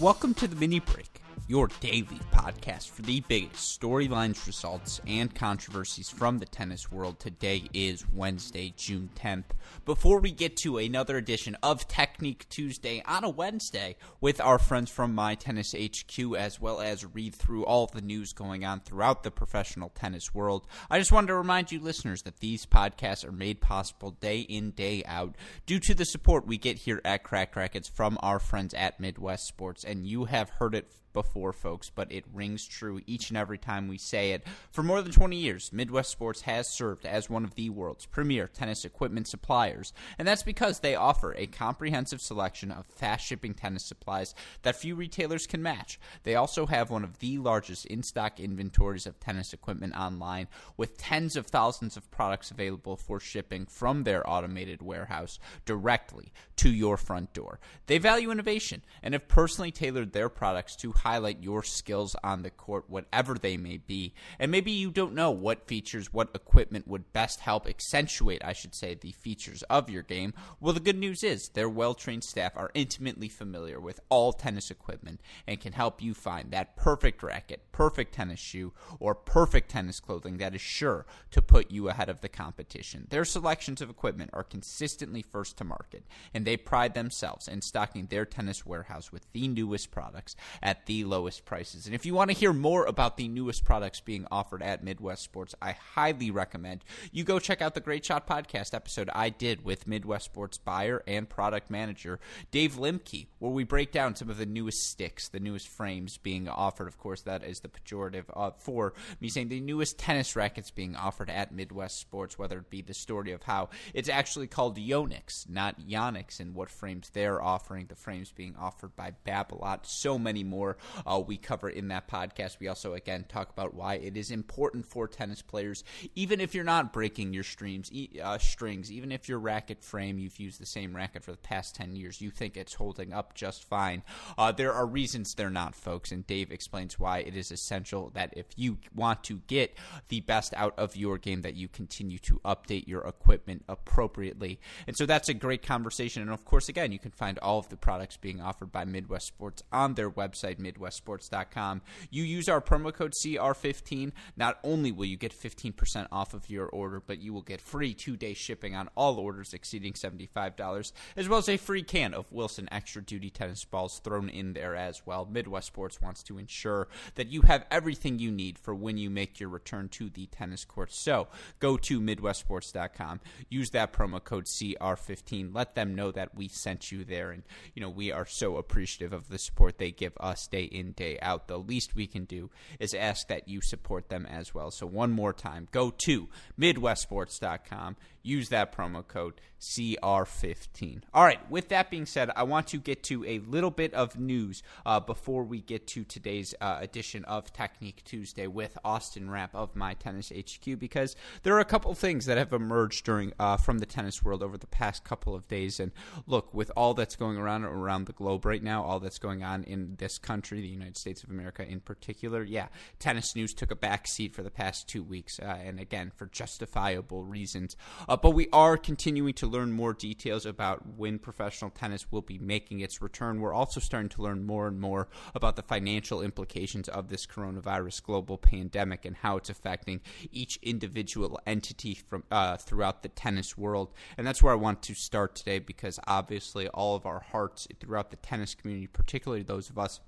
Welcome 0.00 0.32
to 0.34 0.46
the 0.46 0.54
mini 0.54 0.78
break, 0.78 1.07
your 1.48 1.68
daily 1.80 2.20
podcast 2.30 2.90
for 2.90 3.00
the 3.00 3.20
biggest 3.20 3.80
storylines, 3.80 4.46
results, 4.46 5.00
and 5.06 5.34
controversies 5.34 6.10
from 6.10 6.36
the 6.36 6.44
tennis 6.44 6.92
world. 6.92 7.18
Today 7.18 7.62
is 7.72 8.04
Wednesday, 8.12 8.74
June 8.76 9.08
10th. 9.16 9.44
Before 9.86 10.20
we 10.20 10.30
get 10.30 10.58
to 10.58 10.76
another 10.76 11.16
edition 11.16 11.56
of 11.62 11.88
Technique 11.88 12.46
Tuesday 12.50 13.02
on 13.06 13.24
a 13.24 13.30
Wednesday 13.30 13.96
with 14.20 14.42
our 14.42 14.58
friends 14.58 14.90
from 14.90 15.14
My 15.14 15.36
Tennis 15.36 15.74
HQ, 15.74 16.36
as 16.36 16.60
well 16.60 16.82
as 16.82 17.06
read 17.14 17.34
through 17.34 17.64
all 17.64 17.86
the 17.86 18.02
news 18.02 18.34
going 18.34 18.66
on 18.66 18.80
throughout 18.80 19.22
the 19.22 19.30
professional 19.30 19.88
tennis 19.88 20.34
world, 20.34 20.66
I 20.90 20.98
just 20.98 21.12
wanted 21.12 21.28
to 21.28 21.34
remind 21.34 21.72
you 21.72 21.80
listeners 21.80 22.24
that 22.24 22.40
these 22.40 22.66
podcasts 22.66 23.26
are 23.26 23.32
made 23.32 23.62
possible 23.62 24.10
day 24.10 24.40
in, 24.40 24.72
day 24.72 25.02
out 25.06 25.34
due 25.64 25.80
to 25.80 25.94
the 25.94 26.04
support 26.04 26.46
we 26.46 26.58
get 26.58 26.76
here 26.76 27.00
at 27.06 27.24
Cracked 27.24 27.56
Racquets 27.56 27.88
from 27.88 28.18
our 28.20 28.38
friends 28.38 28.74
at 28.74 29.00
Midwest 29.00 29.46
Sports. 29.46 29.82
And 29.82 30.06
you 30.06 30.26
have 30.26 30.50
heard 30.50 30.74
it 30.74 30.92
before, 31.18 31.52
folks, 31.52 31.90
but 31.90 32.12
it 32.12 32.24
rings 32.32 32.64
true 32.64 33.00
each 33.04 33.30
and 33.30 33.36
every 33.36 33.58
time 33.58 33.88
we 33.88 33.98
say 33.98 34.30
it. 34.30 34.46
For 34.70 34.84
more 34.84 35.02
than 35.02 35.10
20 35.10 35.34
years, 35.34 35.72
Midwest 35.72 36.12
Sports 36.12 36.42
has 36.42 36.68
served 36.68 37.04
as 37.04 37.28
one 37.28 37.42
of 37.42 37.56
the 37.56 37.70
world's 37.70 38.06
premier 38.06 38.46
tennis 38.46 38.84
equipment 38.84 39.26
suppliers, 39.26 39.92
and 40.16 40.28
that's 40.28 40.44
because 40.44 40.78
they 40.78 40.94
offer 40.94 41.34
a 41.34 41.48
comprehensive 41.48 42.20
selection 42.20 42.70
of 42.70 42.86
fast 42.86 43.26
shipping 43.26 43.52
tennis 43.52 43.84
supplies 43.84 44.32
that 44.62 44.76
few 44.76 44.94
retailers 44.94 45.48
can 45.48 45.60
match. 45.60 45.98
They 46.22 46.36
also 46.36 46.66
have 46.66 46.88
one 46.88 47.02
of 47.02 47.18
the 47.18 47.38
largest 47.38 47.86
in 47.86 48.04
stock 48.04 48.38
inventories 48.38 49.04
of 49.04 49.18
tennis 49.18 49.52
equipment 49.52 49.96
online, 49.96 50.46
with 50.76 50.98
tens 50.98 51.34
of 51.34 51.48
thousands 51.48 51.96
of 51.96 52.08
products 52.12 52.52
available 52.52 52.96
for 52.96 53.18
shipping 53.18 53.66
from 53.66 54.04
their 54.04 54.28
automated 54.30 54.82
warehouse 54.82 55.40
directly 55.64 56.32
to 56.54 56.70
your 56.70 56.96
front 56.96 57.32
door. 57.32 57.58
They 57.86 57.98
value 57.98 58.30
innovation 58.30 58.82
and 59.02 59.14
have 59.14 59.26
personally 59.26 59.72
tailored 59.72 60.12
their 60.12 60.28
products 60.28 60.76
to 60.76 60.92
highlight 61.08 61.42
your 61.42 61.62
skills 61.62 62.14
on 62.22 62.42
the 62.42 62.50
court, 62.50 62.84
whatever 62.88 63.34
they 63.34 63.56
may 63.56 63.78
be. 63.78 64.12
And 64.38 64.50
maybe 64.50 64.70
you 64.70 64.90
don't 64.90 65.14
know 65.14 65.30
what 65.30 65.66
features, 65.66 66.12
what 66.12 66.28
equipment 66.34 66.86
would 66.86 67.14
best 67.14 67.40
help 67.40 67.66
accentuate, 67.66 68.44
I 68.44 68.52
should 68.52 68.74
say, 68.74 68.92
the 68.92 69.12
features 69.12 69.62
of 69.70 69.88
your 69.88 70.02
game. 70.02 70.34
Well, 70.60 70.74
the 70.74 70.80
good 70.80 70.98
news 70.98 71.24
is 71.24 71.48
their 71.48 71.68
well 71.68 71.94
trained 71.94 72.24
staff 72.24 72.52
are 72.56 72.70
intimately 72.74 73.30
familiar 73.30 73.80
with 73.80 74.00
all 74.10 74.34
tennis 74.34 74.70
equipment 74.70 75.22
and 75.46 75.58
can 75.58 75.72
help 75.72 76.02
you 76.02 76.12
find 76.12 76.50
that 76.50 76.76
perfect 76.76 77.22
racket, 77.22 77.72
perfect 77.72 78.14
tennis 78.14 78.38
shoe, 78.38 78.74
or 79.00 79.14
perfect 79.14 79.70
tennis 79.70 80.00
clothing 80.00 80.36
that 80.36 80.54
is 80.54 80.60
sure 80.60 81.06
to 81.30 81.40
put 81.40 81.70
you 81.70 81.88
ahead 81.88 82.10
of 82.10 82.20
the 82.20 82.28
competition. 82.28 83.06
Their 83.08 83.24
selections 83.24 83.80
of 83.80 83.88
equipment 83.88 84.28
are 84.34 84.44
consistently 84.44 85.22
first 85.22 85.56
to 85.56 85.64
market, 85.64 86.04
and 86.34 86.44
they 86.44 86.58
pride 86.58 86.92
themselves 86.92 87.48
in 87.48 87.62
stocking 87.62 88.06
their 88.06 88.26
tennis 88.26 88.66
warehouse 88.66 89.10
with 89.10 89.24
the 89.32 89.48
newest 89.48 89.90
products 89.90 90.36
at 90.62 90.84
the 90.88 91.04
lowest 91.04 91.44
prices. 91.44 91.84
And 91.84 91.94
if 91.94 92.06
you 92.06 92.14
want 92.14 92.30
to 92.30 92.36
hear 92.36 92.54
more 92.54 92.86
about 92.86 93.18
the 93.18 93.28
newest 93.28 93.62
products 93.62 94.00
being 94.00 94.26
offered 94.30 94.62
at 94.62 94.82
Midwest 94.82 95.22
Sports, 95.22 95.54
I 95.60 95.72
highly 95.72 96.30
recommend 96.30 96.82
you 97.12 97.24
go 97.24 97.38
check 97.38 97.60
out 97.60 97.74
the 97.74 97.80
Great 97.80 98.06
Shot 98.06 98.26
podcast 98.26 98.72
episode 98.72 99.10
I 99.14 99.28
did 99.28 99.66
with 99.66 99.86
Midwest 99.86 100.24
Sports 100.24 100.56
buyer 100.56 101.02
and 101.06 101.28
product 101.28 101.70
manager 101.70 102.20
Dave 102.50 102.76
Limke, 102.76 103.26
where 103.38 103.52
we 103.52 103.64
break 103.64 103.92
down 103.92 104.16
some 104.16 104.30
of 104.30 104.38
the 104.38 104.46
newest 104.46 104.78
sticks, 104.90 105.28
the 105.28 105.38
newest 105.38 105.68
frames 105.68 106.16
being 106.16 106.48
offered. 106.48 106.88
Of 106.88 106.96
course, 106.96 107.20
that 107.20 107.44
is 107.44 107.60
the 107.60 107.68
pejorative 107.68 108.24
uh, 108.34 108.52
for 108.56 108.94
me 109.20 109.28
saying 109.28 109.50
the 109.50 109.60
newest 109.60 109.98
tennis 109.98 110.34
rackets 110.36 110.70
being 110.70 110.96
offered 110.96 111.28
at 111.28 111.52
Midwest 111.52 112.00
Sports, 112.00 112.38
whether 112.38 112.60
it 112.60 112.70
be 112.70 112.80
the 112.80 112.94
story 112.94 113.32
of 113.32 113.42
how 113.42 113.68
it's 113.92 114.08
actually 114.08 114.46
called 114.46 114.78
Yonex, 114.78 115.46
not 115.50 115.78
Yonex, 115.78 116.40
and 116.40 116.54
what 116.54 116.70
frames 116.70 117.10
they're 117.10 117.42
offering, 117.42 117.88
the 117.88 117.94
frames 117.94 118.32
being 118.32 118.56
offered 118.58 118.96
by 118.96 119.12
Babolat, 119.26 119.84
so 119.84 120.18
many 120.18 120.42
more 120.42 120.77
uh, 121.06 121.22
we 121.24 121.36
cover 121.36 121.68
in 121.68 121.88
that 121.88 122.08
podcast. 122.08 122.58
We 122.60 122.68
also, 122.68 122.94
again, 122.94 123.24
talk 123.28 123.50
about 123.50 123.74
why 123.74 123.94
it 123.94 124.16
is 124.16 124.30
important 124.30 124.86
for 124.86 125.08
tennis 125.08 125.42
players, 125.42 125.84
even 126.14 126.40
if 126.40 126.54
you're 126.54 126.64
not 126.64 126.92
breaking 126.92 127.32
your 127.32 127.44
streams, 127.44 127.90
uh, 128.22 128.38
strings, 128.38 128.90
even 128.90 129.12
if 129.12 129.28
your 129.28 129.38
racket 129.38 129.82
frame, 129.82 130.18
you've 130.18 130.38
used 130.38 130.60
the 130.60 130.66
same 130.66 130.94
racket 130.94 131.24
for 131.24 131.32
the 131.32 131.38
past 131.38 131.74
10 131.76 131.94
years, 131.94 132.20
you 132.20 132.30
think 132.30 132.56
it's 132.56 132.74
holding 132.74 133.12
up 133.12 133.34
just 133.34 133.64
fine. 133.64 134.02
Uh, 134.36 134.52
there 134.52 134.72
are 134.72 134.86
reasons 134.86 135.34
they're 135.34 135.50
not, 135.50 135.74
folks, 135.74 136.12
and 136.12 136.26
Dave 136.26 136.50
explains 136.50 136.98
why 136.98 137.18
it 137.18 137.36
is 137.36 137.50
essential 137.50 138.10
that 138.14 138.32
if 138.36 138.46
you 138.56 138.78
want 138.94 139.24
to 139.24 139.40
get 139.46 139.76
the 140.08 140.20
best 140.20 140.54
out 140.54 140.78
of 140.78 140.96
your 140.96 141.18
game, 141.18 141.42
that 141.42 141.54
you 141.54 141.68
continue 141.68 142.18
to 142.18 142.40
update 142.44 142.86
your 142.86 143.02
equipment 143.02 143.64
appropriately. 143.68 144.60
And 144.86 144.96
so 144.96 145.06
that's 145.06 145.28
a 145.28 145.34
great 145.34 145.62
conversation. 145.62 146.22
And 146.22 146.30
of 146.30 146.44
course, 146.44 146.68
again, 146.68 146.92
you 146.92 146.98
can 146.98 147.10
find 147.10 147.38
all 147.38 147.58
of 147.58 147.68
the 147.68 147.76
products 147.76 148.16
being 148.16 148.40
offered 148.40 148.72
by 148.72 148.84
Midwest 148.84 149.26
Sports 149.26 149.62
on 149.72 149.94
their 149.94 150.10
website, 150.10 150.58
MidwestSports.com. 150.72 151.82
You 152.10 152.22
use 152.22 152.48
our 152.48 152.60
promo 152.60 152.92
code 152.92 153.12
CR15. 153.12 154.12
Not 154.36 154.58
only 154.62 154.92
will 154.92 155.06
you 155.06 155.16
get 155.16 155.32
15% 155.32 156.08
off 156.12 156.34
of 156.34 156.48
your 156.50 156.66
order, 156.66 157.02
but 157.04 157.20
you 157.20 157.32
will 157.32 157.42
get 157.42 157.60
free 157.60 157.94
two 157.94 158.16
day 158.16 158.34
shipping 158.34 158.74
on 158.74 158.88
all 158.94 159.18
orders 159.18 159.54
exceeding 159.54 159.92
$75, 159.92 160.92
as 161.16 161.28
well 161.28 161.38
as 161.38 161.48
a 161.48 161.56
free 161.56 161.82
can 161.82 162.14
of 162.14 162.30
Wilson 162.30 162.68
Extra 162.70 163.02
Duty 163.02 163.30
tennis 163.30 163.64
balls 163.64 164.00
thrown 164.04 164.28
in 164.28 164.52
there 164.52 164.76
as 164.76 165.06
well. 165.06 165.28
Midwest 165.30 165.66
Sports 165.66 166.00
wants 166.00 166.22
to 166.24 166.38
ensure 166.38 166.88
that 167.14 167.28
you 167.28 167.42
have 167.42 167.66
everything 167.70 168.18
you 168.18 168.30
need 168.30 168.58
for 168.58 168.74
when 168.74 168.98
you 168.98 169.10
make 169.10 169.40
your 169.40 169.48
return 169.48 169.88
to 169.90 170.08
the 170.08 170.26
tennis 170.26 170.64
court. 170.64 170.92
So 170.92 171.28
go 171.58 171.76
to 171.78 172.00
MidwestSports.com, 172.00 173.20
use 173.48 173.70
that 173.70 173.92
promo 173.92 174.22
code 174.22 174.46
CR15, 174.46 175.54
let 175.54 175.74
them 175.74 175.94
know 175.94 176.10
that 176.12 176.34
we 176.34 176.48
sent 176.48 176.90
you 176.92 177.04
there, 177.04 177.30
and 177.30 177.42
you 177.74 177.82
know 177.82 177.90
we 177.90 178.12
are 178.12 178.26
so 178.26 178.56
appreciative 178.56 179.12
of 179.12 179.28
the 179.28 179.38
support 179.38 179.78
they 179.78 179.90
give 179.90 180.16
us 180.20 180.46
day 180.58 180.64
in, 180.64 180.92
day 180.92 181.18
out. 181.20 181.48
The 181.48 181.58
least 181.58 181.94
we 181.94 182.06
can 182.06 182.24
do 182.24 182.50
is 182.78 182.94
ask 182.94 183.28
that 183.28 183.48
you 183.48 183.60
support 183.60 184.08
them 184.08 184.26
as 184.26 184.54
well. 184.54 184.70
So, 184.70 184.86
one 184.86 185.12
more 185.12 185.32
time, 185.32 185.68
go 185.70 185.90
to 185.90 186.28
MidwestSports.com, 186.58 187.96
use 188.22 188.48
that 188.48 188.76
promo 188.76 189.06
code 189.06 189.34
CR15. 189.60 191.02
All 191.12 191.24
right, 191.24 191.50
with 191.50 191.68
that 191.68 191.90
being 191.90 192.06
said, 192.06 192.30
I 192.36 192.44
want 192.44 192.68
to 192.68 192.78
get 192.78 193.02
to 193.04 193.24
a 193.24 193.40
little 193.40 193.70
bit 193.70 193.92
of 193.94 194.18
news 194.18 194.62
uh, 194.86 195.00
before 195.00 195.42
we 195.44 195.60
get 195.60 195.86
to 195.88 196.04
today's 196.04 196.54
uh, 196.60 196.78
edition 196.80 197.24
of 197.24 197.52
Technique 197.52 198.02
Tuesday 198.04 198.46
with 198.46 198.78
Austin 198.84 199.30
Rapp 199.30 199.54
of 199.54 199.74
My 199.74 199.94
Tennis 199.94 200.30
HQ 200.30 200.78
because 200.78 201.16
there 201.42 201.54
are 201.54 201.60
a 201.60 201.64
couple 201.64 201.92
things 201.94 202.26
that 202.26 202.38
have 202.38 202.52
emerged 202.52 203.04
during 203.04 203.32
uh, 203.38 203.56
from 203.56 203.78
the 203.78 203.86
tennis 203.86 204.24
world 204.24 204.42
over 204.42 204.56
the 204.56 204.66
past 204.66 205.04
couple 205.04 205.34
of 205.34 205.48
days. 205.48 205.80
And 205.80 205.92
look, 206.26 206.52
with 206.54 206.70
all 206.76 206.94
that's 206.94 207.16
going 207.16 207.36
around 207.36 207.64
around 207.64 208.06
the 208.06 208.12
globe 208.12 208.44
right 208.44 208.62
now, 208.62 208.84
all 208.84 209.00
that's 209.00 209.18
going 209.18 209.42
on 209.42 209.64
in 209.64 209.96
this 209.98 210.18
country, 210.18 210.47
the 210.56 210.66
United 210.68 210.96
States 210.96 211.22
of 211.22 211.30
America 211.30 211.66
in 211.66 211.80
particular, 211.80 212.42
yeah, 212.42 212.68
tennis 212.98 213.36
news 213.36 213.54
took 213.54 213.70
a 213.70 213.76
back 213.76 214.06
seat 214.06 214.34
for 214.34 214.42
the 214.42 214.50
past 214.50 214.88
two 214.88 215.02
weeks, 215.02 215.38
uh, 215.40 215.44
and 215.44 215.78
again 215.78 216.12
for 216.16 216.26
justifiable 216.26 217.24
reasons. 217.24 217.76
Uh, 218.08 218.16
but 218.16 218.30
we 218.30 218.48
are 218.52 218.76
continuing 218.76 219.34
to 219.34 219.46
learn 219.46 219.72
more 219.72 219.92
details 219.92 220.46
about 220.46 220.86
when 220.96 221.18
professional 221.18 221.70
tennis 221.70 222.10
will 222.10 222.22
be 222.22 222.38
making 222.38 222.80
its 222.80 223.02
return. 223.02 223.40
We're 223.40 223.54
also 223.54 223.80
starting 223.80 224.08
to 224.10 224.22
learn 224.22 224.46
more 224.46 224.66
and 224.66 224.80
more 224.80 225.08
about 225.34 225.56
the 225.56 225.62
financial 225.62 226.22
implications 226.22 226.88
of 226.88 227.08
this 227.08 227.26
coronavirus 227.26 228.02
global 228.02 228.38
pandemic 228.38 229.04
and 229.04 229.16
how 229.16 229.36
it's 229.36 229.50
affecting 229.50 230.00
each 230.32 230.58
individual 230.62 231.40
entity 231.46 231.94
from 231.94 232.24
uh, 232.30 232.56
throughout 232.56 233.02
the 233.02 233.08
tennis 233.08 233.56
world. 233.56 233.92
And 234.16 234.26
that's 234.26 234.42
where 234.42 234.52
I 234.52 234.56
want 234.56 234.82
to 234.82 234.94
start 234.94 235.34
today 235.34 235.58
because 235.58 235.98
obviously 236.06 236.68
all 236.68 236.96
of 236.96 237.06
our 237.06 237.20
hearts 237.20 237.68
throughout 237.80 238.10
the 238.10 238.16
tennis 238.16 238.54
community, 238.54 238.86
particularly 238.86 239.42
those 239.42 239.70
of 239.70 239.78
us 239.78 240.00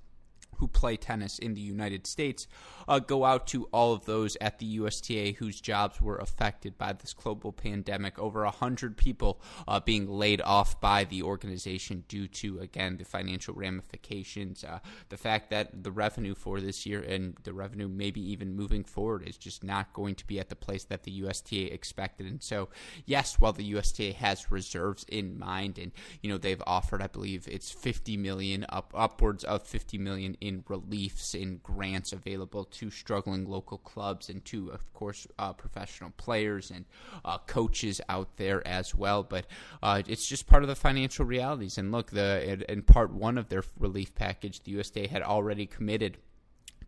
who 0.60 0.68
play 0.68 0.96
tennis 0.96 1.38
in 1.38 1.54
the 1.54 1.60
United 1.60 2.06
States 2.06 2.46
uh, 2.86 2.98
go 2.98 3.24
out 3.24 3.46
to 3.46 3.64
all 3.72 3.94
of 3.94 4.04
those 4.04 4.36
at 4.40 4.58
the 4.58 4.66
USTA 4.66 5.32
whose 5.38 5.60
jobs 5.60 6.00
were 6.02 6.18
affected 6.18 6.76
by 6.76 6.92
this 6.92 7.14
global 7.14 7.50
pandemic. 7.50 8.18
Over 8.18 8.44
100 8.44 8.96
people 8.96 9.40
uh, 9.66 9.80
being 9.80 10.06
laid 10.06 10.42
off 10.42 10.80
by 10.80 11.04
the 11.04 11.22
organization 11.22 12.04
due 12.08 12.28
to, 12.28 12.58
again, 12.58 12.98
the 12.98 13.04
financial 13.04 13.54
ramifications. 13.54 14.62
Uh, 14.62 14.80
the 15.08 15.16
fact 15.16 15.50
that 15.50 15.82
the 15.82 15.90
revenue 15.90 16.34
for 16.34 16.60
this 16.60 16.84
year 16.84 17.00
and 17.00 17.36
the 17.44 17.54
revenue 17.54 17.88
maybe 17.88 18.20
even 18.20 18.54
moving 18.54 18.84
forward 18.84 19.26
is 19.26 19.38
just 19.38 19.64
not 19.64 19.92
going 19.94 20.14
to 20.14 20.26
be 20.26 20.38
at 20.38 20.50
the 20.50 20.56
place 20.56 20.84
that 20.84 21.04
the 21.04 21.12
USTA 21.12 21.72
expected. 21.72 22.26
And 22.26 22.42
so, 22.42 22.68
yes, 23.06 23.40
while 23.40 23.52
the 23.52 23.64
USTA 23.64 24.12
has 24.12 24.50
reserves 24.50 25.06
in 25.08 25.38
mind 25.38 25.78
and, 25.78 25.92
you 26.20 26.28
know, 26.28 26.36
they've 26.36 26.62
offered, 26.66 27.00
I 27.00 27.06
believe 27.06 27.48
it's 27.50 27.70
50 27.70 28.18
million, 28.18 28.66
up 28.68 28.92
upwards 28.94 29.44
of 29.44 29.62
50 29.62 29.96
million 29.96 30.36
in 30.40 30.49
reliefs, 30.68 31.34
in 31.34 31.60
grants 31.62 32.12
available 32.12 32.64
to 32.64 32.90
struggling 32.90 33.46
local 33.46 33.78
clubs 33.78 34.28
and 34.28 34.44
to, 34.46 34.70
of 34.70 34.92
course, 34.92 35.26
uh, 35.38 35.52
professional 35.52 36.10
players 36.16 36.70
and 36.70 36.84
uh, 37.24 37.38
coaches 37.46 38.00
out 38.08 38.36
there 38.36 38.66
as 38.66 38.94
well. 38.94 39.22
But 39.22 39.46
uh, 39.82 40.02
it's 40.06 40.28
just 40.28 40.46
part 40.46 40.62
of 40.62 40.68
the 40.68 40.74
financial 40.74 41.24
realities. 41.24 41.78
And 41.78 41.92
look, 41.92 42.10
the 42.10 42.52
in, 42.52 42.62
in 42.68 42.82
part 42.82 43.12
one 43.12 43.38
of 43.38 43.48
their 43.48 43.64
relief 43.78 44.14
package, 44.14 44.60
the 44.62 44.72
USTA 44.72 45.08
had 45.08 45.22
already 45.22 45.66
committed 45.66 46.18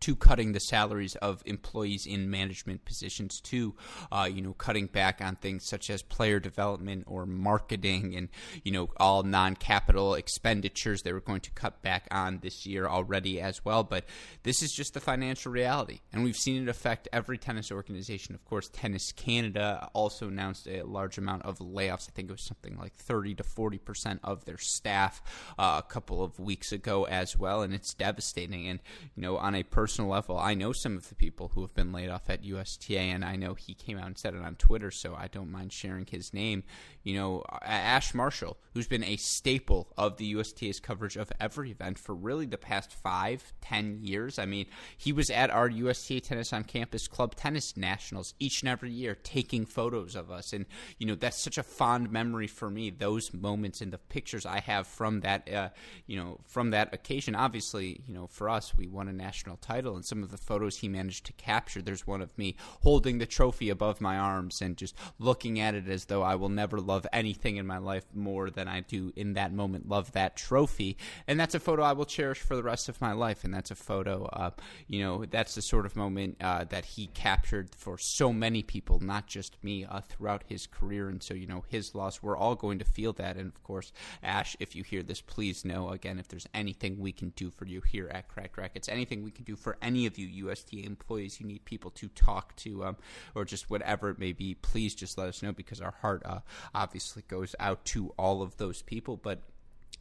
to 0.03 0.17
cutting 0.17 0.51
the 0.51 0.59
salaries 0.59 1.15
of 1.15 1.41
employees 1.45 2.05
in 2.05 2.29
management 2.29 2.83
positions, 2.83 3.39
to 3.39 3.73
uh, 4.11 4.29
you 4.29 4.41
know 4.41 4.51
cutting 4.51 4.85
back 4.85 5.21
on 5.21 5.37
things 5.37 5.65
such 5.65 5.89
as 5.89 6.01
player 6.01 6.41
development 6.41 7.05
or 7.07 7.25
marketing, 7.25 8.13
and 8.13 8.27
you 8.65 8.71
know 8.73 8.89
all 8.97 9.23
non-capital 9.23 10.15
expenditures 10.15 11.03
they 11.03 11.13
were 11.13 11.21
going 11.21 11.39
to 11.39 11.51
cut 11.51 11.81
back 11.81 12.05
on 12.11 12.39
this 12.39 12.65
year 12.65 12.85
already 12.85 13.39
as 13.39 13.63
well. 13.63 13.81
But 13.81 14.03
this 14.43 14.61
is 14.61 14.73
just 14.73 14.93
the 14.93 14.99
financial 14.99 15.53
reality, 15.53 16.01
and 16.11 16.21
we've 16.21 16.35
seen 16.35 16.61
it 16.61 16.67
affect 16.67 17.07
every 17.13 17.37
tennis 17.37 17.71
organization. 17.71 18.35
Of 18.35 18.43
course, 18.43 18.69
Tennis 18.73 19.13
Canada 19.13 19.89
also 19.93 20.27
announced 20.27 20.67
a 20.67 20.83
large 20.83 21.17
amount 21.17 21.43
of 21.43 21.59
layoffs. 21.59 22.09
I 22.09 22.11
think 22.11 22.27
it 22.27 22.33
was 22.33 22.45
something 22.45 22.77
like 22.77 22.93
30 22.93 23.35
to 23.35 23.43
40 23.43 23.77
percent 23.77 24.19
of 24.21 24.43
their 24.43 24.57
staff 24.57 25.21
uh, 25.57 25.81
a 25.81 25.87
couple 25.89 26.21
of 26.21 26.39
weeks 26.41 26.73
ago 26.73 27.05
as 27.05 27.37
well, 27.37 27.61
and 27.61 27.73
it's 27.73 27.93
devastating. 27.93 28.67
And 28.67 28.81
you 29.15 29.21
know 29.21 29.37
on 29.37 29.55
a 29.55 29.63
personal 29.63 29.92
personal 29.93 30.09
level, 30.09 30.39
I 30.39 30.55
know 30.55 30.73
some 30.73 30.97
of 30.97 31.09
the 31.09 31.13
people 31.13 31.51
who 31.53 31.61
have 31.61 31.75
been 31.75 31.91
laid 31.91 32.09
off 32.09 32.27
at 32.27 32.43
USTA, 32.43 32.97
and 32.97 33.23
I 33.23 33.35
know 33.35 33.53
he 33.53 33.75
came 33.75 33.99
out 33.99 34.07
and 34.07 34.17
said 34.17 34.33
it 34.33 34.41
on 34.41 34.55
Twitter, 34.55 34.89
so 34.89 35.13
I 35.13 35.27
don't 35.27 35.51
mind 35.51 35.71
sharing 35.71 36.07
his 36.07 36.33
name. 36.33 36.63
You 37.03 37.15
know, 37.15 37.43
Ash 37.61 38.13
Marshall, 38.13 38.57
who's 38.73 38.87
been 38.87 39.03
a 39.03 39.17
staple 39.17 39.91
of 39.97 40.17
the 40.17 40.25
USTA's 40.25 40.79
coverage 40.79 41.17
of 41.17 41.31
every 41.39 41.71
event 41.71 41.99
for 41.99 42.15
really 42.15 42.45
the 42.45 42.57
past 42.57 42.93
five, 42.93 43.53
ten 43.61 43.99
years. 44.01 44.39
I 44.39 44.45
mean, 44.45 44.67
he 44.97 45.11
was 45.11 45.29
at 45.29 45.49
our 45.49 45.69
USTA 45.69 46.21
Tennis 46.21 46.53
on 46.53 46.63
Campus 46.63 47.07
Club 47.07 47.35
Tennis 47.35 47.75
Nationals 47.75 48.33
each 48.39 48.61
and 48.61 48.69
every 48.69 48.91
year, 48.91 49.15
taking 49.15 49.65
photos 49.65 50.15
of 50.15 50.31
us, 50.31 50.53
and 50.53 50.65
you 50.97 51.05
know 51.05 51.15
that's 51.15 51.43
such 51.43 51.57
a 51.57 51.63
fond 51.63 52.11
memory 52.11 52.47
for 52.47 52.69
me. 52.69 52.89
Those 52.89 53.33
moments 53.33 53.81
and 53.81 53.91
the 53.91 53.97
pictures 53.97 54.45
I 54.45 54.59
have 54.61 54.87
from 54.87 55.21
that, 55.21 55.51
uh, 55.51 55.69
you 56.07 56.17
know, 56.17 56.39
from 56.47 56.71
that 56.71 56.93
occasion. 56.93 57.35
Obviously, 57.35 58.01
you 58.07 58.13
know, 58.13 58.27
for 58.27 58.49
us, 58.49 58.75
we 58.77 58.87
won 58.87 59.07
a 59.07 59.13
national 59.13 59.57
title 59.57 59.95
and 59.95 60.05
some 60.05 60.23
of 60.23 60.31
the 60.31 60.37
photos 60.37 60.77
he 60.77 60.87
managed 60.87 61.25
to 61.25 61.33
capture. 61.33 61.81
There's 61.81 62.07
one 62.07 62.21
of 62.21 62.37
me 62.37 62.55
holding 62.81 63.17
the 63.17 63.25
trophy 63.25 63.69
above 63.69 64.01
my 64.01 64.17
arms 64.17 64.61
and 64.61 64.77
just 64.77 64.95
looking 65.19 65.59
at 65.59 65.75
it 65.75 65.87
as 65.87 66.05
though 66.05 66.23
I 66.23 66.35
will 66.35 66.49
never 66.49 66.79
love 66.79 66.92
anything 67.11 67.57
in 67.57 67.67
my 67.67 67.77
life 67.77 68.05
more 68.13 68.49
than 68.49 68.67
I 68.67 68.81
do 68.81 69.11
in 69.15 69.33
that 69.33 69.53
moment 69.53 69.87
love 69.87 70.11
that 70.13 70.35
trophy. 70.35 70.97
And 71.27 71.39
that's 71.39 71.55
a 71.55 71.59
photo 71.59 71.83
I 71.83 71.93
will 71.93 72.05
cherish 72.05 72.39
for 72.39 72.55
the 72.55 72.63
rest 72.63 72.89
of 72.89 72.99
my 73.01 73.13
life. 73.13 73.43
And 73.43 73.53
that's 73.53 73.71
a 73.71 73.75
photo, 73.75 74.25
uh, 74.25 74.51
you 74.87 75.01
know, 75.01 75.25
that's 75.25 75.55
the 75.55 75.61
sort 75.61 75.85
of 75.85 75.95
moment 75.95 76.37
uh, 76.41 76.65
that 76.65 76.85
he 76.85 77.07
captured 77.07 77.69
for 77.75 77.97
so 77.97 78.33
many 78.33 78.63
people, 78.63 78.99
not 78.99 79.27
just 79.27 79.61
me, 79.63 79.85
uh, 79.85 80.01
throughout 80.01 80.43
his 80.47 80.67
career. 80.67 81.09
And 81.09 81.21
so, 81.21 81.33
you 81.33 81.47
know, 81.47 81.63
his 81.67 81.95
loss, 81.95 82.21
we're 82.21 82.37
all 82.37 82.55
going 82.55 82.79
to 82.79 82.85
feel 82.85 83.13
that. 83.13 83.37
And 83.37 83.47
of 83.47 83.63
course, 83.63 83.91
Ash, 84.23 84.55
if 84.59 84.75
you 84.75 84.83
hear 84.83 85.03
this, 85.03 85.21
please 85.21 85.65
know 85.65 85.89
again 85.89 86.19
if 86.19 86.27
there's 86.27 86.47
anything 86.53 86.99
we 86.99 87.11
can 87.11 87.29
do 87.35 87.49
for 87.49 87.65
you 87.65 87.81
here 87.81 88.09
at 88.11 88.27
Cracked 88.27 88.57
Racquets, 88.57 88.89
anything 88.89 89.23
we 89.23 89.31
can 89.31 89.43
do 89.43 89.55
for 89.55 89.77
any 89.81 90.05
of 90.05 90.17
you 90.17 90.27
USTA 90.27 90.85
employees 90.85 91.39
you 91.39 91.45
need 91.45 91.65
people 91.65 91.91
to 91.91 92.07
talk 92.09 92.55
to 92.57 92.85
um, 92.85 92.97
or 93.35 93.45
just 93.45 93.69
whatever 93.69 94.09
it 94.09 94.19
may 94.19 94.31
be, 94.31 94.55
please 94.55 94.95
just 94.95 95.17
let 95.17 95.27
us 95.27 95.41
know 95.41 95.51
because 95.51 95.81
our 95.81 95.93
heart 96.01 96.21
uh, 96.25 96.39
obviously 96.83 97.23
goes 97.29 97.55
out 97.59 97.85
to 97.85 98.13
all 98.17 98.41
of 98.41 98.57
those 98.57 98.81
people. 98.81 99.15
But 99.15 99.39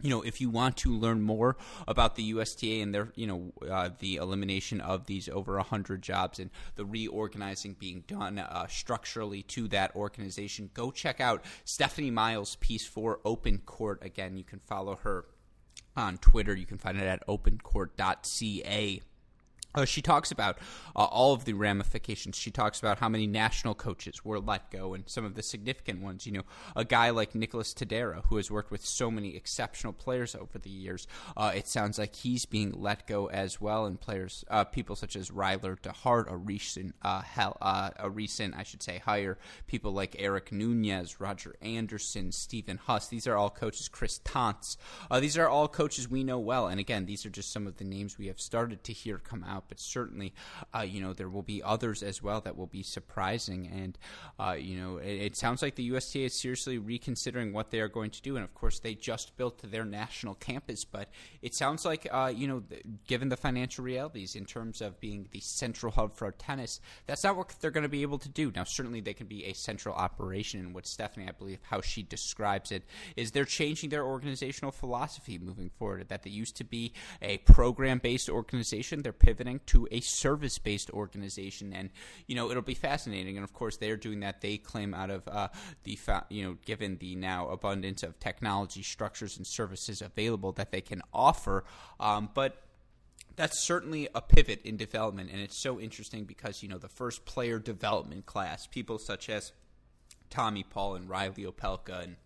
you 0.00 0.10
know, 0.10 0.22
if 0.22 0.40
you 0.40 0.50
want 0.50 0.76
to 0.78 0.90
learn 0.90 1.22
more 1.22 1.56
about 1.86 2.16
the 2.16 2.24
USTA 2.24 2.82
and 2.82 2.92
their, 2.92 3.12
you 3.14 3.26
know, 3.26 3.52
uh, 3.70 3.90
the 4.00 4.16
elimination 4.16 4.80
of 4.80 5.06
these 5.06 5.28
over 5.28 5.56
100 5.56 6.02
jobs 6.02 6.40
and 6.40 6.50
the 6.74 6.84
reorganizing 6.84 7.76
being 7.78 8.02
done 8.08 8.38
uh, 8.38 8.66
structurally 8.66 9.42
to 9.44 9.68
that 9.68 9.94
organization, 9.94 10.70
go 10.74 10.90
check 10.90 11.20
out 11.20 11.44
Stephanie 11.64 12.10
Miles' 12.10 12.56
piece 12.56 12.86
for 12.86 13.20
Open 13.24 13.58
Court. 13.58 14.02
Again, 14.02 14.36
you 14.36 14.44
can 14.44 14.58
follow 14.58 14.96
her 15.02 15.26
on 15.96 16.18
Twitter. 16.18 16.56
You 16.56 16.66
can 16.66 16.78
find 16.78 16.98
it 16.98 17.04
at 17.04 17.24
opencourt.ca. 17.28 19.02
Uh, 19.74 19.84
she 19.84 20.02
talks 20.02 20.30
about 20.30 20.58
uh, 20.94 21.04
all 21.04 21.32
of 21.32 21.44
the 21.44 21.54
ramifications. 21.54 22.36
She 22.36 22.50
talks 22.50 22.78
about 22.78 22.98
how 22.98 23.08
many 23.08 23.26
national 23.26 23.74
coaches 23.74 24.24
were 24.24 24.38
let 24.38 24.70
go 24.70 24.94
and 24.94 25.08
some 25.08 25.24
of 25.24 25.34
the 25.34 25.42
significant 25.42 26.02
ones. 26.02 26.26
You 26.26 26.32
know, 26.32 26.42
a 26.76 26.84
guy 26.84 27.10
like 27.10 27.34
Nicolas 27.34 27.72
Todero, 27.72 28.24
who 28.26 28.36
has 28.36 28.50
worked 28.50 28.70
with 28.70 28.84
so 28.84 29.10
many 29.10 29.34
exceptional 29.34 29.92
players 29.92 30.34
over 30.34 30.58
the 30.58 30.70
years, 30.70 31.06
uh, 31.36 31.52
it 31.54 31.66
sounds 31.66 31.98
like 31.98 32.14
he's 32.14 32.44
being 32.44 32.72
let 32.72 33.06
go 33.06 33.26
as 33.26 33.60
well. 33.60 33.86
And 33.86 33.98
players, 33.98 34.44
uh, 34.50 34.64
people 34.64 34.94
such 34.94 35.16
as 35.16 35.30
Ryler 35.30 35.80
DeHart, 35.80 36.30
a 36.30 36.36
recent, 36.36 36.94
uh, 37.02 37.22
hell, 37.22 37.56
uh, 37.62 37.90
a 37.98 38.10
recent, 38.10 38.54
I 38.54 38.64
should 38.64 38.82
say, 38.82 38.98
hire. 38.98 39.38
People 39.66 39.92
like 39.92 40.16
Eric 40.18 40.52
Nunez, 40.52 41.18
Roger 41.18 41.56
Anderson, 41.62 42.30
Stephen 42.32 42.76
Huss. 42.76 43.08
These 43.08 43.26
are 43.26 43.36
all 43.36 43.50
coaches. 43.50 43.88
Chris 43.88 44.20
Tantz. 44.24 44.76
these 45.20 45.38
are 45.38 45.48
all 45.48 45.68
coaches 45.68 46.10
we 46.10 46.24
know 46.24 46.38
well. 46.38 46.66
And 46.66 46.78
again, 46.78 47.06
these 47.06 47.24
are 47.24 47.30
just 47.30 47.52
some 47.52 47.66
of 47.66 47.78
the 47.78 47.84
names 47.84 48.18
we 48.18 48.26
have 48.26 48.40
started 48.40 48.84
to 48.84 48.92
hear 48.92 49.18
come 49.18 49.44
out 49.44 49.61
out, 49.62 49.68
but 49.68 49.80
certainly, 49.80 50.34
uh, 50.74 50.80
you 50.80 51.00
know, 51.00 51.12
there 51.12 51.28
will 51.28 51.42
be 51.42 51.62
others 51.62 52.02
as 52.02 52.22
well 52.22 52.40
that 52.42 52.56
will 52.56 52.66
be 52.66 52.82
surprising. 52.82 53.68
And, 53.72 53.98
uh, 54.38 54.56
you 54.58 54.76
know, 54.76 54.98
it, 54.98 55.22
it, 55.22 55.36
sounds 55.36 55.62
like 55.62 55.76
the 55.76 55.84
USTA 55.84 56.24
is 56.24 56.34
seriously 56.34 56.78
reconsidering 56.78 57.52
what 57.52 57.70
they 57.70 57.80
are 57.80 57.88
going 57.88 58.10
to 58.10 58.22
do. 58.22 58.36
And 58.36 58.44
of 58.44 58.54
course, 58.54 58.78
they 58.80 58.94
just 58.94 59.36
built 59.36 59.62
their 59.70 59.84
national 59.84 60.34
campus, 60.34 60.84
but 60.84 61.08
it 61.40 61.54
sounds 61.54 61.84
like, 61.84 62.06
uh, 62.10 62.32
you 62.34 62.46
know, 62.46 62.62
given 63.06 63.28
the 63.28 63.36
financial 63.36 63.84
realities 63.84 64.34
in 64.36 64.44
terms 64.44 64.80
of 64.80 65.00
being 65.00 65.28
the 65.32 65.40
central 65.40 65.92
hub 65.92 66.16
for 66.16 66.30
tennis, 66.32 66.80
that's 67.06 67.24
not 67.24 67.36
what 67.36 67.54
they're 67.60 67.70
going 67.70 67.82
to 67.82 67.88
be 67.88 68.02
able 68.02 68.18
to 68.18 68.28
do. 68.28 68.52
Now, 68.54 68.64
certainly, 68.64 69.00
they 69.00 69.14
can 69.14 69.26
be 69.26 69.44
a 69.46 69.52
central 69.52 69.94
operation. 69.94 70.60
And 70.60 70.74
what 70.74 70.86
Stephanie, 70.86 71.28
I 71.28 71.32
believe, 71.32 71.58
how 71.62 71.80
she 71.80 72.02
describes 72.02 72.72
it, 72.72 72.84
is 73.16 73.30
they're 73.30 73.44
changing 73.44 73.90
their 73.90 74.04
organizational 74.04 74.72
philosophy 74.72 75.38
moving 75.38 75.70
forward. 75.78 76.08
That 76.08 76.22
they 76.22 76.30
used 76.30 76.56
to 76.56 76.64
be 76.64 76.92
a 77.20 77.38
program 77.38 77.98
based 77.98 78.28
organization, 78.28 79.02
they're 79.02 79.12
pivoting 79.12 79.51
to 79.66 79.88
a 79.90 80.00
service 80.00 80.58
based 80.58 80.90
organization. 80.90 81.72
And, 81.72 81.90
you 82.26 82.34
know, 82.34 82.50
it'll 82.50 82.62
be 82.62 82.74
fascinating. 82.74 83.36
And 83.36 83.44
of 83.44 83.52
course, 83.52 83.76
they're 83.76 83.96
doing 83.96 84.20
that, 84.20 84.40
they 84.40 84.58
claim, 84.58 84.94
out 84.94 85.10
of 85.10 85.26
uh, 85.28 85.48
the, 85.84 85.98
you 86.28 86.44
know, 86.44 86.56
given 86.64 86.96
the 86.98 87.16
now 87.16 87.48
abundance 87.48 88.02
of 88.02 88.18
technology 88.18 88.82
structures 88.82 89.36
and 89.36 89.46
services 89.46 90.02
available 90.02 90.52
that 90.52 90.70
they 90.70 90.80
can 90.80 91.02
offer. 91.12 91.64
Um, 92.00 92.30
but 92.34 92.62
that's 93.36 93.60
certainly 93.60 94.08
a 94.14 94.20
pivot 94.20 94.60
in 94.62 94.76
development 94.76 95.30
and 95.32 95.40
it's 95.40 95.62
so 95.62 95.80
interesting 95.80 96.24
because 96.24 96.62
you 96.62 96.68
know 96.68 96.78
the 96.78 96.88
first 96.88 97.24
player 97.24 97.58
development 97.58 98.26
class 98.26 98.66
people 98.66 98.98
such 98.98 99.30
as 99.30 99.52
tommy 100.28 100.62
paul 100.62 100.94
and 100.94 101.08
Reilly 101.08 101.44
opelka 101.44 102.02
and 102.02 102.16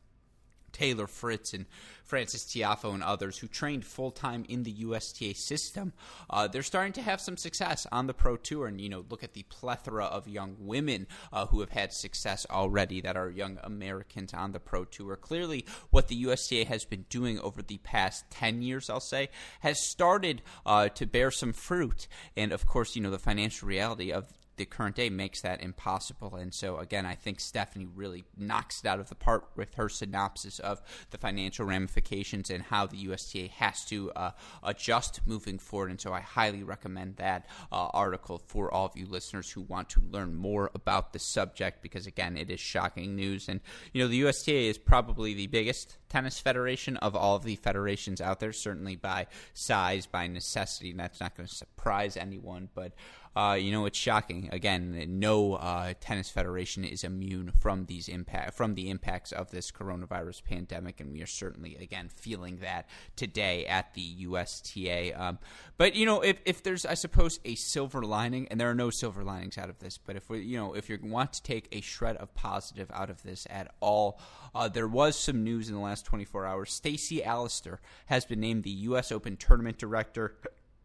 Taylor 0.77 1.07
Fritz 1.07 1.55
and 1.55 1.65
Frances 2.05 2.43
Tiafoe 2.45 2.93
and 2.93 3.03
others 3.03 3.39
who 3.39 3.49
trained 3.49 3.85
full 3.85 4.11
time 4.11 4.45
in 4.47 4.63
the 4.63 4.71
USTA 4.71 5.35
system, 5.35 5.95
uh, 6.29 6.47
they're 6.47 6.63
starting 6.63 6.93
to 6.93 7.03
have 7.03 7.19
some 7.19 7.39
success 7.39 7.87
on 7.91 8.07
the 8.07 8.13
pro 8.13 8.37
tour. 8.37 8.67
And 8.67 8.79
you 8.79 8.91
know, 8.91 9.05
look 9.09 9.25
at 9.25 9.33
the 9.33 9.45
plethora 9.45 10.05
of 10.05 10.29
young 10.29 10.55
women 10.61 11.07
uh, 11.33 11.47
who 11.47 11.61
have 11.61 11.71
had 11.71 11.95
success 11.95 12.47
already 12.51 13.01
that 13.01 13.17
are 13.17 13.31
young 13.31 13.59
Americans 13.65 14.35
on 14.35 14.53
the 14.53 14.61
pro 14.61 14.85
tour. 14.85 15.17
Clearly, 15.17 15.65
what 15.91 16.09
the 16.09 16.27
USTA 16.27 16.67
has 16.67 16.85
been 16.85 17.07
doing 17.09 17.41
over 17.41 17.63
the 17.63 17.79
past 17.79 18.31
ten 18.31 18.61
years, 18.61 18.91
I'll 18.91 19.01
say, 19.01 19.31
has 19.61 19.81
started 19.89 20.43
uh, 20.67 20.91
to 20.91 21.07
bear 21.07 21.31
some 21.31 21.55
fruit. 21.55 22.07
And 22.37 22.53
of 22.53 22.67
course, 22.67 22.95
you 22.95 23.03
know, 23.03 23.11
the 23.11 23.19
financial 23.19 23.67
reality 23.67 24.13
of 24.13 24.31
the 24.57 24.65
current 24.65 24.97
day 24.97 25.11
makes 25.11 25.43
that 25.43 25.63
impossible. 25.63 26.37
And 26.37 26.53
so, 26.53 26.79
again, 26.79 27.07
I 27.07 27.15
think 27.15 27.41
Stephanie 27.41 27.89
really 27.95 28.25
knocks 28.37 28.81
it 28.81 28.87
out 28.87 29.01
of 29.01 29.09
the 29.09 29.15
park 29.15 29.51
with 29.57 29.75
her 29.75 29.89
synopsis 29.89 30.59
of 30.59 30.81
the 31.11 31.19
financial 31.19 31.67
ramifications 31.67 32.51
and 32.51 32.63
how 32.63 32.87
the 32.87 32.97
USTA 32.97 33.49
has 33.49 33.85
to 33.87 34.11
uh, 34.13 34.31
adjust 34.63 35.21
moving 35.27 35.59
forward. 35.59 35.91
And 35.91 36.01
so, 36.01 36.13
I 36.13 36.21
highly 36.21 36.63
recommend 36.63 37.17
that 37.17 37.47
uh, 37.71 37.89
article 37.93 38.39
for 38.47 38.73
all 38.73 38.87
of 38.87 38.97
you 38.97 39.07
listeners 39.07 39.51
who 39.51 39.63
want 39.63 39.91
to 39.91 40.01
learn 40.01 40.35
more 40.35 40.71
about 40.75 41.13
the 41.13 41.19
subject 41.19 41.83
because, 41.83 42.07
again, 42.07 42.37
it 42.37 42.51
is 42.51 42.61
shocking 42.61 43.15
news. 43.15 43.49
And, 43.49 43.61
you 43.93 44.03
know, 44.03 44.09
the 44.09 44.19
USTA 44.25 44.69
is 44.69 44.79
probably 44.79 45.35
the 45.35 45.47
biggest 45.49 45.99
tennis 46.09 46.39
federation 46.39 46.97
of 46.99 47.15
all 47.15 47.37
of 47.37 47.45
the 47.45 47.57
federations 47.57 48.21
out 48.21 48.41
there, 48.41 48.53
certainly 48.53 48.97
by 48.97 49.27
size, 49.53 50.07
by 50.07 50.27
necessity. 50.27 50.91
And 50.91 51.01
that's 51.01 51.21
not 51.21 51.37
going 51.37 51.49
to 51.49 51.55
surprise 51.55 52.17
anyone. 52.17 52.69
But 52.75 52.93
uh, 53.37 53.53
you 53.53 53.71
know, 53.71 53.85
it's 53.85 53.99
shocking. 53.99 54.49
Again, 54.51 55.05
no 55.21 55.55
uh, 55.55 55.93
tennis 56.01 56.31
federation 56.31 56.85
is 56.85 57.05
immune 57.05 57.53
from 57.61 57.85
these 57.85 58.09
impact 58.09 58.55
from 58.55 58.75
the 58.75 58.89
impacts 58.89 59.31
of 59.31 59.51
this 59.51 59.71
coronavirus 59.71 60.43
pandemic, 60.43 61.01
and 61.01 61.13
we 61.13 61.21
are 61.21 61.27
certainly 61.27 61.77
again 61.77 62.09
feeling 62.09 62.57
that 62.63 62.89
today 63.15 63.67
at 63.67 63.93
the 63.93 64.01
USTA. 64.01 65.13
Um, 65.13 65.39
but 65.77 65.95
you 65.95 66.07
know, 66.07 66.23
if, 66.23 66.39
if 66.47 66.63
there's, 66.63 66.87
I 66.87 66.95
suppose, 66.95 67.39
a 67.45 67.57
silver 67.57 68.03
lining, 68.03 68.49
and 68.49 68.59
there 68.59 68.71
are 68.71 68.75
no 68.75 68.89
silver 68.89 69.23
linings 69.23 69.59
out 69.59 69.69
of 69.69 69.81
this, 69.81 69.99
but 69.99 70.17
if 70.17 70.31
we, 70.31 70.41
you 70.41 70.57
know, 70.57 70.73
if 70.73 70.89
you 70.89 70.99
want 71.03 71.35
to 71.35 71.43
take 71.43 71.69
a 71.73 71.83
shred 71.83 72.17
of 72.17 72.35
positive 72.35 72.91
out 72.95 73.11
of 73.11 73.23
this 73.23 73.47
at 73.51 73.71
all, 73.81 74.19
uh, 74.55 74.67
there 74.67 74.89
was 74.89 75.15
some 75.15 75.45
news 75.45 75.69
in 75.69 75.75
the 75.75 75.81
last 75.81 76.07
24 76.07 76.47
hours. 76.47 76.73
Stacey 76.73 77.21
Allaster 77.21 77.79
has 78.07 78.25
been 78.25 78.41
named 78.41 78.63
the 78.63 78.71
U.S. 78.71 79.13
Open 79.13 79.37
tournament 79.37 79.77
director 79.77 80.37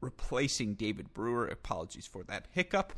replacing 0.01 0.73
David 0.75 1.13
Brewer. 1.13 1.47
Apologies 1.47 2.07
for 2.07 2.23
that 2.23 2.47
hiccup. 2.51 2.93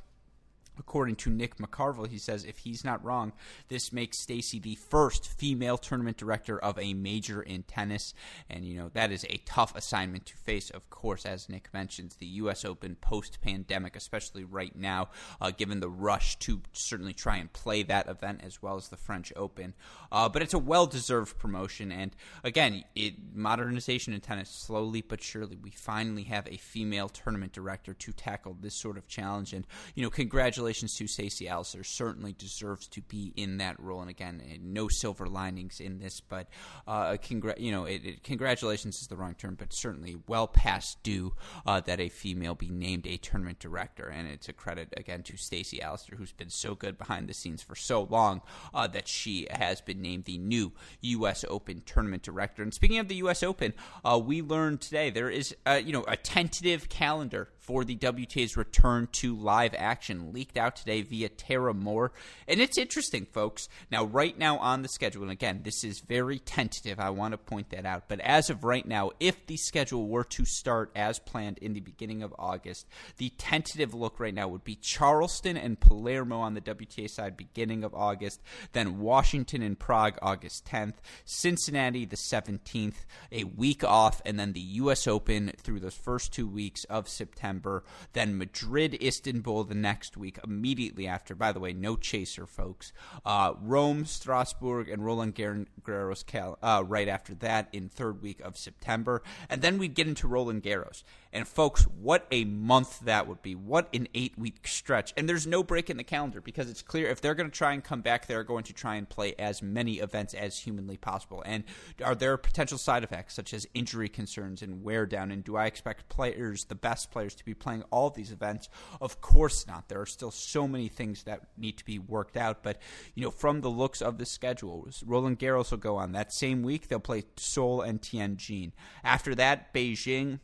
According 0.79 1.17
to 1.17 1.29
Nick 1.29 1.57
McCarville, 1.57 2.07
he 2.07 2.17
says 2.17 2.43
if 2.43 2.59
he's 2.59 2.83
not 2.83 3.03
wrong, 3.03 3.31
this 3.67 3.93
makes 3.93 4.17
Stacey 4.17 4.59
the 4.59 4.75
first 4.75 5.27
female 5.27 5.77
tournament 5.77 6.17
director 6.17 6.57
of 6.57 6.79
a 6.79 6.93
major 6.93 7.41
in 7.41 7.63
tennis. 7.63 8.13
And, 8.49 8.65
you 8.65 8.77
know, 8.77 8.89
that 8.93 9.11
is 9.11 9.23
a 9.29 9.41
tough 9.45 9.75
assignment 9.75 10.25
to 10.27 10.37
face, 10.37 10.71
of 10.71 10.89
course, 10.89 11.25
as 11.25 11.47
Nick 11.47 11.69
mentions, 11.73 12.15
the 12.15 12.25
U.S. 12.25 12.65
Open 12.65 12.95
post 12.95 13.39
pandemic, 13.41 13.95
especially 13.95 14.43
right 14.43 14.75
now, 14.75 15.09
uh, 15.39 15.51
given 15.51 15.79
the 15.79 15.89
rush 15.89 16.39
to 16.39 16.61
certainly 16.71 17.13
try 17.13 17.37
and 17.37 17.53
play 17.53 17.83
that 17.83 18.09
event 18.09 18.41
as 18.43 18.61
well 18.61 18.75
as 18.75 18.89
the 18.89 18.97
French 18.97 19.31
Open. 19.35 19.75
Uh, 20.11 20.27
but 20.27 20.41
it's 20.41 20.55
a 20.55 20.59
well 20.59 20.87
deserved 20.87 21.37
promotion. 21.37 21.91
And 21.91 22.15
again, 22.43 22.83
it, 22.95 23.13
modernization 23.35 24.13
in 24.13 24.21
tennis, 24.21 24.49
slowly 24.49 25.01
but 25.01 25.21
surely, 25.21 25.55
we 25.55 25.69
finally 25.69 26.23
have 26.23 26.47
a 26.47 26.57
female 26.57 27.09
tournament 27.09 27.53
director 27.53 27.93
to 27.93 28.11
tackle 28.11 28.57
this 28.59 28.73
sort 28.73 28.97
of 28.97 29.07
challenge. 29.07 29.53
And, 29.53 29.67
you 29.93 30.01
know, 30.01 30.09
congratulations 30.09 30.62
congratulations 30.63 30.95
to 30.95 31.07
Stacey 31.07 31.45
Allaster. 31.47 31.85
Certainly 31.85 32.33
deserves 32.37 32.87
to 32.87 33.01
be 33.01 33.33
in 33.35 33.57
that 33.57 33.77
role. 33.81 33.99
And 33.99 34.09
again, 34.09 34.41
eh, 34.49 34.57
no 34.61 34.87
silver 34.87 35.27
linings 35.27 35.81
in 35.81 35.99
this, 35.99 36.21
but 36.21 36.47
uh, 36.87 37.17
congr- 37.21 37.59
you 37.59 37.71
know, 37.71 37.83
it, 37.83 38.05
it, 38.05 38.23
congratulations 38.23 39.01
is 39.01 39.07
the 39.07 39.17
wrong 39.17 39.35
term, 39.35 39.55
but 39.55 39.73
certainly 39.73 40.15
well 40.25 40.47
past 40.47 41.03
due 41.03 41.33
uh, 41.65 41.81
that 41.81 41.99
a 41.99 42.07
female 42.07 42.55
be 42.55 42.69
named 42.69 43.05
a 43.05 43.17
tournament 43.17 43.59
director. 43.59 44.07
And 44.07 44.29
it's 44.29 44.47
a 44.47 44.53
credit 44.53 44.93
again 44.95 45.21
to 45.23 45.35
Stacey 45.35 45.79
Allaster, 45.79 46.15
who's 46.15 46.31
been 46.31 46.49
so 46.49 46.75
good 46.75 46.97
behind 46.97 47.27
the 47.27 47.33
scenes 47.33 47.61
for 47.61 47.75
so 47.75 48.03
long 48.03 48.41
uh, 48.73 48.87
that 48.87 49.09
she 49.09 49.47
has 49.51 49.81
been 49.81 50.01
named 50.01 50.23
the 50.23 50.37
new 50.37 50.71
U.S. 51.01 51.43
Open 51.49 51.81
tournament 51.85 52.23
director. 52.23 52.63
And 52.63 52.73
speaking 52.73 52.99
of 52.99 53.09
the 53.09 53.15
U.S. 53.15 53.43
Open, 53.43 53.73
uh, 54.05 54.17
we 54.23 54.41
learned 54.41 54.79
today 54.79 55.09
there 55.09 55.29
is 55.29 55.53
you 55.83 55.91
know 55.91 56.05
a 56.07 56.15
tentative 56.15 56.87
calendar 56.87 57.49
for 57.63 57.85
the 57.85 57.95
WTA's 57.95 58.57
return 58.57 59.07
to 59.13 59.35
live 59.35 59.73
action 59.77 60.33
leaked 60.33 60.57
out 60.57 60.75
today 60.75 61.01
via 61.01 61.29
Tara 61.29 61.73
Moore. 61.73 62.11
And 62.45 62.59
it's 62.59 62.77
interesting, 62.77 63.25
folks. 63.25 63.69
Now, 63.89 64.03
right 64.03 64.37
now 64.37 64.57
on 64.57 64.81
the 64.81 64.89
schedule, 64.89 65.23
and 65.23 65.31
again, 65.31 65.61
this 65.63 65.83
is 65.83 66.01
very 66.01 66.39
tentative, 66.39 66.99
I 66.99 67.09
want 67.09 67.31
to 67.31 67.37
point 67.37 67.69
that 67.69 67.85
out. 67.85 68.09
But 68.09 68.19
as 68.19 68.49
of 68.49 68.65
right 68.65 68.85
now, 68.85 69.11
if 69.19 69.45
the 69.47 69.55
schedule 69.55 70.07
were 70.07 70.25
to 70.25 70.43
start 70.43 70.91
as 70.93 71.19
planned 71.19 71.57
in 71.59 71.73
the 71.73 71.79
beginning 71.79 72.21
of 72.21 72.35
August, 72.37 72.85
the 73.17 73.29
tentative 73.37 73.93
look 73.93 74.19
right 74.19 74.33
now 74.33 74.49
would 74.49 74.65
be 74.65 74.75
Charleston 74.75 75.55
and 75.55 75.79
Palermo 75.79 76.39
on 76.39 76.55
the 76.55 76.61
WTA 76.61 77.09
side 77.09 77.37
beginning 77.37 77.85
of 77.85 77.95
August, 77.95 78.41
then 78.73 78.99
Washington 78.99 79.61
and 79.61 79.79
Prague 79.79 80.17
August 80.21 80.65
10th, 80.65 80.95
Cincinnati 81.23 82.03
the 82.03 82.17
17th, 82.17 83.05
a 83.31 83.45
week 83.45 83.85
off, 83.85 84.21
and 84.25 84.37
then 84.37 84.51
the 84.51 84.59
U.S. 84.59 85.07
Open 85.07 85.53
through 85.57 85.79
those 85.79 85.95
first 85.95 86.33
two 86.33 86.47
weeks 86.47 86.83
of 86.85 87.07
September 87.07 87.52
September, 87.53 87.83
then 88.13 88.37
Madrid, 88.37 88.97
Istanbul 89.01 89.63
the 89.65 89.75
next 89.75 90.17
week, 90.17 90.39
immediately 90.43 91.05
after. 91.07 91.35
By 91.35 91.51
the 91.51 91.59
way, 91.59 91.71
no 91.71 91.95
chaser, 91.95 92.47
folks. 92.47 92.91
Uh, 93.23 93.53
Rome, 93.61 94.05
Strasbourg, 94.05 94.89
and 94.89 95.05
Roland 95.05 95.35
Garros 95.35 96.55
uh, 96.63 96.83
right 96.83 97.07
after 97.07 97.35
that 97.35 97.67
in 97.71 97.89
third 97.89 98.23
week 98.23 98.41
of 98.41 98.57
September. 98.57 99.21
And 99.49 99.61
then 99.61 99.77
we'd 99.77 99.93
get 99.93 100.07
into 100.07 100.27
Roland 100.27 100.63
Garros. 100.63 101.03
And 101.33 101.47
folks, 101.47 101.83
what 101.99 102.27
a 102.31 102.45
month 102.45 102.99
that 103.01 103.27
would 103.27 103.41
be. 103.41 103.55
What 103.55 103.89
an 103.91 104.07
eight 104.13 104.37
week 104.37 104.67
stretch. 104.67 105.13
And 105.17 105.27
there's 105.27 105.47
no 105.47 105.63
break 105.63 105.89
in 105.89 105.97
the 105.97 106.03
calendar 106.03 106.41
because 106.41 106.69
it's 106.69 106.83
clear 106.83 107.07
if 107.07 107.21
they're 107.21 107.33
going 107.33 107.49
to 107.49 107.57
try 107.57 107.73
and 107.73 107.83
come 107.83 108.01
back, 108.01 108.27
they're 108.27 108.43
going 108.43 108.63
to 108.65 108.73
try 108.73 108.95
and 108.95 109.09
play 109.09 109.33
as 109.39 109.63
many 109.63 109.93
events 109.93 110.35
as 110.35 110.59
humanly 110.59 110.95
possible. 110.95 111.41
And 111.43 111.63
are 112.05 112.13
there 112.13 112.37
potential 112.37 112.77
side 112.77 113.03
effects 113.03 113.33
such 113.33 113.51
as 113.51 113.67
injury 113.73 114.09
concerns 114.09 114.61
and 114.61 114.83
wear 114.83 115.07
down? 115.07 115.31
And 115.31 115.43
do 115.43 115.57
I 115.57 115.65
expect 115.65 116.07
players, 116.07 116.65
the 116.65 116.75
best 116.75 117.09
players, 117.09 117.33
to 117.35 117.43
be 117.43 117.55
playing 117.55 117.83
all 117.89 118.11
these 118.11 118.31
events? 118.31 118.69
Of 119.01 119.19
course 119.19 119.65
not. 119.65 119.89
There 119.89 120.01
are 120.01 120.05
still 120.05 120.31
so 120.31 120.67
many 120.67 120.87
things 120.87 121.23
that 121.23 121.47
need 121.57 121.77
to 121.79 121.85
be 121.85 121.97
worked 121.97 122.37
out. 122.37 122.61
But, 122.61 122.79
you 123.15 123.23
know, 123.23 123.31
from 123.31 123.61
the 123.61 123.71
looks 123.71 124.03
of 124.03 124.19
the 124.19 124.27
schedule, 124.27 124.87
Roland 125.03 125.39
Garros 125.39 125.71
will 125.71 125.79
go 125.79 125.97
on. 125.97 126.11
That 126.11 126.31
same 126.31 126.61
week, 126.61 126.89
they'll 126.89 126.99
play 126.99 127.23
Seoul 127.37 127.81
and 127.81 127.99
Tianjin. 127.99 128.71
After 129.03 129.33
that, 129.33 129.73
Beijing, 129.73 130.39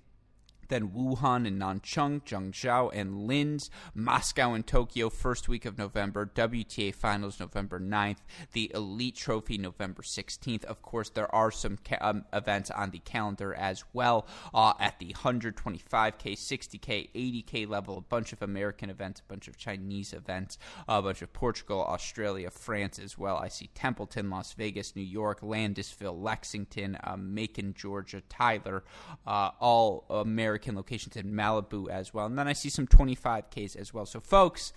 then 0.70 0.90
Wuhan 0.90 1.46
and 1.46 1.60
Nanchang, 1.60 2.24
Zhengzhou 2.24 2.92
and 2.94 3.28
Linz, 3.28 3.70
Moscow 3.94 4.54
and 4.54 4.66
Tokyo 4.66 5.10
first 5.10 5.50
week 5.50 5.66
of 5.66 5.78
November, 5.78 6.32
WTA 6.34 6.94
Finals 6.96 7.40
November 7.40 7.80
9th, 7.80 8.20
the 8.54 8.72
Elite 8.74 9.16
Trophy 9.16 9.58
November 9.58 10.02
16th. 10.02 10.64
Of 10.66 10.82
course, 10.82 11.10
there 11.10 11.34
are 11.34 11.52
some 11.52 11.78
ca- 11.78 11.98
um, 12.00 12.26
events 12.32 12.72
on 12.72 12.92
the 12.92 13.00
calendar 13.00 13.54
as 13.54 13.84
well 13.94 14.28
uh, 14.54 14.74
at 14.80 15.00
the 15.00 15.14
125K, 15.14 16.34
60K, 16.34 17.10
80K 17.14 17.68
level, 17.68 17.98
a 17.98 18.02
bunch 18.02 18.32
of 18.32 18.42
American 18.42 18.90
events, 18.90 19.22
a 19.22 19.30
bunch 19.30 19.48
of 19.48 19.58
Chinese 19.58 20.14
events, 20.14 20.58
a 20.88 21.02
bunch 21.02 21.22
of 21.22 21.34
Portugal, 21.34 21.84
Australia, 21.84 22.50
France 22.50 23.00
as 23.00 23.18
well. 23.18 23.38
I 23.38 23.48
see 23.48 23.70
Templeton, 23.74 24.30
Las 24.30 24.54
Vegas, 24.54 24.96
New 24.96 25.02
York, 25.02 25.42
Landisville, 25.42 26.22
Lexington, 26.22 26.98
uh, 27.04 27.18
Macon, 27.18 27.74
Georgia, 27.74 28.22
Tyler, 28.30 28.84
uh, 29.26 29.52
all 29.60 30.06
American 30.10 30.59
American 30.60 30.76
locations 30.76 31.16
in 31.16 31.34
Malibu 31.34 31.90
as 31.90 32.14
well. 32.14 32.26
And 32.26 32.38
then 32.38 32.48
I 32.48 32.54
see 32.54 32.70
some 32.70 32.86
25Ks 32.86 33.78
as 33.78 33.94
well. 33.94 34.06
So, 34.06 34.20
folks, 34.20 34.74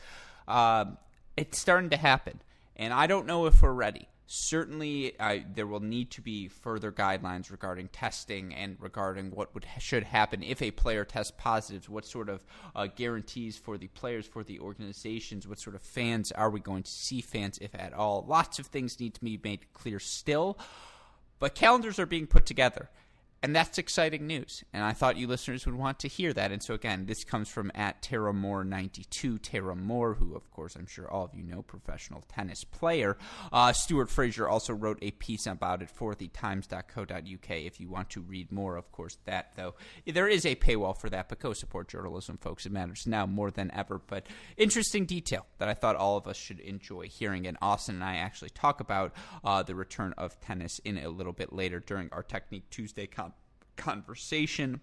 uh, 0.47 0.85
it's 1.37 1.59
starting 1.59 1.91
to 1.91 1.97
happen. 1.97 2.41
And 2.77 2.93
I 2.93 3.07
don't 3.07 3.27
know 3.27 3.47
if 3.47 3.63
we're 3.63 3.73
ready. 3.73 4.09
Certainly, 4.29 5.15
there 5.55 5.67
will 5.67 5.81
need 5.81 6.11
to 6.13 6.23
be 6.23 6.49
further 6.49 6.91
guidelines 6.91 7.51
regarding 7.51 7.89
testing 7.89 8.55
and 8.55 8.77
regarding 8.79 9.31
what 9.31 9.53
would 9.53 9.67
should 9.79 10.05
happen 10.05 10.43
if 10.43 10.63
a 10.63 10.71
player 10.71 11.05
tests 11.05 11.33
positive. 11.37 11.91
What 11.91 12.07
sort 12.07 12.31
of 12.31 12.47
uh, 12.75 12.87
guarantees 12.87 13.59
for 13.59 13.77
the 13.77 13.89
players, 13.89 14.27
for 14.27 14.43
the 14.43 14.61
organizations? 14.61 15.47
What 15.47 15.59
sort 15.59 15.77
of 15.77 15.83
fans 15.83 16.33
are 16.33 16.49
we 16.49 16.61
going 16.61 16.85
to 16.85 16.91
see? 16.91 17.21
Fans, 17.21 17.59
if 17.59 17.75
at 17.75 17.93
all? 17.93 18.25
Lots 18.27 18.59
of 18.59 18.67
things 18.67 19.01
need 19.01 19.15
to 19.15 19.25
be 19.25 19.39
made 19.43 19.71
clear 19.75 19.99
still, 19.99 20.57
but 21.39 21.55
calendars 21.55 21.99
are 21.99 22.07
being 22.07 22.27
put 22.27 22.47
together. 22.47 22.89
And 23.45 23.57
that's 23.57 23.77
exciting 23.77 24.29
news. 24.29 24.63
And 24.73 24.85
I 24.85 24.93
thought 24.93 25.17
you 25.17 25.27
listeners 25.27 25.67
would 25.67 25.75
want 25.75 25.99
to 26.01 26.09
hear 26.09 26.33
that. 26.33 26.53
And 26.53 26.63
so, 26.63 26.75
again, 26.75 27.07
this 27.07 27.25
comes 27.25 27.49
from 27.49 27.73
at 27.75 28.01
Tara 28.01 28.33
Moore92. 28.33 29.41
Tara 29.43 29.75
Moore, 29.75 30.15
who, 30.15 30.37
of 30.37 30.49
course, 30.53 30.77
I'm 30.77 30.87
sure 30.87 31.11
all 31.11 31.25
of 31.25 31.35
you 31.35 31.43
know, 31.43 31.63
professional 31.63 32.23
tennis 32.29 32.63
player. 32.63 33.19
Uh, 33.53 33.73
Stuart 33.73 34.11
Fraser 34.11 34.49
also 34.49 34.73
wrote 34.73 35.01
a 35.03 35.11
piece 35.11 35.49
about 35.49 35.83
it 35.83 35.91
for 35.91 36.15
the 36.15 36.29
times.co.uk. 36.29 37.51
If 37.51 37.81
you 37.81 37.89
want 37.89 38.11
to 38.11 38.21
read 38.21 38.53
more, 38.53 38.77
of 38.77 38.93
course, 38.93 39.19
that, 39.25 39.51
though, 39.57 39.75
there 40.07 40.29
is 40.29 40.47
a 40.47 40.55
paywall 40.55 40.97
for 40.97 41.11
that. 41.11 41.29
But 41.29 41.41
go 41.41 41.53
support 41.53 41.89
journalism, 41.89 42.39
folks. 42.39 42.65
It 42.65 42.71
matters 42.71 43.09
now 43.09 43.27
more 43.27 43.51
than 43.51 43.73
ever. 43.73 44.01
But 44.07 44.29
interesting 44.57 45.05
detail 45.05 45.47
that 45.59 45.69
I 45.69 45.75
thought 45.75 45.97
all 45.97 46.17
of 46.17 46.29
us 46.29 46.37
should 46.37 46.61
enjoy 46.61 47.09
hearing. 47.09 47.49
And 47.49 47.59
Austin 47.61 47.97
and 47.97 48.05
I 48.05 48.19
actually 48.19 48.51
talk 48.51 48.79
about 48.79 49.13
uh, 49.45 49.65
the 49.65 49.75
return 49.75 50.15
of 50.17 50.41
tennis 50.41 50.79
in 50.85 50.97
a 50.99 51.09
little 51.09 51.33
bit 51.33 51.53
later 51.53 51.81
during 51.81 52.09
our 52.13 52.23
Technique 52.23 52.71
Tuesday 52.71 53.09
conference 53.09 53.32
conversation 53.77 54.81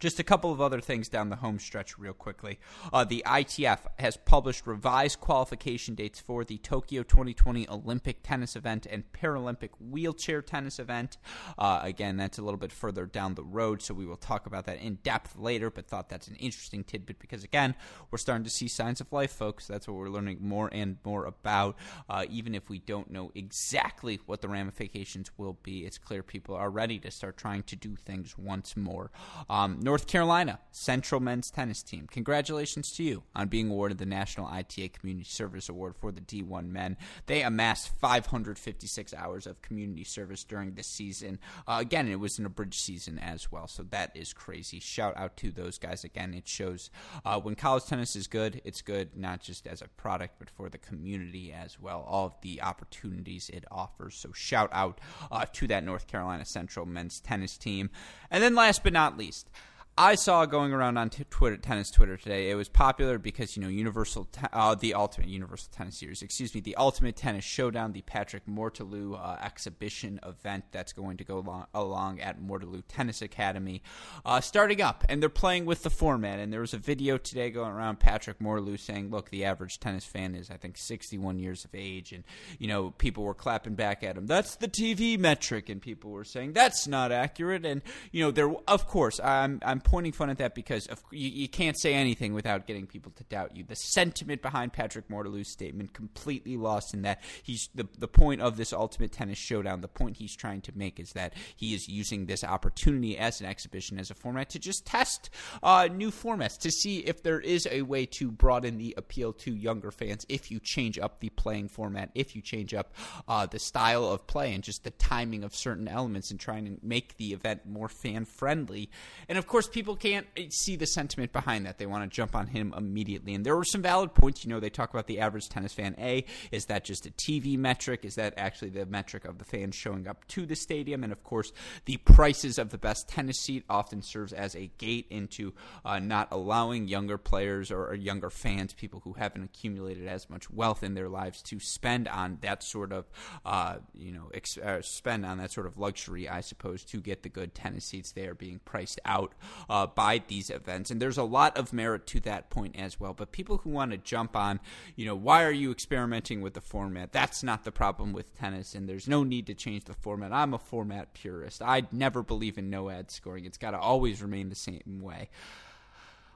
Just 0.00 0.18
a 0.18 0.24
couple 0.24 0.50
of 0.50 0.62
other 0.62 0.80
things 0.80 1.10
down 1.10 1.28
the 1.28 1.36
home 1.36 1.58
stretch, 1.58 1.98
real 1.98 2.14
quickly. 2.14 2.58
Uh, 2.90 3.04
the 3.04 3.22
ITF 3.26 3.80
has 3.98 4.16
published 4.16 4.66
revised 4.66 5.20
qualification 5.20 5.94
dates 5.94 6.18
for 6.18 6.42
the 6.42 6.56
Tokyo 6.56 7.02
2020 7.02 7.68
Olympic 7.68 8.22
tennis 8.22 8.56
event 8.56 8.86
and 8.90 9.04
Paralympic 9.12 9.68
wheelchair 9.78 10.40
tennis 10.40 10.78
event. 10.78 11.18
Uh, 11.58 11.80
again, 11.82 12.16
that's 12.16 12.38
a 12.38 12.42
little 12.42 12.56
bit 12.56 12.72
further 12.72 13.04
down 13.04 13.34
the 13.34 13.44
road, 13.44 13.82
so 13.82 13.92
we 13.92 14.06
will 14.06 14.16
talk 14.16 14.46
about 14.46 14.64
that 14.64 14.78
in 14.78 14.94
depth 15.02 15.36
later, 15.36 15.70
but 15.70 15.86
thought 15.86 16.08
that's 16.08 16.28
an 16.28 16.36
interesting 16.36 16.82
tidbit 16.82 17.18
because, 17.18 17.44
again, 17.44 17.74
we're 18.10 18.16
starting 18.16 18.44
to 18.44 18.50
see 18.50 18.68
signs 18.68 19.02
of 19.02 19.12
life, 19.12 19.32
folks. 19.32 19.66
That's 19.66 19.86
what 19.86 19.98
we're 19.98 20.08
learning 20.08 20.38
more 20.40 20.70
and 20.72 20.96
more 21.04 21.26
about. 21.26 21.76
Uh, 22.08 22.24
even 22.30 22.54
if 22.54 22.70
we 22.70 22.78
don't 22.78 23.10
know 23.10 23.32
exactly 23.34 24.18
what 24.24 24.40
the 24.40 24.48
ramifications 24.48 25.30
will 25.36 25.58
be, 25.62 25.80
it's 25.80 25.98
clear 25.98 26.22
people 26.22 26.54
are 26.54 26.70
ready 26.70 26.98
to 27.00 27.10
start 27.10 27.36
trying 27.36 27.64
to 27.64 27.76
do 27.76 27.96
things 27.96 28.38
once 28.38 28.78
more. 28.78 29.10
Um, 29.50 29.78
North 29.90 30.06
Carolina 30.06 30.60
Central 30.70 31.20
Men's 31.20 31.50
Tennis 31.50 31.82
Team. 31.82 32.06
Congratulations 32.12 32.92
to 32.92 33.02
you 33.02 33.24
on 33.34 33.48
being 33.48 33.68
awarded 33.70 33.98
the 33.98 34.06
National 34.06 34.46
ITA 34.46 34.90
Community 34.90 35.28
Service 35.28 35.68
Award 35.68 35.96
for 35.96 36.12
the 36.12 36.20
D1 36.20 36.70
men. 36.70 36.96
They 37.26 37.42
amassed 37.42 37.98
556 37.98 39.12
hours 39.14 39.48
of 39.48 39.62
community 39.62 40.04
service 40.04 40.44
during 40.44 40.74
this 40.74 40.86
season. 40.86 41.40
Uh, 41.66 41.78
again, 41.80 42.06
it 42.06 42.20
was 42.20 42.38
an 42.38 42.46
abridged 42.46 42.78
season 42.78 43.18
as 43.18 43.50
well, 43.50 43.66
so 43.66 43.82
that 43.90 44.12
is 44.14 44.32
crazy. 44.32 44.78
Shout 44.78 45.16
out 45.16 45.36
to 45.38 45.50
those 45.50 45.76
guys. 45.76 46.04
Again, 46.04 46.34
it 46.34 46.46
shows 46.46 46.88
uh, 47.24 47.40
when 47.40 47.56
college 47.56 47.86
tennis 47.86 48.14
is 48.14 48.28
good, 48.28 48.62
it's 48.64 48.82
good 48.82 49.16
not 49.16 49.40
just 49.40 49.66
as 49.66 49.82
a 49.82 49.88
product, 49.96 50.36
but 50.38 50.50
for 50.50 50.68
the 50.68 50.78
community 50.78 51.52
as 51.52 51.80
well. 51.80 52.04
All 52.06 52.26
of 52.26 52.40
the 52.42 52.62
opportunities 52.62 53.48
it 53.48 53.64
offers. 53.72 54.14
So 54.14 54.30
shout 54.30 54.70
out 54.72 55.00
uh, 55.32 55.46
to 55.54 55.66
that 55.66 55.82
North 55.82 56.06
Carolina 56.06 56.44
Central 56.44 56.86
men's 56.86 57.18
tennis 57.18 57.58
team. 57.58 57.90
And 58.30 58.40
then 58.40 58.54
last 58.54 58.84
but 58.84 58.92
not 58.92 59.18
least, 59.18 59.50
I 59.98 60.14
saw 60.14 60.46
going 60.46 60.72
around 60.72 60.96
on 60.96 61.10
t- 61.10 61.24
Twitter, 61.28 61.56
tennis 61.56 61.90
Twitter 61.90 62.16
today. 62.16 62.48
It 62.48 62.54
was 62.54 62.68
popular 62.68 63.18
because 63.18 63.56
you 63.56 63.62
know 63.62 63.68
Universal, 63.68 64.28
te- 64.32 64.46
uh, 64.52 64.74
the 64.74 64.94
Ultimate 64.94 65.28
Universal 65.28 65.68
Tennis 65.72 65.98
Series, 65.98 66.22
excuse 66.22 66.54
me, 66.54 66.60
the 66.60 66.76
Ultimate 66.76 67.16
Tennis 67.16 67.44
Showdown, 67.44 67.92
the 67.92 68.00
Patrick 68.02 68.46
Mouratoglou 68.46 69.18
uh, 69.18 69.36
exhibition 69.44 70.18
event 70.26 70.64
that's 70.72 70.92
going 70.92 71.18
to 71.18 71.24
go 71.24 71.66
along, 71.74 72.20
at 72.20 72.40
Mouratoglou 72.40 72.82
Tennis 72.88 73.20
Academy, 73.20 73.82
uh, 74.24 74.40
starting 74.40 74.80
up, 74.80 75.04
and 75.08 75.20
they're 75.20 75.28
playing 75.28 75.66
with 75.66 75.82
the 75.82 75.90
format. 75.90 76.38
And 76.38 76.52
there 76.52 76.60
was 76.60 76.72
a 76.72 76.78
video 76.78 77.18
today 77.18 77.50
going 77.50 77.72
around 77.72 78.00
Patrick 78.00 78.38
Mouratoglou 78.38 78.78
saying, 78.78 79.10
"Look, 79.10 79.28
the 79.28 79.44
average 79.44 79.80
tennis 79.80 80.06
fan 80.06 80.34
is 80.34 80.50
I 80.50 80.56
think 80.56 80.78
61 80.78 81.38
years 81.38 81.64
of 81.64 81.74
age," 81.74 82.12
and 82.12 82.24
you 82.58 82.68
know 82.68 82.90
people 82.92 83.24
were 83.24 83.34
clapping 83.34 83.74
back 83.74 84.02
at 84.02 84.16
him. 84.16 84.26
That's 84.26 84.56
the 84.56 84.68
TV 84.68 85.18
metric, 85.18 85.68
and 85.68 85.82
people 85.82 86.10
were 86.10 86.24
saying 86.24 86.54
that's 86.54 86.86
not 86.86 87.12
accurate. 87.12 87.66
And 87.66 87.82
you 88.12 88.24
know 88.24 88.30
there, 88.30 88.50
of 88.66 88.86
course, 88.86 89.20
I'm 89.20 89.60
I'm 89.62 89.79
pointing 89.80 90.12
fun 90.12 90.30
at 90.30 90.38
that 90.38 90.54
because 90.54 90.86
of, 90.86 91.02
you, 91.10 91.28
you, 91.28 91.48
can't 91.48 91.78
say 91.78 91.94
anything 91.94 92.34
without 92.34 92.66
getting 92.66 92.86
people 92.86 93.12
to 93.16 93.24
doubt 93.24 93.56
you. 93.56 93.64
The 93.64 93.76
sentiment 93.76 94.42
behind 94.42 94.72
Patrick 94.72 95.08
Mouratoglou's 95.08 95.52
statement 95.52 95.92
completely 95.92 96.56
lost 96.56 96.94
in 96.94 97.02
that 97.02 97.20
he's 97.42 97.68
the 97.74 97.86
the 97.98 98.08
point 98.08 98.40
of 98.40 98.56
this 98.56 98.72
ultimate 98.72 99.12
tennis 99.12 99.38
showdown. 99.38 99.80
The 99.80 99.88
point 99.88 100.16
he's 100.16 100.36
trying 100.36 100.60
to 100.62 100.72
make 100.76 101.00
is 101.00 101.12
that 101.12 101.34
he 101.56 101.74
is 101.74 101.88
using 101.88 102.26
this 102.26 102.44
opportunity 102.44 103.18
as 103.18 103.40
an 103.40 103.46
exhibition, 103.46 103.98
as 103.98 104.10
a 104.10 104.14
format 104.14 104.50
to 104.50 104.58
just 104.58 104.86
test 104.86 105.30
uh, 105.62 105.88
new 105.92 106.10
formats 106.10 106.58
to 106.60 106.70
see 106.70 106.98
if 106.98 107.22
there 107.22 107.40
is 107.40 107.66
a 107.70 107.82
way 107.82 108.06
to 108.06 108.30
broaden 108.30 108.78
the 108.78 108.94
appeal 108.96 109.32
to 109.32 109.54
younger 109.54 109.90
fans. 109.90 110.24
If 110.28 110.50
you 110.50 110.60
change 110.60 110.98
up 110.98 111.20
the 111.20 111.30
playing 111.30 111.68
format, 111.68 112.10
if 112.14 112.34
you 112.34 112.42
change 112.42 112.74
up 112.74 112.94
uh, 113.28 113.46
the 113.46 113.58
style 113.58 114.04
of 114.04 114.26
play 114.26 114.54
and 114.54 114.62
just 114.62 114.84
the 114.84 114.90
timing 114.90 115.44
of 115.44 115.54
certain 115.54 115.88
elements, 115.88 116.30
and 116.30 116.40
trying 116.40 116.64
to 116.64 116.76
make 116.82 117.16
the 117.16 117.32
event 117.32 117.66
more 117.66 117.88
fan 117.88 118.24
friendly, 118.24 118.90
and 119.28 119.38
of 119.38 119.46
course 119.46 119.68
people 119.70 119.96
can't 119.96 120.26
see 120.50 120.76
the 120.76 120.86
sentiment 120.86 121.32
behind 121.32 121.66
that. 121.66 121.78
They 121.78 121.86
want 121.86 122.10
to 122.10 122.14
jump 122.14 122.34
on 122.34 122.46
him 122.46 122.74
immediately. 122.76 123.34
And 123.34 123.44
there 123.44 123.56
were 123.56 123.64
some 123.64 123.82
valid 123.82 124.14
points. 124.14 124.44
You 124.44 124.50
know, 124.50 124.60
they 124.60 124.70
talk 124.70 124.90
about 124.90 125.06
the 125.06 125.20
average 125.20 125.48
tennis 125.48 125.72
fan. 125.72 125.94
A, 125.98 126.24
is 126.50 126.66
that 126.66 126.84
just 126.84 127.06
a 127.06 127.10
TV 127.10 127.56
metric? 127.58 128.04
Is 128.04 128.14
that 128.16 128.34
actually 128.36 128.70
the 128.70 128.86
metric 128.86 129.24
of 129.24 129.38
the 129.38 129.44
fans 129.44 129.74
showing 129.74 130.06
up 130.06 130.26
to 130.28 130.46
the 130.46 130.56
stadium? 130.56 131.04
And 131.04 131.12
of 131.12 131.22
course, 131.24 131.52
the 131.84 131.96
prices 131.98 132.58
of 132.58 132.70
the 132.70 132.78
best 132.78 133.08
tennis 133.08 133.38
seat 133.40 133.64
often 133.68 134.02
serves 134.02 134.32
as 134.32 134.54
a 134.54 134.70
gate 134.78 135.06
into 135.10 135.52
uh, 135.84 135.98
not 135.98 136.28
allowing 136.30 136.88
younger 136.88 137.18
players 137.18 137.70
or, 137.70 137.94
younger 137.94 138.30
fans, 138.30 138.72
people 138.72 139.00
who 139.04 139.12
haven't 139.12 139.42
accumulated 139.42 140.06
as 140.06 140.30
much 140.30 140.50
wealth 140.50 140.82
in 140.82 140.94
their 140.94 141.08
lives, 141.08 141.42
to 141.42 141.58
spend 141.60 142.08
on 142.08 142.38
that 142.40 142.62
sort 142.62 142.92
of, 142.92 143.10
uh, 143.44 143.76
you 143.94 144.12
know, 144.12 144.30
uh, 144.64 144.80
spend 144.80 145.26
on 145.26 145.38
that 145.38 145.52
sort 145.52 145.66
of 145.66 145.76
luxury, 145.76 146.28
I 146.28 146.40
suppose, 146.40 146.84
to 146.84 147.00
get 147.00 147.22
the 147.22 147.28
good 147.28 147.54
tennis 147.54 147.86
seats. 147.86 148.12
They 148.12 148.26
are 148.26 148.34
being 148.34 148.60
priced 148.64 149.00
out 149.04 149.34
uh, 149.68 149.86
by 149.86 150.22
these 150.28 150.50
events. 150.50 150.90
And 150.90 151.00
there's 151.00 151.18
a 151.18 151.24
lot 151.24 151.56
of 151.56 151.72
merit 151.72 152.06
to 152.08 152.20
that 152.20 152.50
point 152.50 152.76
as 152.78 152.98
well. 152.98 153.14
But 153.14 153.32
people 153.32 153.58
who 153.58 153.70
want 153.70 153.92
to 153.92 153.98
jump 153.98 154.36
on, 154.36 154.60
you 154.96 155.06
know, 155.06 155.14
why 155.14 155.44
are 155.44 155.50
you 155.50 155.70
experimenting 155.70 156.40
with 156.40 156.54
the 156.54 156.60
format? 156.60 157.12
That's 157.12 157.42
not 157.42 157.64
the 157.64 157.72
problem 157.72 158.12
with 158.12 158.36
tennis, 158.38 158.74
and 158.74 158.88
there's 158.88 159.08
no 159.08 159.24
need 159.24 159.46
to 159.46 159.54
change 159.54 159.84
the 159.84 159.94
format. 159.94 160.32
I'm 160.32 160.54
a 160.54 160.58
format 160.58 161.14
purist. 161.14 161.62
I 161.62 161.82
never 161.92 162.22
believe 162.22 162.58
in 162.58 162.70
no 162.70 162.90
ad 162.90 163.10
scoring. 163.10 163.44
It's 163.44 163.58
got 163.58 163.72
to 163.72 163.78
always 163.78 164.22
remain 164.22 164.48
the 164.48 164.54
same 164.54 165.00
way. 165.00 165.28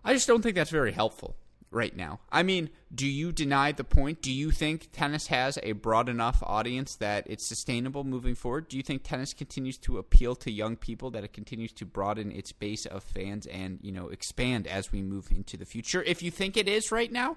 I 0.04 0.12
just 0.12 0.28
don't 0.28 0.42
think 0.42 0.54
that's 0.54 0.70
very 0.70 0.92
helpful 0.92 1.36
right 1.74 1.94
now. 1.94 2.20
I 2.30 2.42
mean, 2.42 2.70
do 2.94 3.06
you 3.06 3.32
deny 3.32 3.72
the 3.72 3.84
point? 3.84 4.22
Do 4.22 4.32
you 4.32 4.50
think 4.50 4.90
tennis 4.92 5.26
has 5.26 5.58
a 5.62 5.72
broad 5.72 6.08
enough 6.08 6.42
audience 6.42 6.96
that 6.96 7.26
it's 7.28 7.48
sustainable 7.48 8.04
moving 8.04 8.34
forward? 8.34 8.68
Do 8.68 8.76
you 8.76 8.82
think 8.82 9.02
tennis 9.02 9.34
continues 9.34 9.76
to 9.78 9.98
appeal 9.98 10.36
to 10.36 10.50
young 10.50 10.76
people 10.76 11.10
that 11.10 11.24
it 11.24 11.32
continues 11.32 11.72
to 11.72 11.84
broaden 11.84 12.30
its 12.30 12.52
base 12.52 12.86
of 12.86 13.02
fans 13.02 13.46
and, 13.46 13.78
you 13.82 13.92
know, 13.92 14.08
expand 14.08 14.66
as 14.66 14.92
we 14.92 15.02
move 15.02 15.30
into 15.30 15.56
the 15.56 15.66
future? 15.66 16.02
If 16.02 16.22
you 16.22 16.30
think 16.30 16.56
it 16.56 16.68
is 16.68 16.92
right 16.92 17.10
now, 17.10 17.36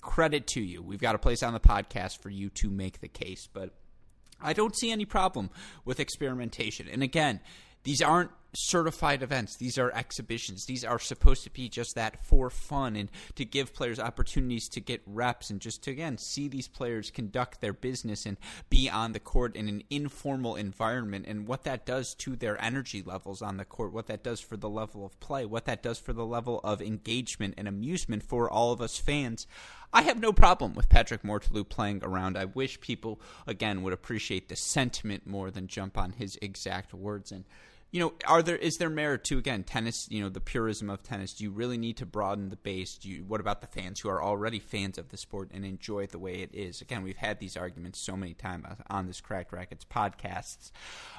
credit 0.00 0.46
to 0.48 0.60
you. 0.60 0.82
We've 0.82 1.00
got 1.00 1.14
a 1.14 1.18
place 1.18 1.42
on 1.42 1.52
the 1.52 1.60
podcast 1.60 2.18
for 2.18 2.30
you 2.30 2.50
to 2.50 2.70
make 2.70 3.00
the 3.00 3.08
case, 3.08 3.48
but 3.52 3.70
I 4.40 4.52
don't 4.52 4.76
see 4.76 4.90
any 4.90 5.04
problem 5.04 5.50
with 5.84 5.98
experimentation. 5.98 6.88
And 6.88 7.02
again, 7.02 7.40
these 7.84 8.02
aren't 8.02 8.30
certified 8.56 9.22
events. 9.22 9.56
These 9.56 9.78
are 9.78 9.92
exhibitions. 9.92 10.64
These 10.64 10.84
are 10.84 10.98
supposed 10.98 11.44
to 11.44 11.50
be 11.50 11.68
just 11.68 11.94
that 11.94 12.24
for 12.24 12.50
fun 12.50 12.96
and 12.96 13.10
to 13.34 13.44
give 13.44 13.74
players 13.74 14.00
opportunities 14.00 14.68
to 14.70 14.80
get 14.80 15.02
reps 15.06 15.50
and 15.50 15.60
just 15.60 15.82
to, 15.84 15.90
again, 15.90 16.18
see 16.18 16.48
these 16.48 16.68
players 16.68 17.10
conduct 17.10 17.60
their 17.60 17.72
business 17.72 18.26
and 18.26 18.36
be 18.70 18.88
on 18.88 19.12
the 19.12 19.20
court 19.20 19.54
in 19.56 19.68
an 19.68 19.82
informal 19.90 20.56
environment 20.56 21.26
and 21.28 21.46
what 21.46 21.64
that 21.64 21.86
does 21.86 22.14
to 22.14 22.36
their 22.36 22.60
energy 22.62 23.02
levels 23.04 23.42
on 23.42 23.56
the 23.56 23.64
court, 23.64 23.92
what 23.92 24.06
that 24.06 24.24
does 24.24 24.40
for 24.40 24.56
the 24.56 24.68
level 24.68 25.04
of 25.04 25.18
play, 25.20 25.44
what 25.44 25.66
that 25.66 25.82
does 25.82 25.98
for 25.98 26.12
the 26.12 26.26
level 26.26 26.60
of 26.64 26.80
engagement 26.80 27.54
and 27.56 27.68
amusement 27.68 28.22
for 28.22 28.50
all 28.50 28.72
of 28.72 28.80
us 28.80 28.98
fans. 28.98 29.46
I 29.92 30.02
have 30.02 30.20
no 30.20 30.32
problem 30.32 30.74
with 30.74 30.88
Patrick 30.88 31.22
Mouratoglou 31.22 31.68
playing 31.68 32.02
around. 32.02 32.36
I 32.36 32.46
wish 32.46 32.80
people, 32.80 33.20
again, 33.46 33.82
would 33.82 33.92
appreciate 33.92 34.48
the 34.48 34.56
sentiment 34.56 35.26
more 35.26 35.50
than 35.50 35.68
jump 35.68 35.96
on 35.96 36.12
his 36.12 36.38
exact 36.42 36.92
words 36.92 37.30
and 37.32 37.44
you 37.92 38.00
know, 38.00 38.12
are 38.26 38.42
there 38.42 38.56
is 38.56 38.76
there 38.76 38.90
merit 38.90 39.24
to 39.24 39.38
again 39.38 39.62
tennis? 39.62 40.08
You 40.10 40.22
know, 40.22 40.28
the 40.28 40.40
purism 40.40 40.90
of 40.90 41.02
tennis. 41.02 41.34
Do 41.34 41.44
you 41.44 41.50
really 41.50 41.78
need 41.78 41.96
to 41.98 42.06
broaden 42.06 42.48
the 42.48 42.56
base? 42.56 42.98
Do 42.98 43.08
you? 43.08 43.24
What 43.24 43.40
about 43.40 43.60
the 43.60 43.66
fans 43.66 44.00
who 44.00 44.08
are 44.08 44.22
already 44.22 44.58
fans 44.58 44.98
of 44.98 45.08
the 45.10 45.16
sport 45.16 45.50
and 45.54 45.64
enjoy 45.64 46.00
it 46.00 46.10
the 46.10 46.18
way 46.18 46.42
it 46.42 46.50
is? 46.52 46.80
Again, 46.80 47.02
we've 47.02 47.16
had 47.16 47.38
these 47.38 47.56
arguments 47.56 48.04
so 48.04 48.16
many 48.16 48.34
times 48.34 48.66
on 48.90 49.06
this 49.06 49.20
Cracked 49.20 49.52
Racquets 49.52 49.84
podcasts. 49.84 50.72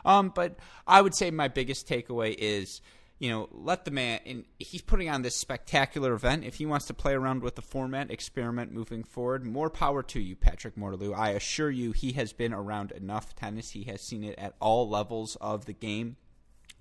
Um, 0.06 0.32
but 0.36 0.58
I 0.86 1.02
would 1.02 1.16
say 1.16 1.32
my 1.32 1.48
biggest 1.48 1.88
takeaway 1.88 2.36
is 2.38 2.82
you 3.20 3.32
know, 3.32 3.50
let 3.52 3.84
the 3.84 3.92
man. 3.92 4.20
And 4.26 4.46
he's 4.60 4.82
putting 4.82 5.10
on 5.10 5.24
this 5.24 5.36
spectacular 5.36 6.14
event. 6.14 6.44
If 6.44 6.56
he 6.56 6.66
wants 6.66 6.86
to 6.88 6.94
play 6.94 7.14
around 7.14 7.42
with 7.42 7.56
the 7.56 7.62
format, 7.62 8.12
experiment 8.12 8.72
moving 8.72 9.04
forward, 9.04 9.46
more 9.46 9.70
power 9.70 10.04
to 10.04 10.20
you, 10.20 10.36
Patrick 10.36 10.76
Mouratoglou. 10.76 11.18
I 11.18 11.30
assure 11.30 11.72
you, 11.72 11.94
he 11.94 12.12
has 12.12 12.34
been 12.34 12.54
around 12.54 12.92
enough 12.92 13.36
tennis. 13.36 13.72
He 13.72 13.86
has 13.86 14.02
seen 14.02 14.24
it 14.24 14.38
at 14.38 14.54
all 14.60 14.88
levels 14.88 15.36
of 15.42 15.66
the 15.66 15.74
game 15.74 16.18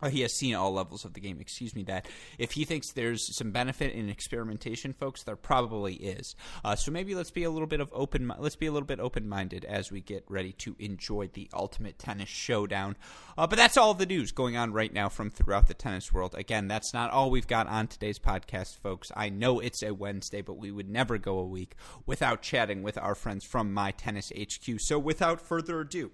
uh, 0.02 0.11
he 0.11 0.20
has 0.20 0.32
seen 0.32 0.54
all 0.54 0.72
levels 0.72 1.04
of 1.04 1.14
the 1.14 1.20
game. 1.20 1.38
Excuse 1.40 1.74
me. 1.74 1.82
That 1.85 2.06
if 2.38 2.52
he 2.52 2.64
thinks 2.64 2.92
there's 2.92 3.35
some 3.37 3.50
benefit 3.50 3.94
in 3.94 4.09
experimentation, 4.09 4.92
folks, 4.92 5.22
there 5.22 5.37
probably 5.37 5.94
is. 5.94 6.35
Uh, 6.64 6.76
so 6.76 6.90
maybe 6.90 7.14
let's 7.14 7.30
be 7.30 7.44
a 7.44 7.50
little 7.50 7.66
bit 7.66 7.80
of 7.80 7.90
open. 7.92 8.32
Let's 8.38 8.56
be 8.56 8.66
a 8.66 8.72
little 8.72 8.87
bit 8.87 9.00
open 9.00 9.28
minded 9.28 9.64
as 9.64 9.90
we 9.90 10.00
get 10.00 10.24
ready 10.28 10.52
to 10.52 10.76
enjoy 10.78 11.28
the 11.32 11.48
ultimate 11.54 11.98
tennis 11.98 12.28
showdown. 12.28 12.96
Uh, 13.38 13.46
but 13.46 13.56
that's 13.56 13.76
all 13.76 13.94
the 13.94 14.06
news 14.06 14.32
going 14.32 14.56
on 14.56 14.72
right 14.72 14.92
now 14.92 15.09
from 15.09 15.30
throughout 15.30 15.66
the 15.66 15.74
tennis 15.74 16.12
world. 16.12 16.35
Again, 16.35 16.68
that's 16.68 16.92
not 16.92 17.11
all 17.11 17.30
we've 17.30 17.46
got 17.46 17.66
on 17.66 17.87
today's 17.87 18.18
podcast, 18.18 18.78
folks. 18.78 19.11
I 19.16 19.28
know 19.30 19.61
it's 19.61 19.82
a 19.82 19.94
Wednesday, 19.94 20.42
but 20.42 20.59
we 20.59 20.70
would 20.70 20.88
never 20.88 21.18
go 21.18 21.38
a 21.38 21.46
week 21.46 21.74
without 22.04 22.42
chatting 22.42 22.82
with 22.82 22.98
our 22.98 23.14
friends 23.14 23.44
from 23.44 23.72
My 23.72 23.92
Tennis 23.92 24.32
HQ. 24.38 24.80
So 24.80 24.98
without 24.98 25.40
further 25.40 25.80
ado. 25.80 26.11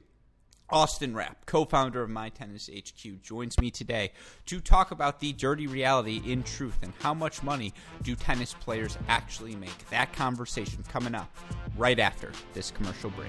Austin 0.72 1.14
Rapp, 1.14 1.44
co 1.44 1.66
founder 1.66 2.02
of 2.02 2.08
My 2.08 2.30
Tennis 2.30 2.70
HQ, 2.74 3.22
joins 3.22 3.58
me 3.60 3.70
today 3.70 4.10
to 4.46 4.58
talk 4.58 4.90
about 4.90 5.20
the 5.20 5.34
dirty 5.34 5.66
reality 5.66 6.22
in 6.24 6.42
truth 6.42 6.78
and 6.82 6.94
how 7.00 7.12
much 7.12 7.42
money 7.42 7.74
do 8.02 8.16
tennis 8.16 8.54
players 8.54 8.96
actually 9.06 9.54
make. 9.54 9.90
That 9.90 10.14
conversation 10.14 10.82
coming 10.88 11.14
up 11.14 11.30
right 11.76 11.98
after 11.98 12.32
this 12.54 12.70
commercial 12.70 13.10
break. 13.10 13.28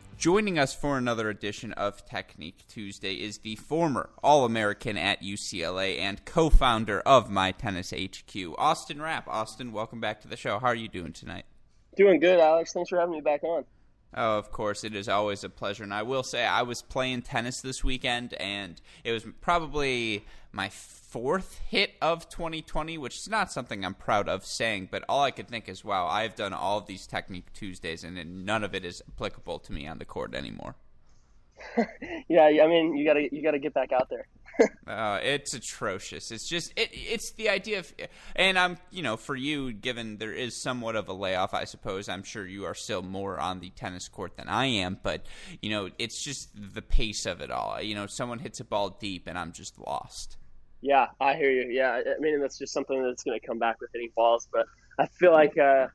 Joining 0.21 0.59
us 0.59 0.71
for 0.71 0.99
another 0.99 1.31
edition 1.31 1.73
of 1.73 2.05
Technique 2.05 2.67
Tuesday 2.67 3.15
is 3.15 3.39
the 3.39 3.55
former 3.55 4.11
All 4.21 4.45
American 4.45 4.95
at 4.95 5.23
UCLA 5.23 5.97
and 5.97 6.23
co 6.25 6.51
founder 6.51 6.99
of 6.99 7.31
My 7.31 7.51
Tennis 7.51 7.91
HQ, 7.91 8.53
Austin 8.55 9.01
Rapp. 9.01 9.27
Austin, 9.27 9.71
welcome 9.71 9.99
back 9.99 10.21
to 10.21 10.27
the 10.27 10.37
show. 10.37 10.59
How 10.59 10.67
are 10.67 10.75
you 10.75 10.89
doing 10.89 11.11
tonight? 11.11 11.45
Doing 11.97 12.19
good, 12.19 12.39
Alex. 12.39 12.71
Thanks 12.71 12.91
for 12.91 12.99
having 12.99 13.15
me 13.15 13.21
back 13.21 13.43
on. 13.43 13.65
Oh, 14.13 14.37
of 14.37 14.51
course, 14.51 14.83
it 14.83 14.93
is 14.93 15.09
always 15.09 15.43
a 15.43 15.49
pleasure. 15.49 15.83
And 15.83 15.91
I 15.91 16.03
will 16.03 16.21
say, 16.21 16.45
I 16.45 16.61
was 16.61 16.83
playing 16.83 17.23
tennis 17.23 17.61
this 17.61 17.83
weekend, 17.83 18.35
and 18.35 18.79
it 19.03 19.13
was 19.13 19.25
probably 19.41 20.23
my 20.51 20.69
fourth 20.69 21.59
hit 21.69 21.93
of 22.01 22.29
2020, 22.29 22.97
which 22.97 23.17
is 23.17 23.29
not 23.29 23.51
something 23.51 23.83
I'm 23.83 23.93
proud 23.93 24.29
of 24.29 24.45
saying, 24.45 24.89
but 24.91 25.03
all 25.07 25.23
I 25.23 25.31
could 25.31 25.47
think 25.47 25.69
is, 25.69 25.83
wow, 25.83 26.07
I've 26.07 26.35
done 26.35 26.53
all 26.53 26.77
of 26.77 26.87
these 26.87 27.07
Technique 27.07 27.51
Tuesdays, 27.53 28.03
and 28.03 28.45
none 28.45 28.63
of 28.63 28.75
it 28.75 28.85
is 28.85 29.01
applicable 29.07 29.59
to 29.59 29.73
me 29.73 29.87
on 29.87 29.97
the 29.97 30.05
court 30.05 30.33
anymore. 30.33 30.75
yeah, 32.27 32.45
I 32.45 32.67
mean, 32.67 32.95
you 32.97 33.05
gotta 33.05 33.27
you 33.31 33.43
gotta 33.43 33.59
get 33.59 33.73
back 33.73 33.91
out 33.91 34.09
there. 34.09 34.27
uh, 34.87 35.19
it's 35.23 35.53
atrocious. 35.53 36.31
It's 36.31 36.47
just 36.47 36.71
it, 36.75 36.89
it's 36.91 37.33
the 37.33 37.49
idea 37.49 37.79
of, 37.79 37.93
and 38.35 38.57
I'm 38.57 38.77
you 38.89 39.03
know 39.03 39.17
for 39.17 39.35
you, 39.35 39.71
given 39.71 40.17
there 40.17 40.33
is 40.33 40.61
somewhat 40.61 40.95
of 40.95 41.07
a 41.07 41.13
layoff, 41.13 41.53
I 41.53 41.65
suppose 41.65 42.09
I'm 42.09 42.23
sure 42.23 42.45
you 42.45 42.65
are 42.65 42.73
still 42.73 43.01
more 43.01 43.39
on 43.39 43.59
the 43.59 43.69
tennis 43.69 44.07
court 44.07 44.37
than 44.37 44.47
I 44.47 44.65
am, 44.65 44.99
but 45.01 45.25
you 45.61 45.69
know 45.69 45.89
it's 45.99 46.23
just 46.23 46.49
the 46.55 46.81
pace 46.81 47.25
of 47.25 47.41
it 47.41 47.51
all. 47.51 47.81
You 47.81 47.95
know, 47.95 48.07
someone 48.07 48.39
hits 48.39 48.59
a 48.59 48.65
ball 48.65 48.97
deep, 48.99 49.27
and 49.27 49.37
I'm 49.37 49.51
just 49.51 49.77
lost. 49.79 50.37
Yeah, 50.81 51.07
I 51.19 51.35
hear 51.35 51.51
you. 51.51 51.69
Yeah, 51.71 52.01
I 52.05 52.19
mean 52.19 52.39
that's 52.41 52.57
just 52.57 52.73
something 52.73 53.03
that's 53.03 53.23
going 53.23 53.39
to 53.39 53.45
come 53.45 53.59
back 53.59 53.79
with 53.79 53.91
hitting 53.93 54.09
balls, 54.15 54.47
but 54.51 54.65
I 54.99 55.07
feel 55.07 55.31
like 55.31 55.57
uh, 55.57 55.87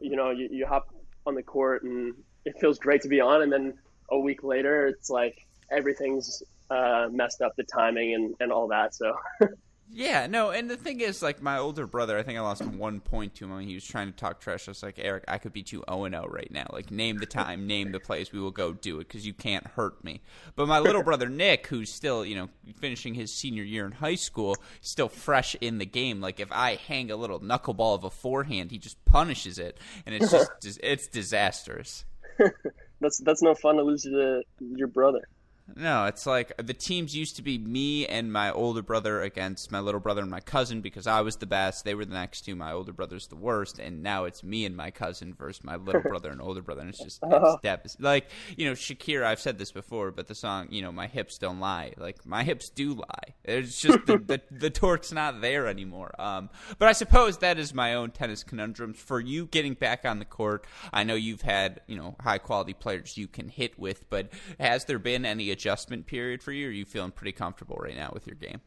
you 0.00 0.16
know 0.16 0.30
you, 0.30 0.48
you 0.50 0.66
hop 0.66 0.88
on 1.26 1.34
the 1.34 1.42
court 1.42 1.82
and 1.82 2.14
it 2.44 2.54
feels 2.60 2.78
great 2.78 3.02
to 3.02 3.08
be 3.08 3.20
on, 3.20 3.42
and 3.42 3.52
then 3.52 3.74
a 4.10 4.18
week 4.18 4.42
later 4.42 4.86
it's 4.86 5.10
like 5.10 5.36
everything's 5.70 6.42
uh, 6.70 7.08
messed 7.10 7.42
up 7.42 7.52
the 7.56 7.64
timing 7.64 8.14
and, 8.14 8.34
and 8.40 8.52
all 8.52 8.68
that. 8.68 8.94
So 8.94 9.14
Yeah, 9.92 10.26
no, 10.26 10.50
and 10.50 10.68
the 10.68 10.76
thing 10.76 11.00
is, 11.00 11.22
like 11.22 11.40
my 11.40 11.58
older 11.58 11.86
brother, 11.86 12.18
I 12.18 12.22
think 12.22 12.38
I 12.38 12.42
lost 12.42 12.64
one 12.64 13.00
point 13.00 13.34
to 13.36 13.44
him 13.44 13.52
when 13.52 13.66
he 13.66 13.74
was 13.74 13.84
trying 13.86 14.08
to 14.08 14.16
talk 14.16 14.40
trash. 14.40 14.66
I 14.66 14.72
was 14.72 14.82
like, 14.82 14.98
Eric, 14.98 15.24
I 15.28 15.38
could 15.38 15.52
beat 15.52 15.72
you 15.72 15.84
zero 15.88 16.04
and 16.04 16.14
zero 16.14 16.26
right 16.28 16.50
now. 16.50 16.66
Like, 16.72 16.90
name 16.90 17.18
the 17.18 17.26
time, 17.26 17.66
name 17.68 17.92
the 17.92 18.00
place, 18.00 18.32
we 18.32 18.40
will 18.40 18.50
go 18.50 18.72
do 18.72 18.98
it 18.98 19.08
because 19.08 19.26
you 19.26 19.32
can't 19.32 19.66
hurt 19.66 20.02
me. 20.02 20.20
But 20.56 20.66
my 20.66 20.80
little 20.80 21.02
brother 21.02 21.28
Nick, 21.28 21.68
who's 21.68 21.92
still, 21.92 22.26
you 22.26 22.34
know, 22.34 22.48
finishing 22.80 23.14
his 23.14 23.32
senior 23.32 23.62
year 23.62 23.86
in 23.86 23.92
high 23.92 24.16
school, 24.16 24.56
still 24.80 25.08
fresh 25.08 25.54
in 25.60 25.78
the 25.78 25.86
game. 25.86 26.20
Like, 26.20 26.40
if 26.40 26.50
I 26.50 26.74
hang 26.74 27.10
a 27.10 27.16
little 27.16 27.40
knuckleball 27.40 27.94
of 27.94 28.04
a 28.04 28.10
forehand, 28.10 28.72
he 28.72 28.78
just 28.78 29.02
punishes 29.04 29.58
it, 29.58 29.78
and 30.04 30.14
it's 30.14 30.30
just 30.62 30.80
it's 30.82 31.06
disastrous. 31.06 32.04
that's 33.00 33.18
that's 33.18 33.42
no 33.42 33.54
fun 33.54 33.76
to 33.76 33.82
lose 33.82 34.02
to 34.02 34.42
your 34.60 34.88
brother. 34.88 35.28
No, 35.74 36.04
it's 36.06 36.26
like 36.26 36.52
the 36.58 36.74
teams 36.74 37.16
used 37.16 37.36
to 37.36 37.42
be 37.42 37.58
me 37.58 38.06
and 38.06 38.32
my 38.32 38.52
older 38.52 38.82
brother 38.82 39.20
against 39.22 39.72
my 39.72 39.80
little 39.80 39.98
brother 39.98 40.22
and 40.22 40.30
my 40.30 40.38
cousin 40.38 40.80
because 40.80 41.08
I 41.08 41.22
was 41.22 41.36
the 41.36 41.46
best. 41.46 41.84
They 41.84 41.94
were 41.96 42.04
the 42.04 42.14
next 42.14 42.42
two. 42.42 42.54
My 42.54 42.72
older 42.72 42.92
brother's 42.92 43.26
the 43.26 43.36
worst, 43.36 43.80
and 43.80 44.00
now 44.00 44.24
it's 44.24 44.44
me 44.44 44.64
and 44.64 44.76
my 44.76 44.92
cousin 44.92 45.34
versus 45.34 45.64
my 45.64 45.74
little 45.74 46.00
brother 46.08 46.30
and 46.30 46.40
older 46.40 46.62
brother, 46.62 46.82
and 46.82 46.90
it's 46.90 47.02
just 47.02 47.20
it's 47.20 47.60
devastating. 47.62 48.04
Like 48.04 48.30
you 48.56 48.66
know, 48.66 48.72
Shakira. 48.72 49.24
I've 49.24 49.40
said 49.40 49.58
this 49.58 49.72
before, 49.72 50.12
but 50.12 50.28
the 50.28 50.36
song, 50.36 50.68
you 50.70 50.82
know, 50.82 50.92
my 50.92 51.08
hips 51.08 51.36
don't 51.36 51.58
lie. 51.58 51.94
Like 51.96 52.24
my 52.24 52.44
hips 52.44 52.68
do 52.68 52.94
lie. 52.94 53.34
It's 53.42 53.80
just 53.80 54.06
the 54.06 54.18
the, 54.18 54.40
the 54.52 54.70
torque's 54.70 55.12
not 55.12 55.40
there 55.40 55.66
anymore. 55.66 56.14
Um, 56.20 56.48
but 56.78 56.88
I 56.88 56.92
suppose 56.92 57.38
that 57.38 57.58
is 57.58 57.74
my 57.74 57.94
own 57.94 58.12
tennis 58.12 58.44
conundrums 58.44 58.98
for 58.98 59.18
you 59.18 59.46
getting 59.46 59.74
back 59.74 60.04
on 60.04 60.20
the 60.20 60.24
court. 60.24 60.64
I 60.92 61.02
know 61.02 61.16
you've 61.16 61.42
had 61.42 61.80
you 61.88 61.96
know 61.96 62.14
high 62.20 62.38
quality 62.38 62.72
players 62.72 63.16
you 63.16 63.26
can 63.26 63.48
hit 63.48 63.76
with, 63.80 64.08
but 64.10 64.28
has 64.60 64.84
there 64.84 65.00
been 65.00 65.24
any 65.24 65.55
adjustment 65.56 66.06
period 66.06 66.42
for 66.42 66.52
you? 66.52 66.66
Or 66.66 66.70
are 66.70 66.72
you 66.72 66.84
feeling 66.84 67.10
pretty 67.10 67.32
comfortable 67.32 67.76
right 67.76 67.96
now 67.96 68.10
with 68.12 68.26
your 68.26 68.36
game? 68.36 68.60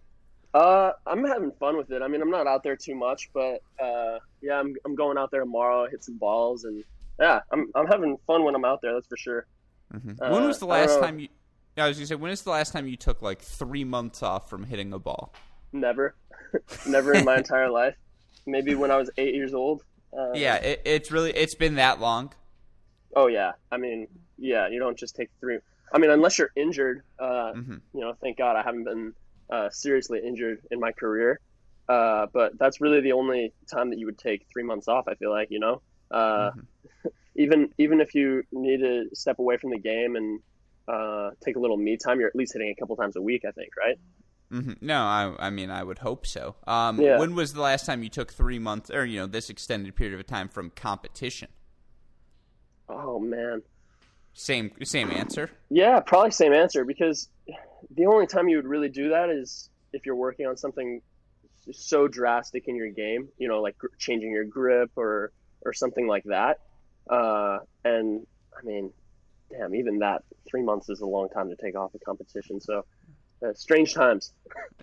Uh, 0.53 0.91
I'm 1.05 1.23
having 1.23 1.51
fun 1.59 1.77
with 1.77 1.91
it. 1.91 2.01
I 2.01 2.07
mean, 2.07 2.21
I'm 2.21 2.31
not 2.31 2.47
out 2.47 2.63
there 2.63 2.75
too 2.75 2.95
much, 2.95 3.29
but 3.33 3.61
uh, 3.79 4.17
yeah, 4.41 4.59
I'm 4.59 4.75
I'm 4.83 4.95
going 4.95 5.17
out 5.17 5.29
there 5.31 5.41
tomorrow, 5.41 5.87
hit 5.87 6.03
some 6.03 6.17
balls, 6.17 6.63
and 6.63 6.83
yeah, 7.19 7.41
I'm 7.51 7.71
I'm 7.75 7.85
having 7.85 8.17
fun 8.25 8.43
when 8.43 8.55
I'm 8.55 8.65
out 8.65 8.81
there. 8.81 8.93
That's 8.93 9.07
for 9.07 9.17
sure. 9.17 9.45
Mm-hmm. 9.93 10.21
Uh, 10.21 10.31
when 10.31 10.45
was 10.45 10.59
the 10.59 10.65
last 10.65 10.99
time 10.99 11.19
you? 11.19 11.27
I 11.77 11.87
was 11.87 11.97
gonna 11.97 12.07
say, 12.07 12.15
when 12.15 12.31
is 12.31 12.41
the 12.41 12.49
last 12.49 12.73
time 12.73 12.87
you 12.87 12.97
took 12.97 13.21
like 13.21 13.41
three 13.41 13.83
months 13.83 14.23
off 14.23 14.49
from 14.49 14.63
hitting 14.63 14.91
a 14.91 14.99
ball? 14.99 15.33
Never, 15.71 16.15
never 16.87 17.13
in 17.13 17.25
my 17.25 17.37
entire 17.37 17.69
life. 17.69 17.95
Maybe 18.47 18.73
when 18.73 18.89
I 18.89 18.97
was 18.97 19.11
eight 19.17 19.35
years 19.35 19.53
old. 19.53 19.83
Uh, 20.17 20.31
yeah, 20.33 20.55
it, 20.55 20.81
it's 20.83 21.11
really 21.11 21.31
it's 21.31 21.55
been 21.55 21.75
that 21.75 21.99
long. 21.99 22.33
Oh 23.15 23.27
yeah, 23.27 23.51
I 23.71 23.77
mean, 23.77 24.07
yeah, 24.37 24.67
you 24.67 24.79
don't 24.79 24.97
just 24.97 25.15
take 25.15 25.29
three. 25.39 25.59
I 25.93 25.97
mean, 25.97 26.11
unless 26.11 26.37
you're 26.37 26.51
injured, 26.55 27.03
uh, 27.19 27.53
mm-hmm. 27.55 27.77
you 27.93 28.01
know, 28.01 28.13
thank 28.21 28.37
God 28.37 28.55
I 28.55 28.63
haven't 28.63 28.83
been 28.83 29.13
uh, 29.49 29.69
seriously 29.71 30.21
injured 30.25 30.61
in 30.71 30.79
my 30.79 30.91
career. 30.91 31.39
Uh, 31.87 32.27
but 32.31 32.57
that's 32.59 32.79
really 32.81 33.01
the 33.01 33.13
only 33.13 33.51
time 33.69 33.89
that 33.89 33.97
you 33.97 34.05
would 34.05 34.19
take 34.19 34.45
three 34.53 34.63
months 34.63 34.87
off. 34.87 35.07
I 35.07 35.15
feel 35.15 35.31
like, 35.31 35.47
you 35.49 35.59
know, 35.59 35.81
uh, 36.11 36.51
mm-hmm. 36.51 37.07
even 37.35 37.69
even 37.79 37.99
if 37.99 38.13
you 38.13 38.43
need 38.51 38.81
to 38.81 39.05
step 39.13 39.39
away 39.39 39.57
from 39.57 39.71
the 39.71 39.79
game 39.79 40.15
and 40.15 40.39
uh, 40.87 41.31
take 41.43 41.55
a 41.55 41.59
little 41.59 41.77
me 41.77 41.97
time, 41.97 42.19
you're 42.19 42.29
at 42.29 42.35
least 42.35 42.53
hitting 42.53 42.69
a 42.69 42.79
couple 42.79 42.95
times 42.95 43.15
a 43.15 43.21
week. 43.21 43.43
I 43.47 43.51
think, 43.51 43.71
right? 43.75 43.97
Mm-hmm. 44.51 44.85
No, 44.85 45.01
I, 45.01 45.35
I 45.39 45.49
mean, 45.49 45.69
I 45.69 45.83
would 45.83 45.99
hope 45.99 46.25
so. 46.25 46.55
Um, 46.65 46.99
yeah. 46.99 47.19
When 47.19 47.35
was 47.35 47.53
the 47.53 47.61
last 47.61 47.85
time 47.85 48.01
you 48.01 48.09
took 48.09 48.33
three 48.33 48.59
months, 48.59 48.89
or 48.89 49.05
you 49.05 49.19
know, 49.19 49.27
this 49.27 49.49
extended 49.49 49.95
period 49.95 50.19
of 50.19 50.25
time 50.27 50.47
from 50.47 50.71
competition? 50.71 51.49
Oh 52.87 53.19
man, 53.19 53.61
same 54.39 54.71
same 54.83 55.11
answer. 55.11 55.49
Yeah, 55.69 55.99
probably 55.99 56.31
same 56.31 56.53
answer 56.53 56.85
because 56.85 57.27
the 57.95 58.05
only 58.05 58.25
time 58.25 58.47
you 58.47 58.55
would 58.57 58.67
really 58.67 58.89
do 58.89 59.09
that 59.09 59.29
is 59.29 59.69
if 59.91 60.05
you're 60.05 60.15
working 60.15 60.47
on 60.47 60.55
something 60.55 61.01
so 61.71 62.07
drastic 62.07 62.67
in 62.67 62.75
your 62.75 62.89
game, 62.89 63.27
you 63.37 63.47
know, 63.47 63.61
like 63.61 63.75
changing 63.97 64.31
your 64.31 64.45
grip 64.45 64.91
or 64.95 65.31
or 65.61 65.73
something 65.73 66.07
like 66.07 66.23
that. 66.25 66.59
Uh, 67.09 67.59
and 67.83 68.25
I 68.57 68.65
mean, 68.65 68.93
damn, 69.51 69.75
even 69.75 69.99
that 69.99 70.23
three 70.49 70.63
months 70.63 70.89
is 70.89 71.01
a 71.01 71.05
long 71.05 71.29
time 71.29 71.49
to 71.49 71.55
take 71.55 71.75
off 71.75 71.93
a 71.93 71.99
competition. 71.99 72.61
So 72.61 72.85
uh, 73.45 73.53
strange 73.53 73.93
times. 73.93 74.33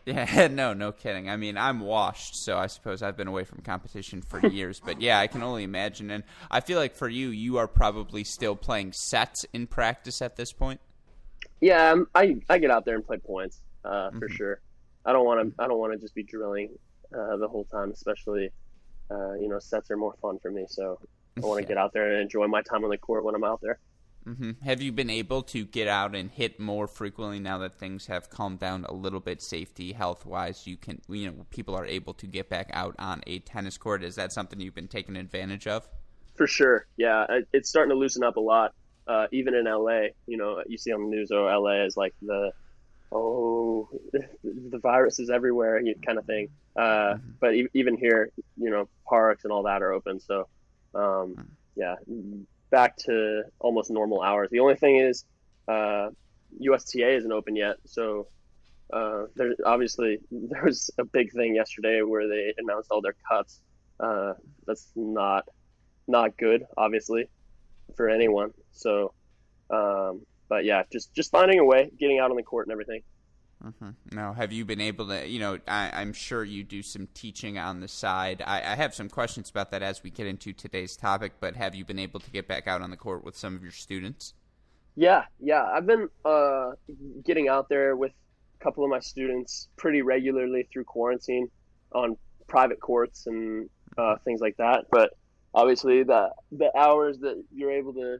Yeah, 0.06 0.46
no, 0.50 0.72
no 0.72 0.92
kidding. 0.92 1.28
I 1.28 1.36
mean, 1.36 1.58
I'm 1.58 1.80
washed, 1.80 2.36
so 2.36 2.56
I 2.56 2.68
suppose 2.68 3.02
I've 3.02 3.16
been 3.16 3.26
away 3.26 3.44
from 3.44 3.60
competition 3.60 4.22
for 4.22 4.46
years. 4.46 4.80
but 4.80 5.00
yeah, 5.00 5.18
I 5.18 5.26
can 5.26 5.42
only 5.42 5.64
imagine. 5.64 6.10
And 6.10 6.22
I 6.50 6.60
feel 6.60 6.78
like 6.78 6.94
for 6.94 7.08
you, 7.08 7.28
you 7.28 7.58
are 7.58 7.66
probably 7.66 8.22
still 8.24 8.54
playing 8.56 8.92
sets 8.92 9.44
in 9.52 9.66
practice 9.66 10.22
at 10.22 10.36
this 10.36 10.52
point. 10.52 10.80
Yeah, 11.60 11.92
I'm, 11.92 12.06
i 12.14 12.36
I 12.48 12.58
get 12.58 12.70
out 12.70 12.84
there 12.84 12.94
and 12.94 13.06
play 13.06 13.18
points 13.18 13.60
uh, 13.84 13.88
mm-hmm. 13.88 14.18
for 14.18 14.28
sure. 14.28 14.60
I 15.04 15.12
don't 15.12 15.24
want 15.24 15.56
to 15.56 15.62
I 15.62 15.66
don't 15.66 15.78
want 15.78 15.92
to 15.92 15.98
just 15.98 16.14
be 16.14 16.22
drilling 16.22 16.70
uh, 17.12 17.36
the 17.36 17.48
whole 17.48 17.64
time, 17.64 17.90
especially 17.90 18.50
uh, 19.10 19.34
you 19.34 19.48
know 19.48 19.58
sets 19.58 19.90
are 19.90 19.96
more 19.96 20.14
fun 20.20 20.38
for 20.38 20.50
me. 20.50 20.66
So 20.68 21.00
I 21.36 21.40
want 21.40 21.58
to 21.58 21.62
yeah. 21.64 21.68
get 21.68 21.78
out 21.78 21.92
there 21.92 22.12
and 22.12 22.20
enjoy 22.22 22.46
my 22.46 22.62
time 22.62 22.84
on 22.84 22.90
the 22.90 22.98
court 22.98 23.24
when 23.24 23.34
I'm 23.34 23.44
out 23.44 23.60
there. 23.62 23.78
Mm-hmm. 24.26 24.64
Have 24.64 24.82
you 24.82 24.90
been 24.90 25.10
able 25.10 25.42
to 25.44 25.64
get 25.64 25.86
out 25.86 26.16
and 26.16 26.30
hit 26.30 26.58
more 26.58 26.88
frequently 26.88 27.38
now 27.38 27.58
that 27.58 27.74
things 27.74 28.06
have 28.06 28.28
calmed 28.28 28.58
down 28.58 28.84
a 28.84 28.92
little 28.92 29.20
bit, 29.20 29.40
safety, 29.40 29.92
health 29.92 30.26
wise? 30.26 30.66
You 30.66 30.76
can, 30.76 31.00
you 31.08 31.30
know, 31.30 31.46
people 31.50 31.76
are 31.76 31.86
able 31.86 32.12
to 32.14 32.26
get 32.26 32.48
back 32.48 32.70
out 32.72 32.96
on 32.98 33.22
a 33.26 33.38
tennis 33.40 33.78
court. 33.78 34.02
Is 34.02 34.16
that 34.16 34.32
something 34.32 34.60
you've 34.60 34.74
been 34.74 34.88
taking 34.88 35.16
advantage 35.16 35.68
of? 35.68 35.88
For 36.34 36.46
sure, 36.46 36.86
yeah. 36.96 37.24
It's 37.52 37.68
starting 37.68 37.90
to 37.90 37.96
loosen 37.96 38.24
up 38.24 38.36
a 38.36 38.40
lot. 38.40 38.74
Uh, 39.06 39.28
even 39.30 39.54
in 39.54 39.66
LA, 39.66 40.08
you 40.26 40.36
know, 40.36 40.60
you 40.66 40.76
see 40.76 40.92
on 40.92 41.02
the 41.02 41.08
news, 41.08 41.30
oh, 41.30 41.44
LA 41.44 41.84
is 41.84 41.96
like 41.96 42.14
the, 42.20 42.50
oh, 43.12 43.88
the 44.42 44.78
virus 44.78 45.20
is 45.20 45.30
everywhere 45.30 45.80
kind 46.04 46.18
of 46.18 46.24
thing. 46.24 46.48
Uh, 46.76 47.14
mm-hmm. 47.14 47.30
But 47.40 47.54
even 47.74 47.96
here, 47.96 48.30
you 48.56 48.70
know, 48.70 48.88
parks 49.08 49.44
and 49.44 49.52
all 49.52 49.62
that 49.62 49.82
are 49.82 49.92
open. 49.92 50.18
So, 50.18 50.48
um, 50.96 51.36
mm. 51.36 51.46
yeah, 51.76 51.94
back 52.70 52.96
to 52.96 53.44
almost 53.58 53.90
normal 53.90 54.22
hours. 54.22 54.48
The 54.50 54.60
only 54.60 54.76
thing 54.76 54.96
is, 54.96 55.24
uh, 55.68 56.10
USTA 56.58 57.16
isn't 57.16 57.32
open 57.32 57.56
yet, 57.56 57.76
so 57.84 58.28
uh, 58.92 59.24
there 59.34 59.54
obviously 59.64 60.18
there 60.30 60.64
was 60.64 60.90
a 60.98 61.04
big 61.04 61.32
thing 61.32 61.54
yesterday 61.54 62.02
where 62.02 62.28
they 62.28 62.54
announced 62.58 62.90
all 62.90 63.00
their 63.00 63.16
cuts. 63.28 63.60
Uh, 63.98 64.34
that's 64.66 64.90
not 64.94 65.48
not 66.08 66.36
good, 66.36 66.64
obviously, 66.76 67.28
for 67.96 68.08
anyone. 68.08 68.52
So, 68.72 69.12
um, 69.70 70.22
but 70.48 70.64
yeah, 70.64 70.82
just 70.92 71.14
just 71.14 71.30
finding 71.30 71.58
a 71.58 71.64
way, 71.64 71.90
getting 71.98 72.18
out 72.18 72.30
on 72.30 72.36
the 72.36 72.42
court 72.42 72.66
and 72.66 72.72
everything. 72.72 73.02
Mm-hmm. 73.66 74.16
Now, 74.16 74.32
have 74.32 74.52
you 74.52 74.64
been 74.64 74.80
able 74.80 75.08
to, 75.08 75.26
you 75.26 75.40
know, 75.40 75.58
I, 75.66 76.00
am 76.00 76.12
sure 76.12 76.44
you 76.44 76.62
do 76.62 76.82
some 76.82 77.08
teaching 77.14 77.58
on 77.58 77.80
the 77.80 77.88
side. 77.88 78.42
I, 78.46 78.58
I, 78.58 78.76
have 78.76 78.94
some 78.94 79.08
questions 79.08 79.50
about 79.50 79.72
that 79.72 79.82
as 79.82 80.04
we 80.04 80.10
get 80.10 80.26
into 80.26 80.52
today's 80.52 80.96
topic, 80.96 81.32
but 81.40 81.56
have 81.56 81.74
you 81.74 81.84
been 81.84 81.98
able 81.98 82.20
to 82.20 82.30
get 82.30 82.46
back 82.46 82.68
out 82.68 82.80
on 82.80 82.90
the 82.90 82.96
court 82.96 83.24
with 83.24 83.36
some 83.36 83.56
of 83.56 83.62
your 83.62 83.72
students? 83.72 84.34
Yeah, 84.94 85.24
yeah. 85.40 85.64
I've 85.64 85.86
been 85.86 86.08
uh, 86.24 86.72
getting 87.24 87.48
out 87.48 87.68
there 87.68 87.96
with 87.96 88.12
a 88.60 88.64
couple 88.64 88.84
of 88.84 88.90
my 88.90 89.00
students 89.00 89.68
pretty 89.76 90.02
regularly 90.02 90.68
through 90.72 90.84
quarantine 90.84 91.48
on 91.92 92.16
private 92.46 92.80
courts 92.80 93.26
and 93.26 93.68
uh, 93.98 94.16
things 94.24 94.40
like 94.40 94.56
that. 94.58 94.84
But 94.90 95.10
obviously, 95.54 96.04
the 96.04 96.30
the 96.52 96.70
hours 96.76 97.18
that 97.18 97.42
you're 97.52 97.72
able 97.72 97.94
to 97.94 98.18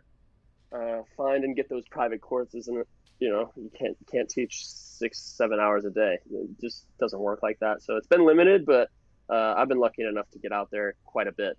uh, 0.73 1.03
find 1.17 1.45
and 1.45 1.55
get 1.55 1.69
those 1.69 1.87
private 1.89 2.21
courts 2.21 2.55
isn't 2.55 2.87
you 3.19 3.31
know 3.31 3.51
you 3.57 3.71
can't 3.79 3.97
can't 4.11 4.29
teach 4.29 4.67
six 4.67 5.19
seven 5.19 5.61
hours 5.61 5.85
a 5.85 5.91
day. 5.91 6.19
It 6.31 6.61
just 6.61 6.87
doesn't 6.99 7.21
work 7.21 7.43
like 7.43 7.59
that. 7.61 7.83
So 7.83 7.97
it's 7.97 8.07
been 8.07 8.25
limited 8.25 8.67
but 8.67 8.91
uh, 9.29 9.55
i've 9.57 9.69
been 9.69 9.81
lucky 9.81 10.05
enough 10.05 10.31
to 10.31 10.39
get 10.39 10.53
out 10.53 10.71
there 10.71 10.95
quite 11.05 11.27
a 11.27 11.33
bit. 11.33 11.59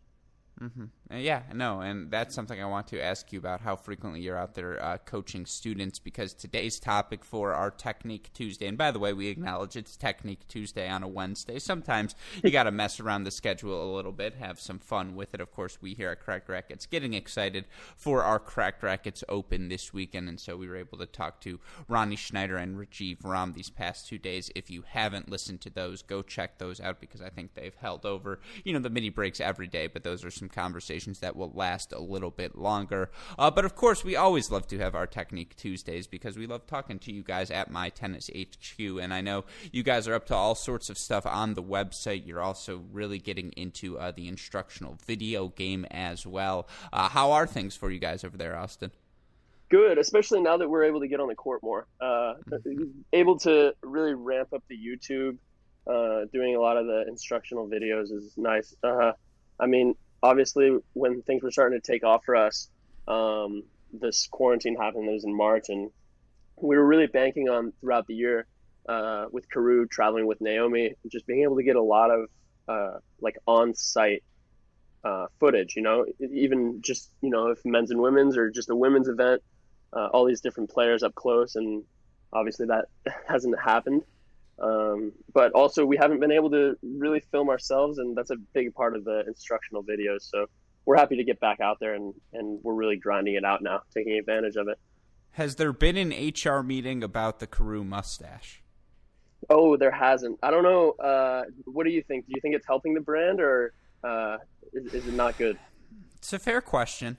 Mm-hmm. 0.62 0.86
Uh, 1.14 1.16
yeah, 1.18 1.44
no, 1.54 1.80
and 1.80 2.12
that's 2.12 2.36
something 2.36 2.62
I 2.62 2.66
want 2.66 2.88
to 2.88 3.02
ask 3.02 3.32
you 3.32 3.40
about 3.40 3.62
how 3.62 3.76
frequently 3.78 4.20
you're 4.20 4.38
out 4.38 4.56
there 4.56 4.84
uh, 4.84 4.98
coaching 4.98 5.46
students 5.46 6.00
because 6.00 6.34
today's 6.34 6.80
topic 6.80 7.24
for 7.24 7.54
our 7.54 7.72
Technique 7.72 8.30
Tuesday, 8.34 8.68
and 8.68 8.78
by 8.78 8.92
the 8.92 9.00
way, 9.00 9.14
we 9.14 9.28
acknowledge 9.28 9.78
it's 9.78 9.96
Technique 9.96 10.46
Tuesday 10.50 10.90
on 10.90 11.04
a 11.04 11.08
Wednesday. 11.08 11.60
Sometimes 11.60 12.16
you 12.44 12.52
got 12.52 12.64
to 12.64 12.72
mess 12.72 13.00
around 13.00 13.24
the 13.24 13.32
schedule 13.32 13.90
a 13.90 13.96
little 13.96 14.12
bit, 14.12 14.36
have 14.36 14.60
some 14.60 14.80
fun 14.80 15.16
with 15.16 15.34
it. 15.34 15.40
Of 15.40 15.52
course, 15.52 15.78
we 15.82 15.94
here 15.94 16.10
at 16.10 16.20
Cracked 16.20 16.50
Racquets 16.50 16.90
getting 16.90 17.14
excited 17.14 17.68
for 17.96 18.24
our 18.24 18.40
Cracked 18.40 18.84
Racquets 18.84 19.24
Open 19.30 19.70
this 19.70 19.94
weekend, 19.94 20.28
and 20.28 20.40
so 20.40 20.58
we 20.58 20.68
were 20.68 20.76
able 20.76 20.98
to 20.98 21.06
talk 21.06 21.40
to 21.42 21.60
Ronnie 21.88 22.18
Schneider 22.18 22.58
and 22.58 22.78
Rajeev 22.78 23.24
Ram 23.24 23.54
these 23.54 23.70
past 23.70 24.10
two 24.10 24.18
days. 24.18 24.52
If 24.56 24.70
you 24.70 24.84
haven't 24.86 25.30
listened 25.30 25.62
to 25.62 25.70
those, 25.70 26.02
go 26.02 26.22
check 26.22 26.58
those 26.58 26.82
out 26.82 27.00
because 27.00 27.22
I 27.22 27.30
think 27.30 27.54
they've 27.54 27.76
held 27.76 28.06
over, 28.06 28.42
you 28.66 28.74
know, 28.74 28.80
the 28.80 28.90
mini 28.90 29.10
breaks 29.10 29.40
every 29.40 29.68
day, 29.68 29.88
but 29.88 30.04
those 30.04 30.26
are 30.26 30.32
some 30.32 30.48
some 30.48 30.54
conversations 30.98 31.20
that 31.20 31.36
will 31.36 31.52
last 31.54 31.94
a 31.94 32.00
little 32.00 32.32
bit 32.32 32.58
longer. 32.58 33.10
Uh, 33.38 33.52
but 33.52 33.66
of 33.66 33.76
course, 33.76 34.04
we 34.04 34.16
always 34.16 34.52
love 34.52 34.68
to 34.68 34.80
have 34.80 34.96
our 34.96 35.08
Technique 35.08 35.56
Tuesdays 35.56 36.08
because 36.08 36.38
we 36.38 36.48
love 36.48 36.66
talking 36.66 37.00
to 37.00 37.12
you 37.12 37.24
guys 37.24 37.52
at 37.52 37.70
My 37.70 37.90
Tennis 37.90 38.30
HQ. 38.36 38.80
And 38.80 39.14
I 39.14 39.22
know 39.22 39.46
you 39.72 39.84
guys 39.84 40.08
are 40.08 40.16
up 40.16 40.26
to 40.28 40.36
all 40.36 40.56
sorts 40.56 40.90
of 40.90 40.98
stuff 40.98 41.26
on 41.26 41.54
the 41.54 41.64
website. 41.64 42.26
You're 42.26 42.42
also 42.42 42.84
really 42.92 43.20
getting 43.20 43.52
into 43.52 43.98
uh, 44.00 44.12
the 44.12 44.28
instructional 44.28 44.98
video 45.06 45.50
game 45.50 45.86
as 45.92 46.26
well. 46.26 46.68
Uh, 46.92 47.10
how 47.10 47.32
are 47.32 47.46
things 47.46 47.76
for 47.76 47.92
you 47.92 48.00
guys 48.00 48.24
over 48.24 48.38
there, 48.38 48.58
Austin? 48.58 48.92
Good, 49.70 49.98
especially 49.98 50.42
now 50.42 50.58
that 50.58 50.70
we're 50.70 50.86
able 50.86 51.02
to 51.02 51.08
get 51.08 51.20
on 51.20 51.28
the 51.28 51.36
court 51.36 51.62
more. 51.62 51.86
Uh, 52.00 52.36
able 53.14 53.38
to 53.40 53.74
really 53.84 54.14
ramp 54.14 54.54
up 54.54 54.64
the 54.70 54.78
YouTube. 54.78 55.38
Uh, 55.86 56.26
doing 56.34 56.56
a 56.56 56.60
lot 56.60 56.76
of 56.76 56.86
the 56.86 57.06
instructional 57.08 57.68
videos 57.68 58.12
is 58.12 58.34
nice. 58.36 58.76
Uh, 58.84 59.14
I 59.60 59.68
mean, 59.68 59.96
obviously 60.22 60.78
when 60.94 61.22
things 61.22 61.44
were 61.44 61.52
starting 61.52 61.80
to 61.80 61.92
take 61.92 62.04
off 62.04 62.26
for 62.26 62.36
us, 62.36 62.70
um, 63.08 63.64
this 63.94 64.28
quarantine 64.28 64.76
happened. 64.76 65.10
It 65.10 65.14
was 65.14 65.24
in 65.24 65.36
March, 65.36 65.70
and 65.70 65.90
we 66.62 66.76
were 66.76 66.86
really 66.86 67.08
banking 67.08 67.50
on 67.50 67.74
throughout 67.80 68.08
the 68.08 68.16
year 68.16 68.48
uh, 68.88 69.26
with 69.32 69.50
Karue 69.50 69.90
traveling 69.90 70.28
with 70.28 70.42
Naomi, 70.42 70.96
just 71.12 71.26
being 71.28 71.44
able 71.44 71.58
to 71.58 71.64
get 71.64 71.76
a 71.76 71.82
lot 71.82 72.12
of 72.12 72.30
uh, 72.68 73.00
like 73.22 73.38
on-site 73.48 74.24
uh, 75.04 75.28
footage. 75.40 75.76
You 75.76 75.84
know, 75.84 76.06
even 76.20 76.82
just 76.82 77.12
you 77.22 77.30
know 77.30 77.48
if 77.48 77.60
men's 77.66 77.92
and 77.92 78.02
women's 78.02 78.38
or 78.38 78.50
just 78.50 78.70
a 78.70 78.76
women's 78.76 79.08
event, 79.08 79.42
uh, 79.94 80.08
all 80.08 80.26
these 80.26 80.42
different 80.42 80.70
players 80.70 81.04
up 81.04 81.16
close, 81.16 81.56
and 81.56 81.84
obviously 82.34 82.68
that 82.68 82.86
hasn't 83.28 83.60
happened. 83.60 84.04
Um, 84.60 85.12
but 85.34 85.52
also, 85.52 85.86
we 85.86 85.98
haven't 85.98 86.20
been 86.20 86.32
able 86.32 86.50
to 86.52 86.76
really 86.82 87.20
film 87.32 87.50
ourselves, 87.50 88.00
and 88.00 88.16
that's 88.18 88.32
a 88.32 88.38
big 88.54 88.74
part 88.74 88.96
of 88.96 89.04
the 89.04 89.24
instructional 89.28 89.84
videos. 89.84 90.22
So 90.22 90.48
we're 90.86 90.98
happy 90.98 91.18
to 91.18 91.24
get 91.24 91.40
back 91.40 91.60
out 91.60 91.80
there, 91.80 91.94
and, 91.94 92.14
and 92.34 92.60
we're 92.64 92.74
really 92.74 92.98
grinding 92.98 93.36
it 93.36 93.44
out 93.44 93.62
now, 93.62 93.82
taking 93.94 94.18
advantage 94.18 94.56
of 94.56 94.68
it. 94.68 94.80
Has 95.32 95.58
there 95.58 95.74
been 95.74 95.98
an 95.98 96.10
HR 96.10 96.64
meeting 96.64 97.04
about 97.04 97.40
the 97.40 97.46
Karue 97.46 97.86
mustache? 97.86 98.64
Oh, 99.50 99.78
there 99.78 99.92
hasn't. 99.92 100.40
I 100.42 100.50
don't 100.50 100.64
know. 100.64 100.92
Uh, 100.94 101.44
what 101.66 101.84
do 101.84 101.92
you 101.92 102.02
think? 102.02 102.26
Do 102.26 102.32
you 102.34 102.42
think 102.42 102.56
it's 102.56 102.66
helping 102.66 102.96
the 102.96 103.02
brand, 103.02 103.40
or 103.40 103.74
uh, 104.04 104.38
is, 104.74 104.94
is 104.94 105.08
it 105.08 105.14
not 105.14 105.38
good? 105.38 105.60
It's 106.16 106.34
a 106.34 106.40
fair 106.40 106.62
question. 106.62 107.18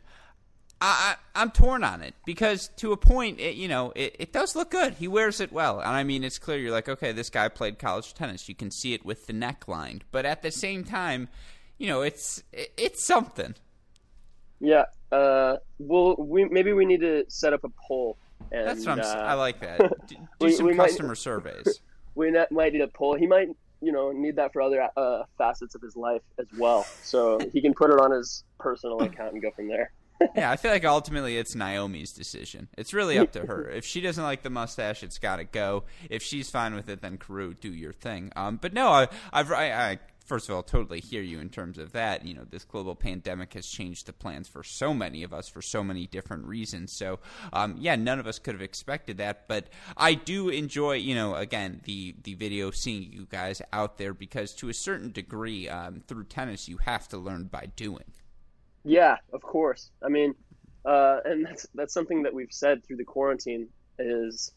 I, 0.81 1.17
I 1.35 1.43
am 1.43 1.51
torn 1.51 1.83
on 1.83 2.03
it 2.03 2.14
because 2.25 2.69
to 2.77 2.93
a 2.93 2.97
point, 2.97 3.41
it, 3.41 3.57
you 3.57 3.69
know, 3.69 3.93
it, 3.97 4.17
it 4.19 4.33
does 4.33 4.55
look 4.55 4.71
good. 4.71 4.95
He 4.95 5.09
wears 5.09 5.41
it 5.41 5.53
well, 5.53 5.81
and 5.81 5.91
I 5.91 6.05
mean, 6.05 6.23
it's 6.23 6.38
clear. 6.38 6.59
You're 6.59 6.73
like, 6.73 6.88
okay, 6.88 7.12
this 7.12 7.31
guy 7.31 7.49
played 7.49 7.79
college 7.79 8.14
tennis. 8.14 8.49
You 8.49 8.55
can 8.55 8.71
see 8.71 8.95
it 8.95 9.05
with 9.05 9.27
the 9.27 9.33
neckline, 9.33 10.03
but 10.12 10.25
at 10.25 10.43
the 10.43 10.51
same 10.51 10.85
time, 10.85 11.29
you 11.79 11.88
know, 11.88 12.03
it's 12.03 12.43
it, 12.53 12.73
it's 12.77 13.05
something. 13.05 13.55
Yeah. 14.61 14.85
Uh. 15.11 15.57
Well, 15.79 16.17
we 16.17 16.45
maybe 16.45 16.73
we 16.73 16.85
need 16.85 17.01
to 17.01 17.25
set 17.29 17.53
up 17.53 17.64
a 17.64 17.71
poll. 17.88 18.17
And, 18.53 18.67
That's 18.67 18.87
what 18.87 19.01
I'm. 19.01 19.19
Uh, 19.19 19.21
I 19.21 19.35
like 19.35 19.61
that. 19.61 19.79
Do, 20.07 20.14
do 20.14 20.47
we, 20.47 20.53
some 20.53 20.67
we 20.67 20.75
customer 20.75 21.09
might, 21.09 21.19
surveys. 21.19 21.81
We 22.14 22.33
might 22.51 22.73
need 22.73 22.81
a 22.81 22.88
poll. 22.88 23.14
He 23.14 23.29
might, 23.29 23.47
you 23.81 23.93
know, 23.93 24.11
need 24.11 24.35
that 24.37 24.53
for 24.53 24.61
other 24.61 24.88
uh, 24.97 25.23
facets 25.37 25.77
of 25.77 25.83
his 25.83 25.95
life 25.95 26.23
as 26.41 26.49
well. 26.59 26.85
So 27.05 27.38
he 27.53 27.61
can 27.61 27.75
put 27.75 27.93
it 27.93 28.01
on 28.01 28.11
his 28.11 28.43
personal 28.59 29.01
account 29.03 29.35
and 29.35 29.41
go 29.41 29.53
from 29.53 29.69
there 29.69 29.93
yeah, 30.35 30.50
I 30.50 30.57
feel 30.57 30.70
like 30.70 30.85
ultimately 30.85 31.37
it's 31.37 31.54
Naomi's 31.54 32.12
decision. 32.12 32.68
It's 32.76 32.92
really 32.92 33.18
up 33.18 33.33
to 33.33 33.46
her. 33.46 33.68
If 33.68 33.85
she 33.85 34.00
doesn't 34.00 34.22
like 34.22 34.42
the 34.42 34.50
mustache, 34.50 35.02
it's 35.02 35.18
got 35.18 35.37
to 35.37 35.44
go. 35.44 35.85
If 36.11 36.22
she's 36.22 36.50
fine 36.50 36.74
with 36.74 36.88
it, 36.88 37.00
then 37.00 37.18
Karue, 37.18 37.59
do 37.59 37.72
your 37.72 37.92
thing. 37.92 38.33
Um, 38.37 38.57
but 38.57 38.72
no, 38.72 38.88
I, 38.88 39.09
I've, 39.33 39.52
I, 39.52 39.72
I 39.72 39.98
first 40.28 40.48
of 40.48 40.54
all, 40.54 40.62
totally 40.62 41.00
hear 41.00 41.22
you 41.22 41.40
in 41.40 41.48
terms 41.48 41.78
of 41.78 41.92
that. 41.92 42.24
You 42.24 42.35
know, 42.35 42.44
this 42.48 42.64
global 42.64 42.94
pandemic 42.94 43.54
has 43.54 43.66
changed 43.66 44.07
the 44.07 44.12
plans 44.12 44.46
for 44.46 44.62
so 44.62 44.92
many 44.92 45.22
of 45.22 45.33
us 45.33 45.48
for 45.48 45.62
so 45.62 45.83
many 45.83 46.07
different 46.07 46.44
reasons. 46.44 46.92
So, 46.92 47.18
um, 47.52 47.76
yeah, 47.78 47.96
none 47.96 48.18
of 48.20 48.26
us 48.26 48.38
could 48.38 48.54
have 48.54 48.62
expected 48.62 49.16
that. 49.16 49.48
But 49.48 49.68
I 49.96 50.14
do 50.14 50.50
enjoy, 50.50 50.94
you 50.94 51.14
know, 51.14 51.35
again, 51.35 51.81
the, 51.85 52.14
the 52.22 52.35
video, 52.35 52.70
seeing 52.70 53.12
you 53.12 53.26
guys 53.28 53.62
out 53.72 53.96
there 53.96 54.12
because 54.12 54.52
to 54.57 54.68
a 54.68 54.74
certain 54.74 55.11
degree, 55.11 55.68
um, 55.68 56.02
through 56.07 56.24
tennis, 56.24 56.68
you 56.68 56.76
have 56.78 57.09
to 57.09 57.18
learn 57.18 57.44
by 57.44 57.66
doing. 57.74 58.04
Yeah, 58.85 59.17
of 59.33 59.43
course. 59.43 59.91
I 60.03 60.09
mean, 60.09 60.35
uh, 60.85 61.21
and 61.25 61.45
that's 61.45 61.67
that's 61.75 61.95
something 61.95 62.23
that 62.23 62.33
we've 62.33 62.53
said 62.53 62.85
through 62.85 62.97
the 62.97 63.05
quarantine 63.05 63.69
is 63.99 64.53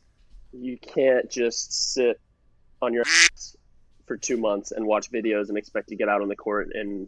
you 0.53 0.77
can't 0.77 1.29
just 1.29 1.93
sit 1.93 2.19
on 2.81 2.93
your 2.93 3.03
ass 3.07 3.55
for 4.05 4.17
two 4.17 4.37
months 4.37 4.71
and 4.71 4.85
watch 4.85 5.11
videos 5.11 5.49
and 5.49 5.57
expect 5.57 5.89
to 5.89 5.95
get 5.95 6.09
out 6.09 6.21
on 6.21 6.27
the 6.27 6.35
court 6.35 6.69
and 6.73 7.07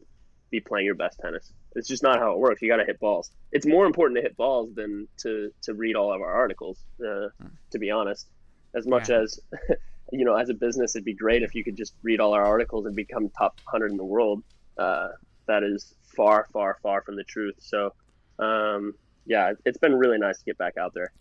be 0.51 0.59
playing 0.59 0.85
your 0.85 0.95
best 0.95 1.19
tennis. 1.19 1.51
It's 1.75 1.87
just 1.87 2.03
not 2.03 2.19
how 2.19 2.31
it 2.33 2.39
works. 2.39 2.61
You 2.61 2.69
got 2.69 2.77
to 2.77 2.85
hit 2.85 2.99
balls. 2.99 3.31
It's 3.51 3.65
more 3.65 3.85
important 3.85 4.17
to 4.17 4.21
hit 4.21 4.37
balls 4.37 4.73
than 4.75 5.07
to 5.17 5.51
to 5.63 5.73
read 5.73 5.95
all 5.95 6.13
of 6.13 6.21
our 6.21 6.33
articles. 6.33 6.79
Uh, 6.99 7.29
to 7.71 7.79
be 7.79 7.91
honest, 7.91 8.27
as 8.75 8.85
much 8.87 9.09
yeah. 9.09 9.21
as 9.21 9.39
you 10.11 10.25
know, 10.25 10.35
as 10.35 10.49
a 10.49 10.53
business, 10.53 10.95
it'd 10.95 11.05
be 11.05 11.13
great 11.13 11.43
if 11.43 11.55
you 11.55 11.63
could 11.63 11.75
just 11.75 11.93
read 12.03 12.19
all 12.19 12.33
our 12.33 12.45
articles 12.45 12.85
and 12.85 12.95
become 12.95 13.29
top 13.29 13.59
hundred 13.65 13.91
in 13.91 13.97
the 13.97 14.05
world. 14.05 14.43
Uh, 14.77 15.09
that 15.47 15.63
is 15.63 15.95
far, 16.15 16.47
far, 16.51 16.77
far 16.81 17.01
from 17.01 17.15
the 17.15 17.23
truth. 17.23 17.55
So, 17.59 17.93
um, 18.39 18.93
yeah, 19.25 19.53
it's 19.65 19.77
been 19.77 19.95
really 19.95 20.17
nice 20.17 20.39
to 20.39 20.45
get 20.45 20.57
back 20.57 20.77
out 20.77 20.93
there. 20.93 21.11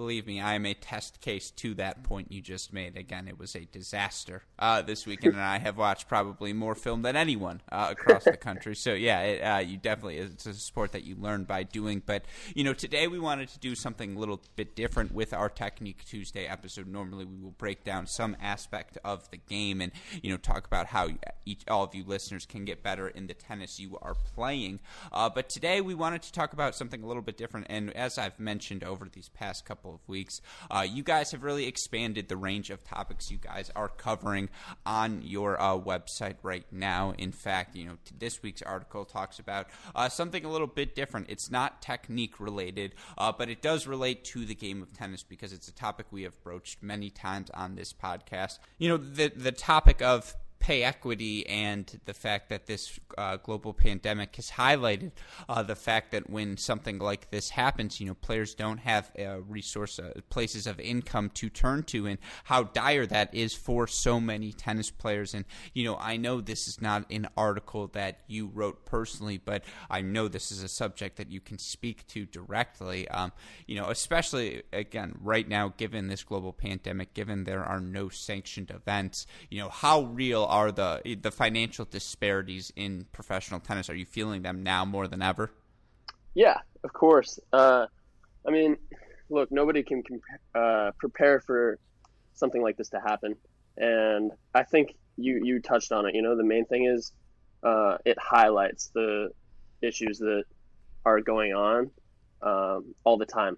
Believe 0.00 0.26
me, 0.26 0.40
I 0.40 0.54
am 0.54 0.64
a 0.64 0.72
test 0.72 1.20
case 1.20 1.50
to 1.50 1.74
that 1.74 2.02
point 2.04 2.32
you 2.32 2.40
just 2.40 2.72
made. 2.72 2.96
Again, 2.96 3.28
it 3.28 3.38
was 3.38 3.54
a 3.54 3.66
disaster 3.66 4.44
uh, 4.58 4.80
this 4.80 5.04
weekend, 5.04 5.34
and 5.34 5.42
I 5.42 5.58
have 5.58 5.76
watched 5.76 6.08
probably 6.08 6.54
more 6.54 6.74
film 6.74 7.02
than 7.02 7.16
anyone 7.16 7.60
uh, 7.70 7.88
across 7.90 8.24
the 8.24 8.38
country. 8.38 8.74
So 8.74 8.94
yeah, 8.94 9.20
it, 9.20 9.40
uh, 9.42 9.58
you 9.58 9.76
definitely 9.76 10.16
it's 10.16 10.46
a 10.46 10.54
sport 10.54 10.92
that 10.92 11.04
you 11.04 11.16
learn 11.16 11.44
by 11.44 11.64
doing. 11.64 12.02
But 12.06 12.24
you 12.54 12.64
know, 12.64 12.72
today 12.72 13.08
we 13.08 13.18
wanted 13.18 13.50
to 13.50 13.58
do 13.58 13.74
something 13.74 14.16
a 14.16 14.18
little 14.18 14.40
bit 14.56 14.74
different 14.74 15.12
with 15.12 15.34
our 15.34 15.50
Technique 15.50 16.02
Tuesday 16.06 16.46
episode. 16.46 16.86
Normally, 16.86 17.26
we 17.26 17.36
will 17.36 17.50
break 17.50 17.84
down 17.84 18.06
some 18.06 18.38
aspect 18.40 18.96
of 19.04 19.30
the 19.30 19.36
game 19.36 19.82
and 19.82 19.92
you 20.22 20.30
know 20.30 20.38
talk 20.38 20.64
about 20.66 20.86
how 20.86 21.10
each 21.44 21.60
all 21.68 21.84
of 21.84 21.94
you 21.94 22.04
listeners 22.06 22.46
can 22.46 22.64
get 22.64 22.82
better 22.82 23.06
in 23.06 23.26
the 23.26 23.34
tennis 23.34 23.78
you 23.78 23.98
are 24.00 24.14
playing. 24.34 24.80
Uh, 25.12 25.28
but 25.28 25.50
today 25.50 25.82
we 25.82 25.94
wanted 25.94 26.22
to 26.22 26.32
talk 26.32 26.54
about 26.54 26.74
something 26.74 27.02
a 27.02 27.06
little 27.06 27.20
bit 27.20 27.36
different. 27.36 27.66
And 27.68 27.94
as 27.94 28.16
I've 28.16 28.40
mentioned 28.40 28.82
over 28.82 29.06
these 29.06 29.28
past 29.28 29.66
couple 29.66 29.89
couple 29.90 30.00
of 30.02 30.08
weeks. 30.08 30.40
Uh, 30.70 30.86
you 30.88 31.02
guys 31.02 31.32
have 31.32 31.42
really 31.42 31.66
expanded 31.66 32.28
the 32.28 32.36
range 32.36 32.70
of 32.70 32.84
topics 32.84 33.30
you 33.30 33.38
guys 33.38 33.70
are 33.74 33.88
covering 33.88 34.48
on 34.86 35.22
your 35.22 35.60
uh, 35.60 35.76
website 35.76 36.36
right 36.42 36.64
now. 36.70 37.12
In 37.18 37.32
fact, 37.32 37.76
you 37.76 37.86
know, 37.86 37.96
this 38.18 38.42
week's 38.42 38.62
article 38.62 39.04
talks 39.04 39.38
about 39.38 39.66
uh, 39.94 40.08
something 40.08 40.44
a 40.44 40.50
little 40.50 40.66
bit 40.66 40.94
different. 40.94 41.26
It's 41.28 41.50
not 41.50 41.82
technique 41.82 42.38
related, 42.38 42.94
uh, 43.18 43.32
but 43.36 43.48
it 43.48 43.62
does 43.62 43.86
relate 43.86 44.24
to 44.26 44.44
the 44.44 44.54
game 44.54 44.82
of 44.82 44.92
tennis 44.92 45.22
because 45.22 45.52
it's 45.52 45.68
a 45.68 45.74
topic 45.74 46.06
we 46.10 46.22
have 46.22 46.40
broached 46.42 46.82
many 46.82 47.10
times 47.10 47.50
on 47.50 47.74
this 47.74 47.92
podcast. 47.92 48.58
You 48.78 48.90
know, 48.90 48.96
the 48.96 49.28
the 49.34 49.52
topic 49.52 50.02
of 50.02 50.34
pay 50.60 50.84
equity 50.84 51.46
and 51.48 52.00
the 52.04 52.14
fact 52.14 52.50
that 52.50 52.66
this 52.66 53.00
uh, 53.16 53.36
global 53.38 53.72
pandemic 53.72 54.36
has 54.36 54.50
highlighted 54.50 55.10
uh, 55.48 55.62
the 55.62 55.74
fact 55.74 56.12
that 56.12 56.28
when 56.28 56.56
something 56.56 56.98
like 56.98 57.30
this 57.30 57.48
happens, 57.50 57.98
you 57.98 58.06
know, 58.06 58.14
players 58.14 58.54
don't 58.54 58.78
have 58.78 59.10
uh, 59.18 59.40
resource 59.40 59.98
uh, 59.98 60.12
places 60.28 60.66
of 60.66 60.78
income 60.78 61.30
to 61.30 61.48
turn 61.48 61.82
to, 61.82 62.06
and 62.06 62.18
how 62.44 62.62
dire 62.62 63.06
that 63.06 63.34
is 63.34 63.54
for 63.54 63.86
so 63.86 64.20
many 64.20 64.52
tennis 64.52 64.90
players. 64.90 65.34
And 65.34 65.46
you 65.72 65.84
know, 65.84 65.96
I 65.96 66.18
know 66.18 66.40
this 66.40 66.68
is 66.68 66.80
not 66.80 67.10
an 67.10 67.26
article 67.36 67.88
that 67.88 68.20
you 68.26 68.46
wrote 68.46 68.84
personally, 68.84 69.38
but 69.38 69.64
I 69.88 70.02
know 70.02 70.28
this 70.28 70.52
is 70.52 70.62
a 70.62 70.68
subject 70.68 71.16
that 71.16 71.30
you 71.30 71.40
can 71.40 71.58
speak 71.58 72.06
to 72.08 72.26
directly. 72.26 73.08
Um, 73.08 73.32
you 73.66 73.76
know, 73.76 73.88
especially 73.88 74.62
again 74.72 75.16
right 75.22 75.48
now, 75.48 75.72
given 75.76 76.08
this 76.08 76.22
global 76.22 76.52
pandemic, 76.52 77.14
given 77.14 77.44
there 77.44 77.64
are 77.64 77.80
no 77.80 78.10
sanctioned 78.10 78.70
events, 78.70 79.26
you 79.48 79.58
know, 79.58 79.70
how 79.70 80.02
real 80.02 80.49
are 80.50 80.70
the 80.72 81.16
the 81.22 81.30
financial 81.30 81.84
disparities 81.84 82.72
in 82.76 83.06
professional 83.12 83.60
tennis? 83.60 83.88
Are 83.88 83.94
you 83.94 84.04
feeling 84.04 84.42
them 84.42 84.62
now 84.62 84.84
more 84.84 85.08
than 85.08 85.22
ever? 85.22 85.50
Yeah, 86.34 86.58
of 86.84 86.92
course. 86.92 87.38
Uh, 87.52 87.86
I 88.46 88.50
mean, 88.50 88.76
look, 89.30 89.50
nobody 89.50 89.82
can 89.82 90.02
uh, 90.54 90.90
prepare 90.98 91.40
for 91.40 91.78
something 92.34 92.62
like 92.62 92.76
this 92.76 92.90
to 92.90 93.00
happen, 93.00 93.36
and 93.76 94.32
I 94.54 94.64
think 94.64 94.96
you 95.16 95.40
you 95.42 95.60
touched 95.60 95.92
on 95.92 96.06
it. 96.06 96.14
You 96.14 96.22
know, 96.22 96.36
the 96.36 96.44
main 96.44 96.66
thing 96.66 96.84
is 96.84 97.12
uh, 97.62 97.98
it 98.04 98.18
highlights 98.20 98.90
the 98.94 99.30
issues 99.82 100.18
that 100.18 100.44
are 101.04 101.20
going 101.20 101.54
on 101.54 101.90
um, 102.42 102.94
all 103.04 103.16
the 103.16 103.26
time. 103.26 103.56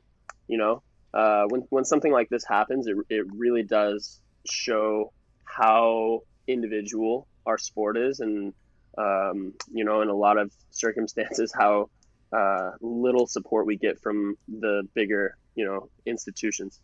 You 0.49 0.59
know, 0.59 0.83
uh, 1.15 1.45
when 1.49 1.63
when 1.71 1.85
something 1.85 2.13
like 2.13 2.29
this 2.29 2.45
happens, 2.45 2.87
it 2.87 2.97
it 3.09 3.27
really 3.33 3.63
does 3.63 4.21
show 4.45 5.13
how 5.45 6.23
individual 6.47 7.27
our 7.47 7.59
sport 7.59 7.97
is, 7.97 8.21
and 8.21 8.53
um, 8.99 9.55
you 9.73 9.85
know, 9.85 10.03
in 10.03 10.09
a 10.09 10.15
lot 10.15 10.39
of 10.39 10.53
circumstances, 10.71 11.53
how 11.59 11.91
uh, 12.33 12.73
little 12.81 13.27
support 13.27 13.67
we 13.67 13.77
get 13.77 14.01
from 14.01 14.37
the 14.49 14.83
bigger, 14.95 15.37
you 15.55 15.65
know, 15.65 15.89
institutions. 16.07 16.81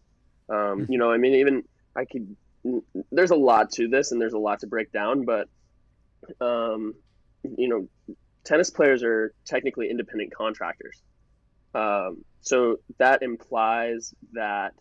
Um, 0.48 0.84
hmm. 0.84 0.92
you 0.92 0.98
know, 0.98 1.10
I 1.10 1.16
mean, 1.16 1.34
even 1.36 1.64
I 1.96 2.04
could. 2.04 2.36
There's 3.12 3.30
a 3.30 3.36
lot 3.36 3.70
to 3.72 3.88
this, 3.88 4.12
and 4.12 4.20
there's 4.20 4.32
a 4.32 4.38
lot 4.38 4.60
to 4.60 4.66
break 4.66 4.92
down, 4.92 5.24
but 5.24 5.48
um, 6.40 6.94
you 7.56 7.68
know, 7.68 8.14
tennis 8.44 8.70
players 8.70 9.02
are 9.02 9.32
technically 9.44 9.90
independent 9.90 10.34
contractors. 10.34 11.00
Um, 11.74 12.24
so 12.40 12.78
that 12.98 13.22
implies 13.22 14.14
that 14.32 14.74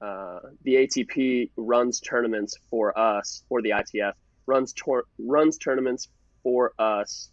uh, 0.00 0.40
the 0.62 0.74
ATP 0.74 1.50
runs 1.56 2.00
tournaments 2.00 2.56
for 2.70 2.98
us, 2.98 3.42
or 3.50 3.62
the 3.62 3.70
ITF 3.70 4.12
runs 4.46 4.72
tor- 4.72 5.04
runs 5.18 5.58
tournaments 5.58 6.08
for 6.42 6.72
us, 6.78 7.30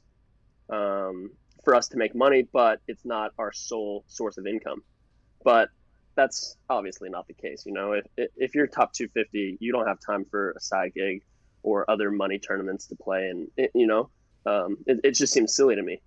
um, 0.69 1.32
for 1.63 1.75
us 1.75 1.88
to 1.89 1.97
make 1.97 2.13
money, 2.13 2.47
but 2.51 2.80
it's 2.88 3.06
not 3.06 3.32
our 3.38 3.51
sole 3.53 4.03
source 4.08 4.38
of 4.38 4.45
income. 4.45 4.82
But 5.43 5.69
that's 6.15 6.58
obviously 6.69 7.10
not 7.10 7.27
the 7.27 7.34
case. 7.34 7.63
You 7.65 7.73
know, 7.73 7.93
if 7.93 8.06
if 8.36 8.56
you're 8.56 8.67
top 8.67 8.91
250, 8.93 9.58
you 9.60 9.71
don't 9.71 9.88
have 9.88 9.99
time 10.06 10.25
for 10.30 10.51
a 10.51 10.60
side 10.60 10.91
gig 10.93 11.23
or 11.63 11.89
other 11.89 12.12
money 12.12 12.39
tournaments 12.39 12.88
to 12.88 12.95
play, 12.95 13.30
and 13.30 13.47
it, 13.56 13.71
you 13.73 13.88
know, 13.88 14.10
um, 14.45 14.77
it, 14.86 14.99
it 15.03 15.12
just 15.12 15.32
seems 15.32 15.56
silly 15.56 15.75
to 15.75 15.84
me. 15.84 16.01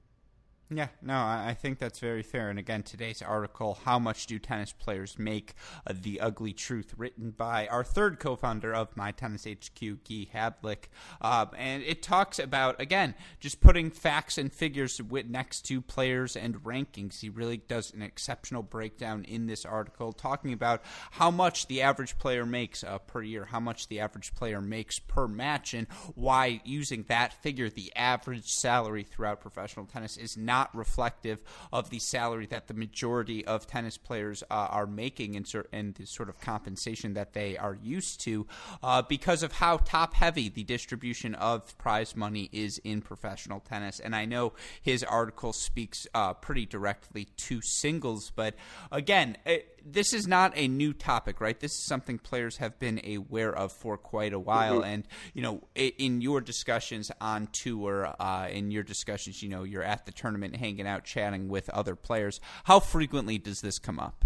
Yeah, 0.72 0.86
no, 1.02 1.14
I 1.16 1.56
think 1.60 1.80
that's 1.80 1.98
very 1.98 2.22
fair. 2.22 2.48
And 2.48 2.56
again, 2.56 2.84
today's 2.84 3.22
article, 3.22 3.80
How 3.84 3.98
Much 3.98 4.26
Do 4.26 4.38
Tennis 4.38 4.72
Players 4.72 5.18
Make? 5.18 5.54
Uh, 5.84 5.94
the 6.00 6.20
Ugly 6.20 6.52
Truth, 6.52 6.94
written 6.96 7.32
by 7.32 7.66
our 7.66 7.82
third 7.82 8.20
co 8.20 8.36
founder 8.36 8.72
of 8.72 8.96
My 8.96 9.10
Tennis 9.10 9.46
HQ, 9.46 9.80
Guy 9.80 10.28
Hadlick. 10.32 10.84
Uh, 11.20 11.46
and 11.58 11.82
it 11.82 12.04
talks 12.04 12.38
about, 12.38 12.80
again, 12.80 13.16
just 13.40 13.60
putting 13.60 13.90
facts 13.90 14.38
and 14.38 14.52
figures 14.52 15.00
next 15.28 15.62
to 15.62 15.80
players 15.80 16.36
and 16.36 16.62
rankings. 16.62 17.18
He 17.18 17.30
really 17.30 17.56
does 17.56 17.92
an 17.92 18.02
exceptional 18.02 18.62
breakdown 18.62 19.24
in 19.24 19.48
this 19.48 19.64
article, 19.64 20.12
talking 20.12 20.52
about 20.52 20.82
how 21.10 21.32
much 21.32 21.66
the 21.66 21.82
average 21.82 22.16
player 22.16 22.46
makes 22.46 22.84
uh, 22.84 22.98
per 22.98 23.22
year, 23.22 23.46
how 23.46 23.58
much 23.58 23.88
the 23.88 23.98
average 23.98 24.36
player 24.36 24.60
makes 24.60 25.00
per 25.00 25.26
match, 25.26 25.74
and 25.74 25.88
why 26.14 26.60
using 26.64 27.06
that 27.08 27.32
figure, 27.42 27.68
the 27.68 27.92
average 27.96 28.46
salary 28.46 29.02
throughout 29.02 29.40
professional 29.40 29.86
tennis, 29.86 30.16
is 30.16 30.36
not 30.36 30.59
not 30.60 30.76
reflective 30.76 31.42
of 31.72 31.88
the 31.88 31.98
salary 31.98 32.44
that 32.44 32.68
the 32.68 32.74
majority 32.74 33.44
of 33.46 33.66
tennis 33.66 33.96
players 33.96 34.42
uh, 34.50 34.68
are 34.70 34.86
making 34.86 35.34
and, 35.36 35.50
and, 35.72 35.94
the 35.94 36.04
sort 36.04 36.28
of 36.28 36.38
compensation 36.40 37.14
that 37.14 37.32
they 37.32 37.56
are 37.56 37.78
used 37.82 38.20
to 38.20 38.46
uh, 38.82 39.00
because 39.02 39.42
of 39.42 39.52
how 39.52 39.78
top 39.78 40.12
heavy 40.14 40.48
the 40.50 40.62
distribution 40.64 41.34
of 41.36 41.76
prize 41.78 42.14
money 42.14 42.48
is 42.52 42.78
in 42.84 43.00
professional 43.00 43.60
tennis. 43.60 44.00
And 44.00 44.14
I 44.14 44.26
know 44.26 44.52
his 44.82 45.02
article 45.02 45.52
speaks 45.52 46.06
uh, 46.14 46.34
pretty 46.34 46.66
directly 46.66 47.24
to 47.48 47.60
singles, 47.62 48.30
but 48.34 48.54
again, 48.92 49.36
it, 49.46 49.79
this 49.84 50.12
is 50.12 50.26
not 50.26 50.52
a 50.56 50.68
new 50.68 50.92
topic, 50.92 51.40
right? 51.40 51.58
This 51.58 51.72
is 51.72 51.86
something 51.86 52.18
players 52.18 52.58
have 52.58 52.78
been 52.78 53.00
aware 53.04 53.54
of 53.54 53.72
for 53.72 53.96
quite 53.96 54.32
a 54.32 54.38
while. 54.38 54.80
Mm-hmm. 54.80 54.90
And, 54.90 55.08
you 55.34 55.42
know, 55.42 55.62
in 55.74 56.20
your 56.20 56.40
discussions 56.40 57.10
on 57.20 57.48
tour, 57.52 58.14
uh, 58.18 58.48
in 58.50 58.70
your 58.70 58.82
discussions, 58.82 59.42
you 59.42 59.48
know, 59.48 59.64
you're 59.64 59.82
at 59.82 60.06
the 60.06 60.12
tournament 60.12 60.56
hanging 60.56 60.86
out, 60.86 61.04
chatting 61.04 61.48
with 61.48 61.68
other 61.70 61.94
players. 61.94 62.40
How 62.64 62.80
frequently 62.80 63.38
does 63.38 63.60
this 63.60 63.78
come 63.78 63.98
up? 63.98 64.24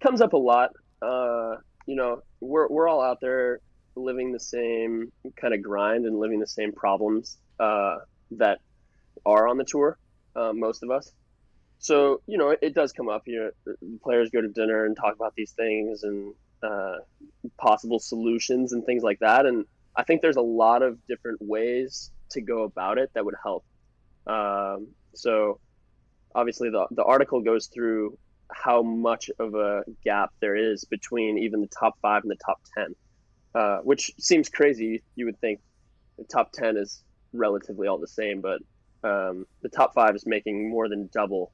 Comes 0.00 0.20
up 0.20 0.32
a 0.32 0.38
lot. 0.38 0.70
Uh, 1.00 1.56
you 1.86 1.96
know, 1.96 2.22
we're, 2.40 2.68
we're 2.68 2.88
all 2.88 3.02
out 3.02 3.20
there 3.20 3.60
living 3.96 4.32
the 4.32 4.40
same 4.40 5.12
kind 5.36 5.54
of 5.54 5.62
grind 5.62 6.06
and 6.06 6.18
living 6.18 6.40
the 6.40 6.46
same 6.46 6.72
problems 6.72 7.38
uh, 7.60 7.96
that 8.32 8.58
are 9.24 9.46
on 9.46 9.56
the 9.56 9.64
tour, 9.64 9.98
uh, 10.34 10.52
most 10.52 10.82
of 10.82 10.90
us 10.90 11.12
so 11.84 12.22
you 12.26 12.38
know 12.38 12.48
it, 12.48 12.60
it, 12.62 12.74
does 12.74 12.92
come 12.92 13.10
up 13.10 13.24
you 13.26 13.38
know 13.66 13.74
players 14.02 14.30
go 14.30 14.40
to 14.40 14.48
dinner 14.48 14.86
and 14.86 14.96
talk 14.96 15.14
about 15.14 15.34
these 15.36 15.52
things 15.52 16.02
and 16.02 16.32
uh, 16.62 16.96
possible 17.58 17.98
solutions 17.98 18.72
and 18.72 18.86
things 18.86 19.02
like 19.02 19.18
that. 19.18 19.44
And 19.44 19.66
i 19.94 20.02
think 20.02 20.22
there's 20.22 20.36
a 20.36 20.48
lot 20.64 20.82
of 20.82 20.96
different 21.06 21.40
ways 21.42 22.10
to 22.30 22.40
go 22.40 22.62
about 22.62 22.96
it 22.96 23.10
that 23.12 23.22
would 23.26 23.34
help. 23.42 23.66
Um, 24.26 24.88
so 25.14 25.60
obviously 26.34 26.70
the, 26.70 26.86
the 26.90 27.04
article 27.04 27.42
goes 27.42 27.66
through 27.66 28.16
how 28.50 28.80
much 28.82 29.30
of 29.38 29.54
a 29.54 29.82
gap 30.02 30.30
there 30.40 30.56
is 30.56 30.84
between 30.84 31.36
even 31.36 31.60
the 31.60 31.68
top 31.68 31.98
five 32.00 32.22
and 32.22 32.30
the 32.30 32.42
top 32.46 32.60
10 32.78 32.94
uh, 33.54 33.78
which 33.80 34.10
seems 34.18 34.48
crazy. 34.48 35.02
You 35.16 35.26
would 35.26 35.38
think 35.38 35.60
the 36.16 36.24
top 36.24 36.50
10 36.52 36.78
is 36.78 37.02
relatively 37.34 37.88
all 37.88 37.98
the 37.98 38.08
same 38.08 38.40
but 38.40 38.60
um, 39.06 39.46
the 39.60 39.68
top 39.68 39.92
five 39.92 40.16
is 40.16 40.24
making 40.24 40.70
more 40.70 40.88
than 40.88 41.10
double 41.12 41.52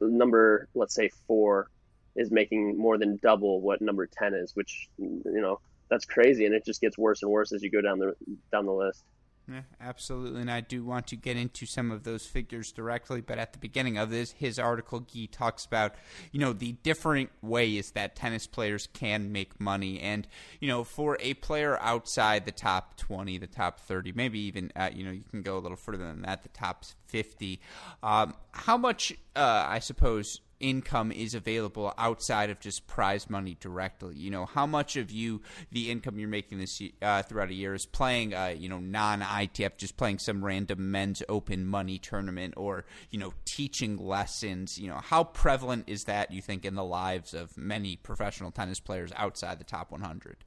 number 0.00 0.68
let's 0.74 0.94
say 0.94 1.10
four 1.26 1.70
is 2.16 2.30
making 2.30 2.76
more 2.76 2.98
than 2.98 3.18
double 3.22 3.60
what 3.60 3.80
number 3.80 4.06
10 4.06 4.34
is 4.34 4.54
which 4.54 4.88
you 4.98 5.22
know 5.24 5.60
that's 5.88 6.04
crazy. 6.04 6.46
And 6.46 6.54
it 6.54 6.64
just 6.64 6.80
gets 6.80 6.98
worse 6.98 7.22
and 7.22 7.30
worse 7.30 7.52
as 7.52 7.62
you 7.62 7.70
go 7.70 7.80
down 7.80 7.98
the 7.98 8.14
down 8.52 8.66
the 8.66 8.72
list 8.72 9.04
yeah, 9.50 9.62
absolutely, 9.80 10.42
and 10.42 10.50
I 10.50 10.60
do 10.60 10.84
want 10.84 11.06
to 11.06 11.16
get 11.16 11.38
into 11.38 11.64
some 11.64 11.90
of 11.90 12.04
those 12.04 12.26
figures 12.26 12.70
directly. 12.70 13.22
But 13.22 13.38
at 13.38 13.54
the 13.54 13.58
beginning 13.58 13.96
of 13.96 14.10
this, 14.10 14.32
his 14.32 14.58
article, 14.58 15.00
Guy 15.00 15.26
talks 15.30 15.64
about 15.64 15.94
you 16.32 16.40
know 16.40 16.52
the 16.52 16.72
different 16.82 17.30
ways 17.40 17.92
that 17.92 18.14
tennis 18.14 18.46
players 18.46 18.88
can 18.92 19.32
make 19.32 19.58
money, 19.58 20.00
and 20.00 20.28
you 20.60 20.68
know 20.68 20.84
for 20.84 21.16
a 21.20 21.32
player 21.34 21.78
outside 21.80 22.44
the 22.44 22.52
top 22.52 22.98
twenty, 22.98 23.38
the 23.38 23.46
top 23.46 23.80
thirty, 23.80 24.12
maybe 24.12 24.38
even 24.40 24.70
uh, 24.76 24.90
you 24.92 25.02
know 25.02 25.12
you 25.12 25.24
can 25.30 25.40
go 25.40 25.56
a 25.56 25.60
little 25.60 25.78
further 25.78 26.06
than 26.06 26.22
that, 26.22 26.42
the 26.42 26.50
top 26.50 26.84
fifty. 27.06 27.60
Um, 28.02 28.34
how 28.50 28.76
much, 28.76 29.14
uh, 29.34 29.64
I 29.66 29.78
suppose, 29.78 30.40
income 30.60 31.12
is 31.12 31.34
available 31.34 31.92
outside 31.98 32.50
of 32.50 32.60
just 32.60 32.86
prize 32.86 33.30
money 33.30 33.56
directly. 33.60 34.14
You 34.14 34.30
know, 34.30 34.46
how 34.46 34.66
much 34.66 34.96
of 34.96 35.10
you 35.10 35.42
the 35.70 35.90
income 35.90 36.18
you're 36.18 36.28
making 36.28 36.58
this 36.58 36.80
uh, 37.02 37.22
throughout 37.22 37.50
a 37.50 37.54
year 37.54 37.74
is 37.74 37.86
playing, 37.86 38.34
uh, 38.34 38.54
you 38.56 38.68
know, 38.68 38.78
non 38.78 39.20
ITF, 39.20 39.76
just 39.76 39.96
playing 39.96 40.18
some 40.18 40.44
random 40.44 40.90
men's 40.90 41.22
open 41.28 41.66
money 41.66 41.98
tournament, 41.98 42.54
or 42.56 42.84
you 43.10 43.18
know, 43.18 43.32
teaching 43.44 43.96
lessons. 43.96 44.78
You 44.78 44.88
know, 44.88 45.00
how 45.02 45.24
prevalent 45.24 45.84
is 45.88 46.04
that? 46.04 46.30
You 46.30 46.42
think 46.42 46.64
in 46.64 46.74
the 46.74 46.84
lives 46.84 47.34
of 47.34 47.56
many 47.56 47.96
professional 47.96 48.50
tennis 48.50 48.80
players 48.80 49.12
outside 49.16 49.58
the 49.58 49.64
top 49.64 49.90
100? 49.90 50.44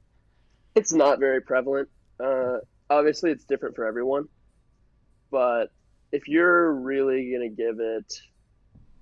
It's 0.74 0.92
not 0.92 1.18
very 1.18 1.40
prevalent. 1.40 1.88
Uh, 2.18 2.58
obviously, 2.88 3.30
it's 3.30 3.44
different 3.44 3.76
for 3.76 3.86
everyone, 3.86 4.28
but 5.30 5.66
if 6.12 6.28
you're 6.28 6.72
really 6.72 7.30
going 7.30 7.48
to 7.48 7.56
give 7.56 7.80
it 7.80 8.12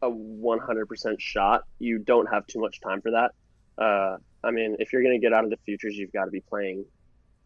a 0.02 0.10
100% 0.10 1.20
shot, 1.20 1.64
you 1.78 1.98
don't 1.98 2.26
have 2.26 2.46
too 2.46 2.60
much 2.60 2.80
time 2.80 3.00
for 3.00 3.10
that. 3.10 3.32
Uh, 3.82 4.18
I 4.42 4.50
mean, 4.50 4.76
if 4.78 4.92
you're 4.92 5.02
going 5.02 5.18
to 5.18 5.24
get 5.24 5.32
out 5.32 5.44
of 5.44 5.50
the 5.50 5.58
futures, 5.64 5.96
you've 5.96 6.12
got 6.12 6.24
to 6.24 6.30
be 6.30 6.40
playing, 6.40 6.84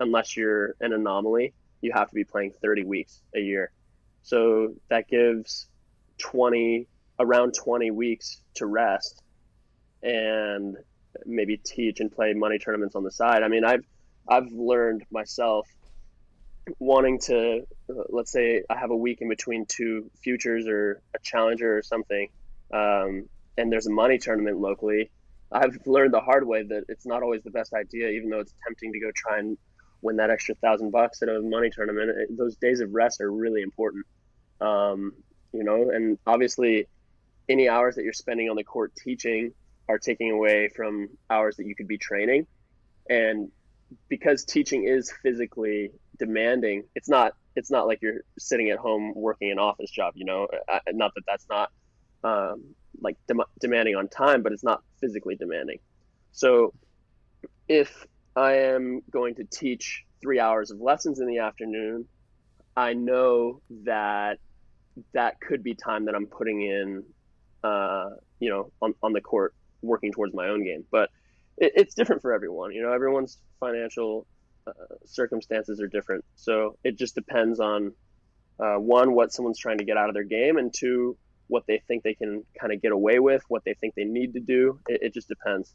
unless 0.00 0.36
you're 0.36 0.74
an 0.80 0.92
anomaly, 0.92 1.52
you 1.80 1.92
have 1.92 2.08
to 2.08 2.14
be 2.14 2.24
playing 2.24 2.52
30 2.62 2.84
weeks 2.84 3.20
a 3.34 3.40
year. 3.40 3.70
So 4.22 4.74
that 4.88 5.08
gives 5.08 5.68
20, 6.18 6.86
around 7.18 7.54
20 7.54 7.90
weeks 7.90 8.40
to 8.54 8.66
rest 8.66 9.22
and 10.02 10.76
maybe 11.26 11.56
teach 11.56 12.00
and 12.00 12.10
play 12.10 12.32
money 12.32 12.58
tournaments 12.58 12.94
on 12.94 13.04
the 13.04 13.10
side. 13.10 13.42
I 13.42 13.48
mean, 13.48 13.64
I've, 13.64 13.84
I've 14.28 14.50
learned 14.50 15.04
myself 15.10 15.68
wanting 16.78 17.18
to, 17.20 17.66
uh, 17.90 18.02
let's 18.08 18.32
say 18.32 18.62
I 18.70 18.76
have 18.76 18.90
a 18.90 18.96
week 18.96 19.20
in 19.20 19.28
between 19.28 19.66
two 19.66 20.10
futures 20.22 20.66
or 20.66 21.02
a 21.14 21.18
challenger 21.22 21.76
or 21.76 21.82
something, 21.82 22.28
um, 22.74 23.28
and 23.56 23.70
there's 23.70 23.86
a 23.86 23.92
money 23.92 24.18
tournament 24.18 24.58
locally, 24.58 25.10
I've 25.52 25.78
learned 25.86 26.12
the 26.12 26.20
hard 26.20 26.46
way 26.46 26.64
that 26.64 26.84
it's 26.88 27.06
not 27.06 27.22
always 27.22 27.42
the 27.44 27.50
best 27.50 27.72
idea, 27.72 28.08
even 28.08 28.28
though 28.28 28.40
it's 28.40 28.54
tempting 28.66 28.92
to 28.92 29.00
go 29.00 29.10
try 29.14 29.38
and 29.38 29.56
win 30.02 30.16
that 30.16 30.30
extra 30.30 30.56
thousand 30.56 30.90
bucks 30.90 31.22
at 31.22 31.28
a 31.28 31.40
money 31.40 31.70
tournament. 31.70 32.10
It, 32.10 32.36
those 32.36 32.56
days 32.56 32.80
of 32.80 32.92
rest 32.92 33.20
are 33.20 33.30
really 33.30 33.62
important, 33.62 34.04
um, 34.60 35.12
you 35.52 35.62
know, 35.62 35.90
and 35.90 36.18
obviously 36.26 36.88
any 37.48 37.68
hours 37.68 37.94
that 37.94 38.02
you're 38.02 38.12
spending 38.12 38.50
on 38.50 38.56
the 38.56 38.64
court 38.64 38.92
teaching 38.96 39.52
are 39.88 39.98
taking 39.98 40.32
away 40.32 40.68
from 40.74 41.08
hours 41.30 41.56
that 41.56 41.66
you 41.66 41.76
could 41.76 41.88
be 41.88 41.98
training. 41.98 42.46
And 43.08 43.52
because 44.08 44.44
teaching 44.44 44.84
is 44.88 45.12
physically 45.22 45.90
demanding, 46.18 46.84
it's 46.96 47.08
not 47.08 47.34
it's 47.54 47.70
not 47.70 47.86
like 47.86 48.02
you're 48.02 48.22
sitting 48.36 48.70
at 48.70 48.78
home 48.78 49.12
working 49.14 49.52
an 49.52 49.60
office 49.60 49.90
job. 49.90 50.14
You 50.16 50.24
know, 50.24 50.48
not 50.92 51.12
that 51.14 51.22
that's 51.28 51.46
not 51.48 51.70
um, 52.24 52.74
like 53.00 53.16
dem- 53.28 53.50
demanding 53.60 53.94
on 53.94 54.08
time, 54.08 54.42
but 54.42 54.52
it's 54.52 54.64
not 54.64 54.82
physically 55.00 55.36
demanding. 55.36 55.78
So 56.32 56.72
if 57.68 58.06
I 58.34 58.52
am 58.74 59.02
going 59.10 59.36
to 59.36 59.44
teach 59.44 60.04
three 60.20 60.40
hours 60.40 60.70
of 60.70 60.80
lessons 60.80 61.20
in 61.20 61.26
the 61.26 61.38
afternoon, 61.38 62.06
I 62.76 62.94
know 62.94 63.60
that 63.84 64.38
that 65.12 65.40
could 65.40 65.62
be 65.62 65.74
time 65.74 66.06
that 66.06 66.14
I'm 66.14 66.26
putting 66.26 66.62
in, 66.62 67.04
uh, 67.62 68.10
you 68.40 68.50
know, 68.50 68.72
on, 68.80 68.94
on 69.02 69.12
the 69.12 69.20
court 69.20 69.54
working 69.82 70.12
towards 70.12 70.34
my 70.34 70.48
own 70.48 70.64
game. 70.64 70.84
But 70.90 71.10
it, 71.56 71.72
it's 71.76 71.94
different 71.94 72.22
for 72.22 72.32
everyone. 72.32 72.72
You 72.72 72.82
know, 72.82 72.92
everyone's 72.92 73.38
financial 73.60 74.26
uh, 74.66 74.72
circumstances 75.04 75.80
are 75.80 75.86
different. 75.86 76.24
So 76.36 76.78
it 76.82 76.96
just 76.96 77.14
depends 77.14 77.60
on 77.60 77.92
uh, 78.58 78.76
one, 78.76 79.14
what 79.14 79.32
someone's 79.32 79.58
trying 79.58 79.78
to 79.78 79.84
get 79.84 79.96
out 79.96 80.08
of 80.08 80.14
their 80.14 80.24
game, 80.24 80.56
and 80.56 80.72
two, 80.72 81.16
what 81.48 81.64
they 81.66 81.82
think 81.86 82.02
they 82.02 82.14
can 82.14 82.44
kind 82.58 82.72
of 82.72 82.80
get 82.80 82.92
away 82.92 83.18
with, 83.18 83.42
what 83.48 83.64
they 83.64 83.74
think 83.74 83.94
they 83.94 84.04
need 84.04 84.34
to 84.34 84.40
do. 84.40 84.78
It, 84.88 85.02
it 85.02 85.14
just 85.14 85.28
depends. 85.28 85.74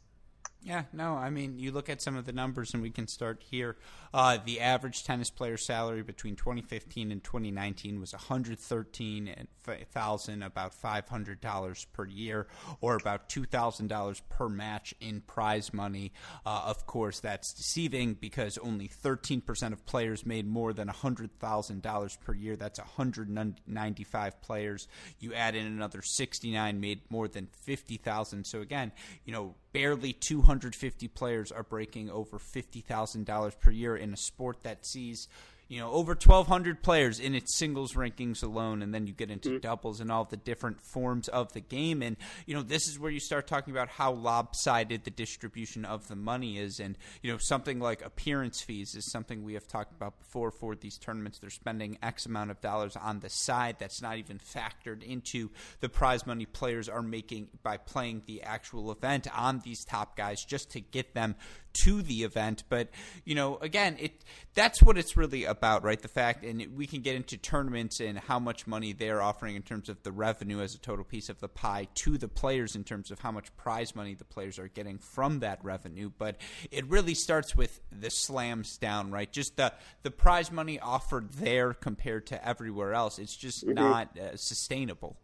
Yeah, 0.62 0.84
no, 0.92 1.14
I 1.14 1.30
mean, 1.30 1.58
you 1.58 1.72
look 1.72 1.88
at 1.88 2.02
some 2.02 2.16
of 2.16 2.26
the 2.26 2.32
numbers, 2.32 2.74
and 2.74 2.82
we 2.82 2.90
can 2.90 3.08
start 3.08 3.42
here. 3.50 3.78
Uh, 4.12 4.36
the 4.44 4.60
average 4.60 5.04
tennis 5.04 5.30
player 5.30 5.56
salary 5.56 6.02
between 6.02 6.36
2015 6.36 7.10
and 7.10 7.24
2019 7.24 7.98
was 7.98 8.12
113,000, 8.12 10.42
about 10.42 10.74
$500 10.78 11.86
per 11.94 12.06
year, 12.06 12.46
or 12.82 12.96
about 12.96 13.30
$2,000 13.30 14.20
per 14.28 14.50
match 14.50 14.94
in 15.00 15.22
prize 15.22 15.72
money. 15.72 16.12
Uh, 16.44 16.64
of 16.66 16.84
course, 16.86 17.20
that's 17.20 17.54
deceiving 17.54 18.12
because 18.12 18.58
only 18.58 18.88
13% 18.88 19.72
of 19.72 19.86
players 19.86 20.26
made 20.26 20.46
more 20.46 20.74
than 20.74 20.88
$100,000 20.88 22.20
per 22.20 22.34
year. 22.34 22.56
That's 22.56 22.78
195 22.78 24.42
players. 24.42 24.88
You 25.20 25.32
add 25.32 25.54
in 25.54 25.64
another 25.64 26.02
69 26.02 26.80
made 26.80 27.00
more 27.08 27.28
than 27.28 27.46
50,000. 27.46 28.44
So 28.44 28.60
again, 28.60 28.92
you 29.24 29.32
know 29.32 29.54
barely 29.72 30.12
250 30.12 31.08
players 31.08 31.52
are 31.52 31.62
breaking 31.62 32.10
over 32.10 32.38
$50,000 32.38 33.60
per 33.60 33.70
year 33.70 33.96
in 33.96 34.12
a 34.12 34.16
sport 34.16 34.62
that 34.62 34.84
sees 34.84 35.28
you 35.70 35.78
know 35.78 35.90
over 35.92 36.12
1200 36.12 36.82
players 36.82 37.20
in 37.20 37.36
its 37.36 37.56
singles 37.56 37.94
rankings 37.94 38.42
alone 38.42 38.82
and 38.82 38.92
then 38.92 39.06
you 39.06 39.12
get 39.12 39.30
into 39.30 39.50
mm-hmm. 39.50 39.58
doubles 39.60 40.00
and 40.00 40.10
all 40.10 40.24
the 40.24 40.36
different 40.36 40.80
forms 40.92 41.28
of 41.28 41.52
the 41.52 41.60
game. 41.60 42.02
And 42.02 42.16
you 42.44 42.54
know 42.54 42.62
this 42.62 42.88
is 42.88 42.98
where 42.98 43.10
you 43.10 43.20
start 43.20 43.46
talking 43.46 43.72
about 43.72 43.88
how 43.88 44.12
lopsided 44.12 45.04
the 45.04 45.10
distribution 45.12 45.84
of 45.84 46.08
the 46.08 46.16
money 46.16 46.58
is. 46.58 46.80
And 46.80 46.98
you 47.22 47.30
know 47.32 47.38
something 47.38 47.78
like 47.78 48.04
appearance 48.04 48.60
fees 48.60 48.96
is 48.96 49.10
something 49.12 49.44
we 49.44 49.54
have 49.54 49.68
talked 49.68 49.92
about 49.92 50.18
before 50.18 50.50
for 50.50 50.74
these 50.74 50.98
tournaments. 50.98 51.38
They're 51.38 51.50
spending 51.50 51.98
x 52.02 52.26
amount 52.26 52.50
of 52.50 52.60
dollars 52.60 52.96
on 52.96 53.20
the 53.20 53.30
side 53.30 53.76
that's 53.78 54.02
not 54.02 54.18
even 54.18 54.40
factored 54.40 55.04
into 55.04 55.50
the 55.78 55.88
prize 55.88 56.26
money 56.26 56.46
players 56.46 56.88
are 56.88 57.00
making 57.00 57.48
by 57.62 57.76
playing 57.76 58.22
the 58.26 58.42
actual 58.42 58.90
event 58.90 59.28
on 59.32 59.60
these 59.60 59.84
top 59.84 60.16
guys 60.16 60.44
just 60.44 60.72
to 60.72 60.80
get 60.80 61.14
them 61.14 61.36
to 61.72 62.02
the 62.02 62.24
event. 62.24 62.64
But 62.68 62.88
you 63.24 63.34
know, 63.34 63.58
again, 63.58 63.96
it 63.98 64.24
that's 64.54 64.82
what 64.82 64.98
it's 64.98 65.16
really 65.16 65.44
about, 65.44 65.84
right? 65.84 66.00
The 66.00 66.08
fact, 66.08 66.44
and 66.44 66.76
we 66.76 66.86
can 66.86 67.02
get 67.02 67.14
into 67.14 67.36
tournaments 67.36 68.00
and 68.00 68.18
how 68.18 68.38
much 68.38 68.66
money 68.66 68.92
they're 68.92 69.22
offering 69.22 69.56
in 69.56 69.62
terms 69.62 69.88
of 69.88 70.02
the 70.02 70.12
revenue 70.12 70.60
as 70.60 70.74
a 70.74 70.78
total 70.78 71.04
piece 71.04 71.28
of 71.28 71.40
the 71.40 71.48
pie 71.48 71.88
to 71.96 72.18
the 72.18 72.28
players 72.28 72.74
in 72.74 72.84
terms 72.84 73.10
of 73.10 73.20
how 73.20 73.30
much 73.30 73.54
prize 73.56 73.94
money 73.94 74.14
the 74.14 74.24
players 74.24 74.58
are 74.58 74.68
getting 74.68 74.98
from 74.98 75.40
that 75.40 75.64
revenue. 75.64 76.10
But 76.16 76.36
it 76.70 76.86
really 76.88 77.14
starts 77.14 77.54
with 77.54 77.80
the 77.92 78.10
slams 78.10 78.76
down, 78.76 79.10
right? 79.10 79.30
Just 79.30 79.56
the 79.56 79.72
the 80.02 80.10
prize 80.10 80.50
money 80.50 80.80
offered 80.80 81.32
there 81.34 81.74
compared 81.74 82.26
to 82.26 82.48
everywhere 82.48 82.94
else, 82.94 83.18
it's 83.18 83.36
just 83.36 83.64
mm-hmm. 83.64 83.74
not 83.74 84.18
uh, 84.18 84.36
sustainable. 84.36 85.16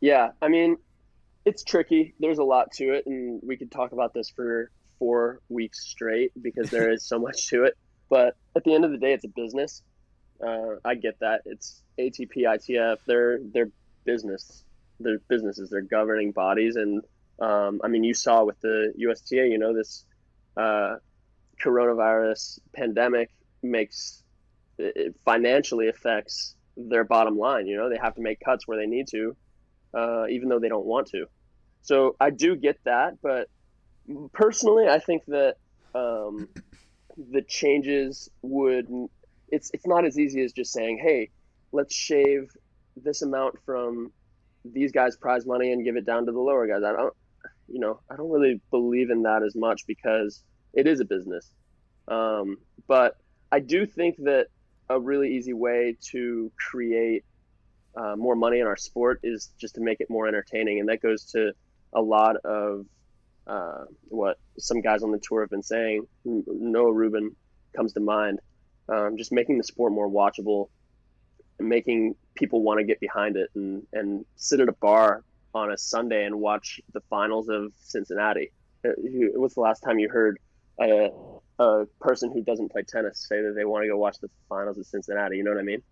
Yeah, 0.00 0.32
I 0.42 0.48
mean, 0.48 0.76
it's 1.44 1.64
tricky. 1.64 2.14
There's 2.20 2.38
a 2.38 2.44
lot 2.44 2.72
to 2.72 2.94
it, 2.94 3.06
and 3.06 3.40
we 3.42 3.56
could 3.56 3.70
talk 3.70 3.92
about 3.92 4.14
this 4.14 4.30
for 4.30 4.70
four 4.98 5.40
weeks 5.48 5.84
straight 5.86 6.32
because 6.40 6.70
there 6.70 6.90
is 6.90 7.04
so 7.04 7.18
much 7.18 7.48
to 7.48 7.64
it. 7.64 7.76
But 8.08 8.36
at 8.56 8.64
the 8.64 8.74
end 8.74 8.84
of 8.84 8.90
the 8.90 8.98
day, 8.98 9.12
it's 9.12 9.24
a 9.24 9.28
business. 9.28 9.82
Uh, 10.44 10.76
I 10.84 10.94
get 10.94 11.18
that. 11.20 11.42
It's 11.46 11.82
ATP, 11.98 12.36
ITF. 12.36 12.98
They're 13.06 13.38
they're 13.52 13.70
business. 14.04 14.64
They're 15.00 15.20
businesses. 15.28 15.70
They're 15.70 15.80
governing 15.82 16.32
bodies, 16.32 16.76
and 16.76 17.02
um, 17.40 17.80
I 17.82 17.88
mean, 17.88 18.04
you 18.04 18.14
saw 18.14 18.44
with 18.44 18.60
the 18.60 18.92
USTA. 18.96 19.48
You 19.48 19.58
know, 19.58 19.74
this 19.74 20.04
uh, 20.56 20.96
coronavirus 21.62 22.60
pandemic 22.74 23.30
makes 23.62 24.22
it 24.78 25.14
financially 25.24 25.88
affects 25.88 26.56
their 26.76 27.04
bottom 27.04 27.38
line. 27.38 27.66
You 27.66 27.76
know, 27.76 27.88
they 27.88 27.98
have 27.98 28.14
to 28.16 28.20
make 28.20 28.40
cuts 28.40 28.66
where 28.66 28.78
they 28.78 28.86
need 28.86 29.06
to, 29.08 29.36
uh, 29.94 30.26
even 30.28 30.48
though 30.48 30.58
they 30.58 30.68
don't 30.68 30.86
want 30.86 31.08
to. 31.08 31.26
So 31.82 32.16
I 32.18 32.30
do 32.30 32.56
get 32.56 32.78
that, 32.84 33.18
but 33.22 33.48
personally, 34.32 34.88
I 34.88 34.98
think 34.98 35.24
that 35.26 35.56
um, 35.94 36.48
the 37.16 37.42
changes 37.42 38.28
would. 38.42 38.88
It's 39.48 39.70
it's 39.72 39.86
not 39.86 40.04
as 40.04 40.18
easy 40.18 40.42
as 40.42 40.52
just 40.52 40.72
saying, 40.72 40.98
"Hey, 41.02 41.30
let's 41.72 41.94
shave 41.94 42.50
this 42.96 43.22
amount 43.22 43.56
from 43.64 44.12
these 44.64 44.92
guys' 44.92 45.16
prize 45.16 45.46
money 45.46 45.72
and 45.72 45.84
give 45.84 45.96
it 45.96 46.06
down 46.06 46.26
to 46.26 46.32
the 46.32 46.40
lower 46.40 46.66
guys." 46.66 46.82
I 46.84 46.92
don't, 46.92 47.14
you 47.68 47.80
know, 47.80 48.00
I 48.10 48.16
don't 48.16 48.30
really 48.30 48.60
believe 48.70 49.10
in 49.10 49.22
that 49.22 49.42
as 49.42 49.54
much 49.54 49.86
because 49.86 50.42
it 50.72 50.86
is 50.86 51.00
a 51.00 51.04
business. 51.04 51.50
Um, 52.08 52.58
but 52.86 53.16
I 53.50 53.60
do 53.60 53.86
think 53.86 54.16
that 54.24 54.48
a 54.90 55.00
really 55.00 55.36
easy 55.36 55.54
way 55.54 55.96
to 56.10 56.52
create 56.58 57.24
uh, 57.96 58.16
more 58.16 58.34
money 58.34 58.60
in 58.60 58.66
our 58.66 58.76
sport 58.76 59.20
is 59.22 59.52
just 59.58 59.76
to 59.76 59.80
make 59.80 60.00
it 60.00 60.10
more 60.10 60.26
entertaining, 60.26 60.80
and 60.80 60.88
that 60.88 61.00
goes 61.00 61.24
to 61.32 61.52
a 61.92 62.02
lot 62.02 62.36
of 62.44 62.86
uh, 63.46 63.84
what 64.08 64.38
some 64.58 64.80
guys 64.80 65.02
on 65.02 65.10
the 65.12 65.20
tour 65.22 65.42
have 65.42 65.50
been 65.50 65.62
saying. 65.62 66.06
Noah 66.24 66.92
Rubin 66.92 67.34
comes 67.76 67.92
to 67.94 68.00
mind. 68.00 68.40
Um, 68.88 69.16
just 69.16 69.32
making 69.32 69.58
the 69.58 69.64
sport 69.64 69.92
more 69.92 70.08
watchable 70.08 70.68
and 71.58 71.68
making 71.68 72.16
people 72.34 72.62
want 72.62 72.80
to 72.80 72.84
get 72.84 73.00
behind 73.00 73.36
it 73.36 73.48
and, 73.54 73.86
and 73.92 74.24
sit 74.36 74.60
at 74.60 74.68
a 74.68 74.72
bar 74.72 75.22
on 75.54 75.70
a 75.70 75.78
Sunday 75.78 76.24
and 76.24 76.40
watch 76.40 76.80
the 76.92 77.00
finals 77.08 77.48
of 77.48 77.72
Cincinnati. 77.78 78.52
Uh, 78.84 78.90
what's 79.34 79.54
the 79.54 79.60
last 79.60 79.80
time 79.80 79.98
you 79.98 80.08
heard 80.08 80.38
a, 80.80 81.10
a 81.58 81.86
person 82.00 82.30
who 82.32 82.42
doesn't 82.42 82.72
play 82.72 82.82
tennis 82.82 83.26
say 83.28 83.40
that 83.40 83.54
they 83.54 83.64
want 83.64 83.84
to 83.84 83.88
go 83.88 83.96
watch 83.96 84.18
the 84.20 84.28
finals 84.48 84.76
of 84.78 84.86
Cincinnati? 84.86 85.36
You 85.36 85.44
know 85.44 85.52
what 85.52 85.60
I 85.60 85.64
mean? 85.64 85.82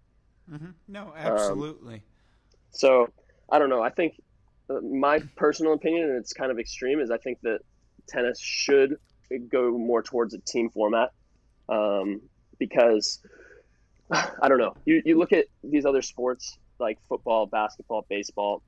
Mm-hmm. 0.51 0.71
No, 0.89 1.13
absolutely. 1.17 1.95
Um, 1.95 2.01
so 2.73 3.09
I 3.51 3.59
don't 3.59 3.71
know. 3.71 3.83
I 3.83 3.91
think 3.91 4.21
my 4.69 5.21
personal 5.37 5.73
opinion, 5.75 6.09
and 6.09 6.19
it's 6.19 6.33
kind 6.33 6.51
of 6.51 6.59
extreme, 6.59 7.01
is 7.01 7.11
I 7.11 7.19
think 7.19 7.41
that 7.43 7.61
tennis 8.09 8.41
should 8.41 8.97
go 9.51 9.77
more 9.77 10.03
towards 10.03 10.35
a 10.35 10.39
team 10.39 10.71
format 10.71 11.11
um, 11.69 12.21
because 12.59 13.21
I 14.11 14.49
don't 14.49 14.59
know. 14.59 14.75
You, 14.85 15.03
you 15.05 15.19
look 15.19 15.33
at 15.33 15.47
these 15.63 15.85
other 15.85 16.03
sports 16.03 16.59
like 16.79 16.99
football, 17.09 17.47
basketball, 17.47 18.05
baseball, 18.09 18.63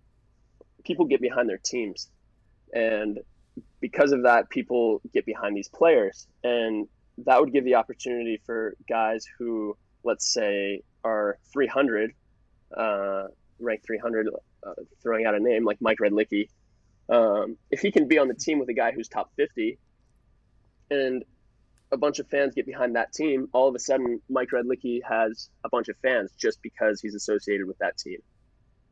people 0.85 1.07
get 1.07 1.21
behind 1.21 1.49
their 1.49 1.59
teams. 1.59 2.09
And 2.73 3.21
because 3.81 4.13
of 4.13 4.23
that, 4.23 4.49
people 4.51 5.01
get 5.13 5.27
behind 5.27 5.57
these 5.57 5.69
players. 5.69 6.27
And 6.43 6.87
that 7.19 7.41
would 7.41 7.53
give 7.53 7.65
the 7.65 7.75
opportunity 7.75 8.41
for 8.45 8.75
guys 8.89 9.25
who, 9.39 9.77
let's 10.03 10.33
say, 10.33 10.83
are 11.05 11.39
300, 11.53 12.15
uh, 12.77 13.25
ranked 13.59 13.87
300 13.87 14.29
uh, 14.67 14.75
throwing 15.03 15.27
out 15.27 15.35
a 15.35 15.41
name 15.41 15.65
like 15.65 15.81
Mike 15.81 15.99
Redlicki, 15.99 16.49
um, 17.09 17.57
if 17.71 17.81
he 17.81 17.91
can 17.91 18.09
be 18.09 18.19
on 18.19 18.29
the 18.29 18.35
team 18.35 18.59
with 18.59 18.69
a 18.69 18.75
guy 18.75 18.93
who's 18.93 19.09
top 19.09 19.31
50 19.37 19.79
and 20.91 21.25
a 21.93 21.97
bunch 21.97 22.19
of 22.19 22.29
fans 22.29 22.55
get 22.55 22.67
behind 22.67 22.97
that 22.97 23.13
team, 23.13 23.49
all 23.53 23.69
of 23.69 23.75
a 23.75 23.79
sudden 23.79 24.21
Mike 24.29 24.51
Redlicki 24.53 25.01
has 25.09 25.49
a 25.65 25.69
bunch 25.69 25.89
of 25.89 25.97
fans 25.99 26.31
just 26.37 26.61
because 26.63 27.01
he's 27.01 27.15
associated 27.15 27.67
with 27.67 27.79
that 27.79 27.97
team. 27.99 28.19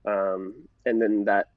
Um, 0.06 0.54
and 0.84 1.00
then 1.00 1.24
that 1.24 1.48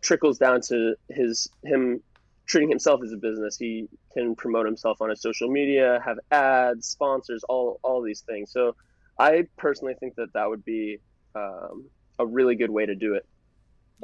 trickles 0.00 0.38
down 0.38 0.60
to 0.68 0.94
his 1.08 1.48
him 1.64 2.02
treating 2.46 2.68
himself 2.68 3.00
as 3.04 3.12
a 3.12 3.16
business. 3.16 3.56
He 3.56 3.88
can 4.12 4.34
promote 4.34 4.66
himself 4.66 5.00
on 5.00 5.10
his 5.10 5.20
social 5.20 5.48
media, 5.48 6.00
have 6.04 6.18
ads, 6.30 6.86
sponsors, 6.86 7.44
all 7.44 7.78
all 7.82 8.02
these 8.02 8.20
things. 8.20 8.52
So 8.52 8.76
I 9.18 9.46
personally 9.56 9.94
think 9.98 10.16
that 10.16 10.32
that 10.34 10.48
would 10.48 10.64
be 10.64 10.98
um, 11.34 11.86
a 12.18 12.26
really 12.26 12.54
good 12.54 12.70
way 12.70 12.86
to 12.86 12.94
do 12.94 13.14
it, 13.14 13.26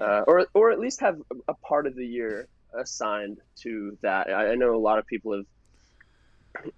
uh, 0.00 0.22
or 0.26 0.46
or 0.54 0.70
at 0.70 0.78
least 0.78 1.00
have 1.00 1.20
a 1.46 1.54
part 1.54 1.86
of 1.86 1.94
the 1.94 2.06
year 2.06 2.48
assigned 2.74 3.38
to 3.56 3.96
that. 4.02 4.28
I, 4.28 4.52
I 4.52 4.54
know 4.54 4.74
a 4.74 4.78
lot 4.78 4.98
of 4.98 5.06
people 5.06 5.32
have 5.32 5.46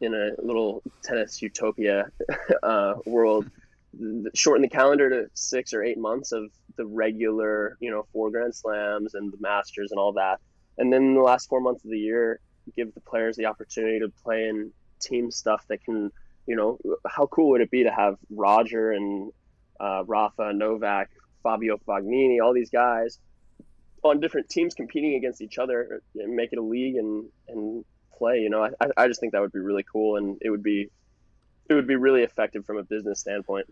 in 0.01 0.15
a 0.15 0.31
little 0.43 0.83
tennis 1.03 1.41
utopia 1.41 2.11
uh, 2.63 2.95
world. 3.07 3.51
Shorten 4.35 4.63
the 4.63 4.69
calendar 4.69 5.11
to 5.11 5.31
six 5.35 5.75
or 5.75 5.83
eight 5.83 5.99
months 5.99 6.31
of 6.33 6.51
the 6.77 6.87
regular, 6.87 7.77
you 7.81 7.91
know, 7.91 8.07
four 8.13 8.31
Grand 8.31 8.55
Slams 8.55 9.15
and 9.15 9.33
the 9.33 9.39
Masters 9.41 9.91
and 9.91 9.99
all 9.99 10.13
that, 10.13 10.41
and 10.79 10.93
then 10.93 11.15
the 11.15 11.21
last 11.21 11.49
four 11.49 11.61
months 11.61 11.85
of 11.85 11.91
the 11.91 11.99
year, 11.99 12.41
give 12.77 12.95
the 12.95 13.01
players 13.01 13.37
the 13.37 13.47
opportunity 13.47 13.99
to 13.99 14.09
play 14.23 14.49
in 14.49 14.73
team 15.01 15.31
stuff 15.31 15.65
that 15.69 15.83
can, 15.85 16.13
you 16.47 16.55
know, 16.55 16.79
how 17.07 17.27
cool 17.27 17.51
would 17.51 17.61
it 17.61 17.71
be 17.71 17.85
to 17.85 17.91
have 17.91 18.17
Roger 18.31 18.93
and 18.93 19.33
uh, 19.81 20.05
Rafa, 20.07 20.53
Novak, 20.53 21.11
Fabio 21.43 21.79
Fognini, 21.79 22.43
all 22.43 22.53
these 22.53 22.71
guys 22.71 23.19
on 24.03 24.21
different 24.21 24.49
teams 24.49 24.75
competing 24.75 25.15
against 25.15 25.41
each 25.41 25.59
other 25.59 26.03
and 26.15 26.35
make 26.35 26.53
it 26.53 26.59
a 26.59 26.63
league 26.63 26.97
and 26.97 27.29
and 27.49 27.85
play. 28.17 28.39
You 28.41 28.51
know, 28.51 28.69
I 28.81 28.87
I 28.97 29.09
just 29.09 29.21
think 29.21 29.33
that 29.33 29.41
would 29.41 29.53
be 29.53 29.61
really 29.61 29.85
cool 29.91 30.17
and 30.17 30.39
it 30.41 30.51
would 30.51 30.63
be 30.63 30.91
it 31.69 31.75
would 31.75 31.87
be 31.87 31.97
really 31.97 32.23
effective 32.23 32.65
from 32.65 32.79
a 32.79 32.83
business 32.83 33.21
standpoint. 33.21 33.67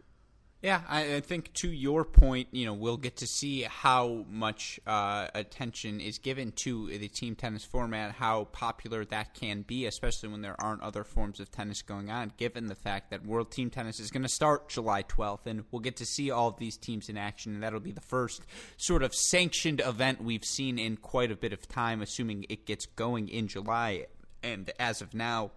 Yeah, 0.61 0.81
I, 0.89 1.15
I, 1.15 1.21
think 1.21 1.53
to 1.55 1.71
your 1.71 2.05
point, 2.05 2.49
you 2.51 2.67
know, 2.67 2.75
we'll 2.75 2.97
get 2.97 3.19
to 3.19 3.29
see 3.29 3.63
how 3.63 4.25
much 4.29 4.81
uh, 4.89 5.29
attention 5.33 6.01
is 6.01 6.19
given 6.19 6.51
to 6.65 6.89
the 6.99 7.07
team 7.07 7.37
tennis 7.37 7.65
format, 7.65 8.11
how 8.11 8.47
popular 8.47 9.05
that 9.05 9.35
can 9.35 9.63
be, 9.63 9.87
especially 9.87 10.31
when 10.31 10.43
there 10.43 10.61
aren't 10.61 10.83
other 10.83 11.05
forms 11.05 11.39
of 11.39 11.49
tennis 11.53 11.83
going 11.83 12.11
on, 12.11 12.33
given 12.39 12.67
the 12.67 12.75
fact 12.75 13.11
that 13.11 13.25
World 13.25 13.53
Team 13.53 13.71
Tennis 13.71 14.01
is 14.01 14.11
going 14.11 14.25
to 14.25 14.29
start 14.29 14.69
July 14.69 15.05
12th, 15.05 15.47
and 15.47 15.63
we'll 15.71 15.79
get 15.79 15.97
to 15.99 16.05
see 16.05 16.33
all 16.33 16.49
of 16.49 16.59
these 16.59 16.77
teams 16.77 17.09
in 17.09 17.17
action, 17.17 17.55
and 17.55 17.63
that'll 17.63 17.79
be 17.79 17.93
the 17.93 18.01
first 18.01 18.43
sort 18.79 19.05
of 19.05 19.15
sanctioned 19.15 19.81
event 19.81 20.21
we've 20.21 20.45
seen 20.45 20.77
in 20.77 20.97
quite 20.97 21.31
a 21.31 21.37
bit 21.37 21.53
of 21.53 21.69
time, 21.69 22.03
assuming 22.03 22.47
it 22.49 22.67
gets 22.67 22.85
going 22.85 23.29
in 23.29 23.47
July. 23.47 24.07
And 24.43 24.73
as 24.81 25.03
of 25.03 25.15
now, 25.15 25.53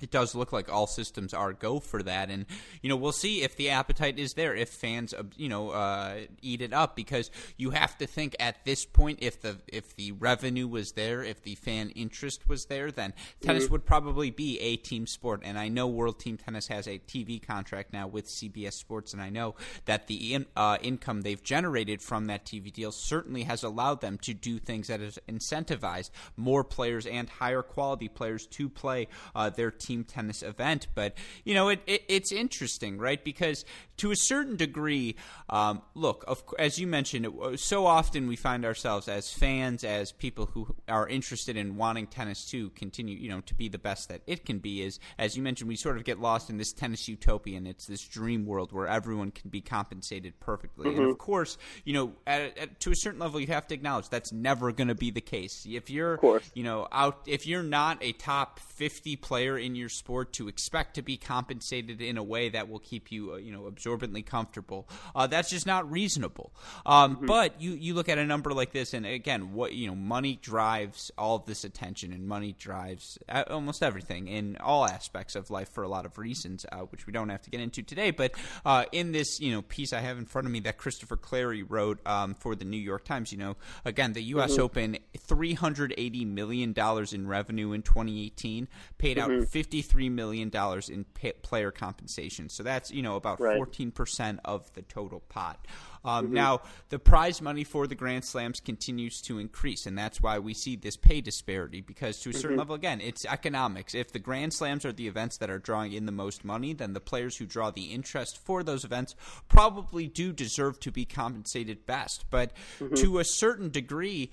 it 0.00 0.10
does 0.10 0.34
look 0.34 0.52
like 0.52 0.72
all 0.72 0.86
systems 0.86 1.34
are 1.34 1.52
go 1.52 1.80
for 1.80 2.02
that, 2.02 2.30
and 2.30 2.46
you 2.82 2.88
know 2.88 2.96
we'll 2.96 3.12
see 3.12 3.42
if 3.42 3.56
the 3.56 3.70
appetite 3.70 4.18
is 4.18 4.34
there, 4.34 4.54
if 4.54 4.68
fans 4.68 5.12
uh, 5.12 5.24
you 5.36 5.48
know 5.48 5.70
uh, 5.70 6.20
eat 6.40 6.62
it 6.62 6.72
up, 6.72 6.94
because 6.94 7.30
you 7.56 7.70
have 7.70 7.96
to 7.98 8.06
think 8.06 8.36
at 8.38 8.64
this 8.64 8.84
point 8.84 9.18
if 9.22 9.40
the 9.40 9.58
if 9.68 9.96
the 9.96 10.12
revenue 10.12 10.68
was 10.68 10.92
there, 10.92 11.22
if 11.22 11.42
the 11.42 11.56
fan 11.56 11.90
interest 11.90 12.48
was 12.48 12.66
there, 12.66 12.90
then 12.90 13.12
tennis 13.40 13.64
mm-hmm. 13.64 13.72
would 13.72 13.86
probably 13.86 14.30
be 14.30 14.58
a 14.60 14.76
team 14.76 15.06
sport. 15.06 15.42
And 15.44 15.58
I 15.58 15.68
know 15.68 15.86
World 15.86 16.20
Team 16.20 16.36
Tennis 16.36 16.68
has 16.68 16.86
a 16.86 16.98
TV 16.98 17.44
contract 17.44 17.92
now 17.92 18.06
with 18.06 18.26
CBS 18.26 18.74
Sports, 18.74 19.12
and 19.12 19.20
I 19.20 19.30
know 19.30 19.56
that 19.86 20.06
the 20.06 20.34
in, 20.34 20.46
uh, 20.56 20.78
income 20.80 21.22
they've 21.22 21.42
generated 21.42 22.02
from 22.02 22.26
that 22.26 22.44
TV 22.44 22.72
deal 22.72 22.92
certainly 22.92 23.42
has 23.44 23.62
allowed 23.62 24.00
them 24.00 24.18
to 24.18 24.34
do 24.34 24.58
things 24.58 24.88
that 24.88 25.00
has 25.00 25.18
incentivized 25.28 26.10
more 26.36 26.62
players 26.62 27.06
and 27.06 27.28
higher 27.28 27.62
quality 27.62 28.08
players 28.08 28.46
to 28.46 28.68
play 28.68 29.08
uh, 29.34 29.50
their 29.50 29.70
team 29.70 29.87
team 29.88 30.04
tennis 30.04 30.42
event. 30.42 30.86
But 30.94 31.14
you 31.44 31.54
know, 31.54 31.70
it, 31.70 31.80
it 31.86 32.04
it's 32.08 32.30
interesting, 32.30 32.98
right? 32.98 33.22
Because 33.22 33.64
to 33.96 34.10
a 34.12 34.16
certain 34.16 34.56
degree, 34.56 35.16
um, 35.48 35.82
look, 35.94 36.24
of, 36.28 36.44
as 36.58 36.78
you 36.78 36.86
mentioned, 36.86 37.26
it, 37.26 37.60
so 37.60 37.86
often 37.86 38.28
we 38.28 38.36
find 38.36 38.64
ourselves 38.64 39.08
as 39.08 39.32
fans, 39.32 39.82
as 39.82 40.12
people 40.12 40.46
who 40.46 40.74
are 40.88 41.08
interested 41.08 41.56
in 41.56 41.76
wanting 41.76 42.06
tennis 42.06 42.44
to 42.50 42.70
continue, 42.70 43.16
you 43.16 43.28
know, 43.28 43.40
to 43.40 43.54
be 43.54 43.68
the 43.68 43.78
best 43.78 44.08
that 44.08 44.20
it 44.26 44.44
can 44.44 44.58
be. 44.58 44.82
Is 44.82 45.00
as 45.18 45.36
you 45.36 45.42
mentioned, 45.42 45.68
we 45.68 45.76
sort 45.76 45.96
of 45.96 46.04
get 46.04 46.20
lost 46.20 46.50
in 46.50 46.58
this 46.58 46.72
tennis 46.72 47.08
utopia, 47.08 47.56
and 47.56 47.66
it's 47.66 47.86
this 47.86 48.06
dream 48.06 48.46
world 48.46 48.72
where 48.72 48.86
everyone 48.86 49.30
can 49.30 49.50
be 49.50 49.60
compensated 49.60 50.38
perfectly. 50.38 50.90
Mm-hmm. 50.90 51.00
And 51.00 51.10
of 51.10 51.18
course, 51.18 51.56
you 51.84 51.94
know, 51.94 52.12
at, 52.26 52.58
at, 52.58 52.80
to 52.80 52.90
a 52.90 52.96
certain 52.96 53.18
level, 53.18 53.40
you 53.40 53.48
have 53.48 53.66
to 53.68 53.74
acknowledge 53.74 54.08
that's 54.10 54.32
never 54.32 54.70
going 54.70 54.88
to 54.88 54.94
be 54.94 55.10
the 55.10 55.20
case. 55.20 55.66
If 55.68 55.90
you're, 55.90 56.18
you 56.54 56.62
know, 56.62 56.86
out, 56.92 57.22
if 57.26 57.46
you're 57.46 57.62
not 57.62 57.98
a 58.02 58.12
top 58.12 58.60
50 58.60 59.16
player 59.16 59.58
in 59.58 59.74
your 59.78 59.88
sport 59.88 60.32
to 60.34 60.48
expect 60.48 60.94
to 60.94 61.02
be 61.02 61.16
compensated 61.16 62.00
in 62.00 62.18
a 62.18 62.22
way 62.22 62.48
that 62.50 62.68
will 62.68 62.78
keep 62.78 63.10
you, 63.10 63.32
uh, 63.32 63.36
you 63.36 63.52
know, 63.52 63.66
absorbently 63.66 64.24
comfortable. 64.24 64.88
Uh, 65.14 65.26
that's 65.26 65.50
just 65.50 65.66
not 65.66 65.90
reasonable. 65.90 66.52
Um, 66.84 67.16
mm-hmm. 67.16 67.26
But 67.26 67.60
you 67.60 67.72
you 67.72 67.94
look 67.94 68.08
at 68.08 68.18
a 68.18 68.26
number 68.26 68.52
like 68.52 68.72
this, 68.72 68.94
and 68.94 69.06
again, 69.06 69.52
what 69.52 69.72
you 69.72 69.86
know, 69.86 69.94
money 69.94 70.38
drives 70.40 71.10
all 71.16 71.36
of 71.36 71.46
this 71.46 71.64
attention, 71.64 72.12
and 72.12 72.26
money 72.26 72.54
drives 72.58 73.18
uh, 73.28 73.44
almost 73.48 73.82
everything 73.82 74.28
in 74.28 74.56
all 74.60 74.86
aspects 74.86 75.34
of 75.34 75.50
life 75.50 75.68
for 75.70 75.82
a 75.82 75.88
lot 75.88 76.04
of 76.06 76.18
reasons, 76.18 76.66
uh, 76.72 76.78
which 76.80 77.06
we 77.06 77.12
don't 77.12 77.28
have 77.28 77.42
to 77.42 77.50
get 77.50 77.60
into 77.60 77.82
today. 77.82 78.10
But 78.10 78.32
uh, 78.64 78.84
in 78.92 79.12
this, 79.12 79.40
you 79.40 79.52
know, 79.52 79.62
piece 79.62 79.92
I 79.92 80.00
have 80.00 80.18
in 80.18 80.26
front 80.26 80.46
of 80.46 80.52
me 80.52 80.60
that 80.60 80.78
Christopher 80.78 81.16
Clarey 81.16 81.64
wrote 81.66 82.04
um, 82.06 82.34
for 82.34 82.54
the 82.54 82.64
New 82.64 82.78
York 82.78 83.04
Times, 83.04 83.32
you 83.32 83.38
know, 83.38 83.56
again, 83.84 84.12
the 84.12 84.22
U.S. 84.24 84.52
Mm-hmm. 84.52 84.62
Open, 84.62 84.98
three 85.18 85.54
hundred 85.54 85.94
eighty 85.96 86.24
million 86.24 86.72
dollars 86.72 87.12
in 87.12 87.26
revenue 87.28 87.72
in 87.72 87.82
2018, 87.82 88.68
paid 88.98 89.16
mm-hmm. 89.16 89.40
out 89.40 89.48
53 89.68 90.08
million 90.08 90.48
dollars 90.48 90.88
in 90.88 91.04
pay- 91.04 91.32
player 91.32 91.70
compensation. 91.70 92.48
So 92.48 92.62
that's 92.62 92.90
you 92.90 93.02
know 93.02 93.16
about 93.16 93.38
right. 93.38 93.60
14% 93.60 94.38
of 94.44 94.72
the 94.72 94.82
total 94.82 95.20
pot. 95.20 95.66
Um, 96.04 96.26
mm-hmm. 96.26 96.34
Now, 96.34 96.60
the 96.88 96.98
prize 96.98 97.42
money 97.42 97.64
for 97.64 97.86
the 97.86 97.94
Grand 97.94 98.24
Slams 98.24 98.60
continues 98.60 99.20
to 99.22 99.38
increase, 99.38 99.84
and 99.84 99.98
that's 99.98 100.22
why 100.22 100.38
we 100.38 100.54
see 100.54 100.76
this 100.76 100.96
pay 100.96 101.20
disparity. 101.20 101.82
Because 101.82 102.18
to 102.20 102.30
a 102.30 102.32
certain 102.32 102.50
mm-hmm. 102.50 102.58
level, 102.60 102.76
again, 102.76 103.00
it's 103.02 103.26
economics. 103.26 103.94
If 103.94 104.12
the 104.12 104.18
Grand 104.18 104.54
Slams 104.54 104.86
are 104.86 104.92
the 104.92 105.08
events 105.08 105.36
that 105.38 105.50
are 105.50 105.58
drawing 105.58 105.92
in 105.92 106.06
the 106.06 106.12
most 106.12 106.44
money, 106.44 106.72
then 106.72 106.94
the 106.94 107.00
players 107.00 107.36
who 107.36 107.44
draw 107.44 107.70
the 107.70 107.92
interest 107.92 108.38
for 108.38 108.62
those 108.62 108.84
events 108.84 109.14
probably 109.48 110.06
do 110.06 110.32
deserve 110.32 110.80
to 110.80 110.90
be 110.90 111.04
compensated 111.04 111.84
best. 111.84 112.24
But 112.30 112.52
mm-hmm. 112.78 112.94
to 112.94 113.18
a 113.18 113.24
certain 113.24 113.68
degree, 113.68 114.30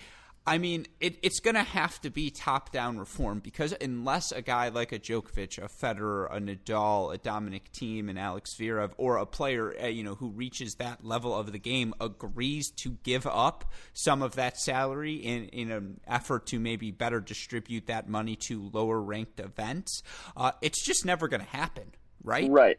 I 0.48 0.60
mean, 0.60 0.86
it, 1.00 1.18
it's 1.24 1.40
going 1.40 1.56
to 1.56 1.64
have 1.64 2.00
to 2.02 2.12
be 2.12 2.30
top 2.30 2.72
down 2.72 3.00
reform 3.00 3.40
because 3.40 3.74
unless 3.82 4.32
a 4.32 4.44
guy 4.44 4.70
like 4.70 4.92
a 4.92 5.00
Djokovic, 5.00 5.58
a 5.58 5.68
Federer, 5.68 6.28
a 6.32 6.40
Nadal, 6.40 7.14
a 7.14 7.18
Dominic 7.18 7.72
Thiem, 7.72 8.10
and 8.10 8.20
Alex 8.20 8.56
Zverev, 8.56 8.92
or 8.98 9.18
a 9.18 9.26
player 9.26 9.76
uh, 9.82 9.88
you 9.88 10.04
know 10.04 10.14
who 10.16 10.30
reaches 10.30 10.76
that 10.76 11.04
level 11.04 11.34
of 11.34 11.52
the 11.52 11.58
game 11.58 11.96
agrees 12.00 12.70
to 12.84 12.92
give 13.04 13.26
up 13.26 13.72
some 13.94 14.22
of 14.22 14.36
that 14.36 14.58
salary 14.58 15.16
in 15.16 15.46
in 15.46 15.72
an 15.72 16.00
effort 16.08 16.46
to 16.48 16.60
maybe 16.60 16.92
better 16.92 17.20
distribute 17.20 17.88
that 17.88 18.08
money 18.08 18.36
to 18.36 18.70
lower 18.72 19.02
ranked 19.02 19.40
events, 19.40 20.04
uh, 20.38 20.52
it's 20.62 20.86
just 20.86 21.06
never 21.06 21.28
going 21.28 21.42
to 21.42 21.48
happen, 21.48 21.86
right? 22.24 22.50
Right. 22.50 22.78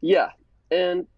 Yeah, 0.00 0.30
and 0.70 1.08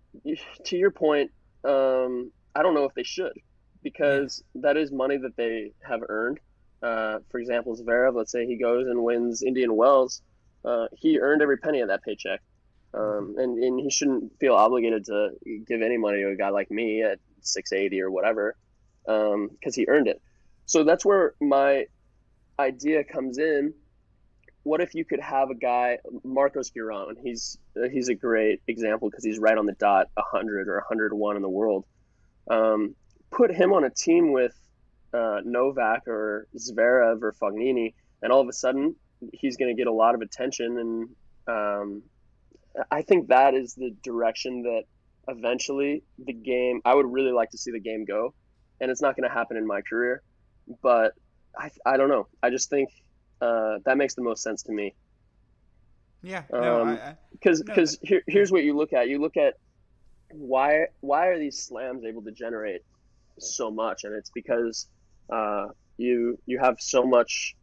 to 0.64 0.76
your 0.76 0.90
point, 0.90 1.30
um, 1.64 2.32
I 2.54 2.62
don't 2.62 2.72
know 2.72 2.84
if 2.84 2.94
they 2.94 3.02
should 3.02 3.38
because 3.82 4.42
yeah. 4.54 4.62
that 4.62 4.76
is 4.76 4.92
money 4.92 5.16
that 5.16 5.36
they 5.36 5.72
have 5.86 6.00
earned. 6.08 6.38
Uh, 6.82 7.18
for 7.30 7.38
example, 7.38 7.76
Zverev, 7.76 8.14
let's 8.14 8.32
say 8.32 8.46
he 8.46 8.56
goes 8.56 8.86
and 8.86 9.02
wins 9.02 9.42
Indian 9.42 9.76
Wells, 9.76 10.22
uh, 10.64 10.86
he 10.96 11.18
earned 11.18 11.42
every 11.42 11.58
penny 11.58 11.80
of 11.80 11.88
that 11.88 12.02
paycheck. 12.02 12.40
Um, 12.92 13.00
mm-hmm. 13.00 13.38
and, 13.38 13.62
and 13.62 13.80
he 13.80 13.90
shouldn't 13.90 14.38
feel 14.40 14.54
obligated 14.54 15.04
to 15.06 15.30
give 15.66 15.82
any 15.82 15.96
money 15.96 16.18
to 16.22 16.30
a 16.30 16.36
guy 16.36 16.48
like 16.48 16.70
me 16.70 17.02
at 17.02 17.18
680 17.42 18.02
or 18.02 18.10
whatever 18.10 18.56
because 19.04 19.34
um, 19.34 19.72
he 19.72 19.86
earned 19.88 20.08
it. 20.08 20.20
So 20.66 20.84
that's 20.84 21.04
where 21.04 21.34
my 21.40 21.86
idea 22.58 23.04
comes 23.04 23.38
in. 23.38 23.74
What 24.62 24.80
if 24.80 24.94
you 24.94 25.04
could 25.04 25.20
have 25.20 25.50
a 25.50 25.54
guy, 25.54 25.98
Marcos 26.22 26.70
Giron? 26.70 27.16
He's 27.22 27.58
he's 27.90 28.08
a 28.08 28.14
great 28.14 28.60
example 28.68 29.08
because 29.08 29.24
he's 29.24 29.38
right 29.38 29.56
on 29.56 29.64
the 29.64 29.72
dot, 29.72 30.08
100 30.14 30.68
or 30.68 30.76
101 30.76 31.36
in 31.36 31.42
the 31.42 31.48
world. 31.48 31.86
Um, 32.50 32.94
put 33.30 33.54
him 33.54 33.72
on 33.72 33.84
a 33.84 33.90
team 33.90 34.32
with 34.32 34.54
uh, 35.12 35.40
Novak 35.44 36.06
or 36.06 36.46
Zverev 36.56 37.22
or 37.22 37.32
Fognini, 37.40 37.94
and 38.22 38.32
all 38.32 38.40
of 38.40 38.48
a 38.48 38.52
sudden 38.52 38.94
he's 39.32 39.56
going 39.56 39.74
to 39.74 39.78
get 39.78 39.86
a 39.86 39.92
lot 39.92 40.14
of 40.14 40.20
attention. 40.20 40.78
And 40.78 41.08
um, 41.46 42.02
I 42.90 43.02
think 43.02 43.28
that 43.28 43.54
is 43.54 43.74
the 43.74 43.90
direction 44.02 44.62
that 44.62 44.84
eventually 45.28 46.02
the 46.18 46.32
game. 46.32 46.80
I 46.84 46.94
would 46.94 47.06
really 47.06 47.32
like 47.32 47.50
to 47.50 47.58
see 47.58 47.70
the 47.70 47.80
game 47.80 48.04
go, 48.04 48.34
and 48.80 48.90
it's 48.90 49.02
not 49.02 49.16
going 49.16 49.28
to 49.28 49.34
happen 49.34 49.56
in 49.56 49.66
my 49.66 49.80
career, 49.82 50.22
but 50.82 51.14
I, 51.56 51.70
I 51.84 51.96
don't 51.96 52.08
know. 52.08 52.28
I 52.42 52.50
just 52.50 52.70
think 52.70 52.90
uh, 53.40 53.78
that 53.84 53.96
makes 53.96 54.14
the 54.14 54.22
most 54.22 54.42
sense 54.42 54.62
to 54.64 54.72
me. 54.72 54.94
Yeah, 56.22 56.42
because 57.32 57.60
um, 57.60 57.66
because 57.72 57.98
no, 58.02 58.08
here, 58.08 58.22
here's 58.26 58.52
what 58.52 58.62
you 58.62 58.76
look 58.76 58.92
at. 58.92 59.08
You 59.08 59.20
look 59.20 59.36
at 59.36 59.54
why 60.30 60.86
why 61.00 61.26
are 61.28 61.38
these 61.38 61.58
slams 61.58 62.04
able 62.04 62.22
to 62.22 62.30
generate 62.30 62.82
so 63.40 63.70
much, 63.70 64.04
and 64.04 64.14
it's 64.14 64.30
because 64.30 64.88
uh, 65.30 65.68
you 65.96 66.38
you 66.46 66.58
have 66.58 66.76
so 66.80 67.04
much 67.04 67.56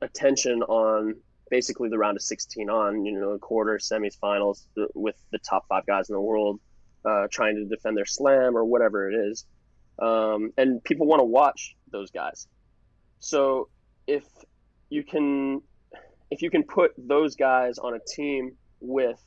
attention 0.00 0.62
on 0.62 1.14
basically 1.50 1.90
the 1.90 1.98
round 1.98 2.16
of 2.16 2.22
16 2.22 2.70
on, 2.70 3.04
you 3.04 3.20
know, 3.20 3.36
quarter, 3.38 3.76
semis, 3.76 4.18
finals 4.18 4.66
with 4.94 5.16
the 5.32 5.38
top 5.38 5.66
five 5.68 5.84
guys 5.84 6.08
in 6.08 6.14
the 6.14 6.20
world 6.20 6.58
uh, 7.04 7.26
trying 7.30 7.56
to 7.56 7.64
defend 7.66 7.96
their 7.96 8.06
slam 8.06 8.56
or 8.56 8.64
whatever 8.64 9.10
it 9.10 9.14
is. 9.14 9.44
Um, 9.98 10.52
and 10.56 10.82
people 10.82 11.06
want 11.06 11.20
to 11.20 11.24
watch 11.24 11.76
those 11.90 12.10
guys. 12.10 12.46
So 13.20 13.68
if 14.06 14.24
you 14.88 15.04
can 15.04 15.60
if 16.30 16.40
you 16.40 16.50
can 16.50 16.62
put 16.62 16.92
those 16.96 17.36
guys 17.36 17.78
on 17.78 17.94
a 17.94 17.98
team 18.16 18.56
with 18.80 19.22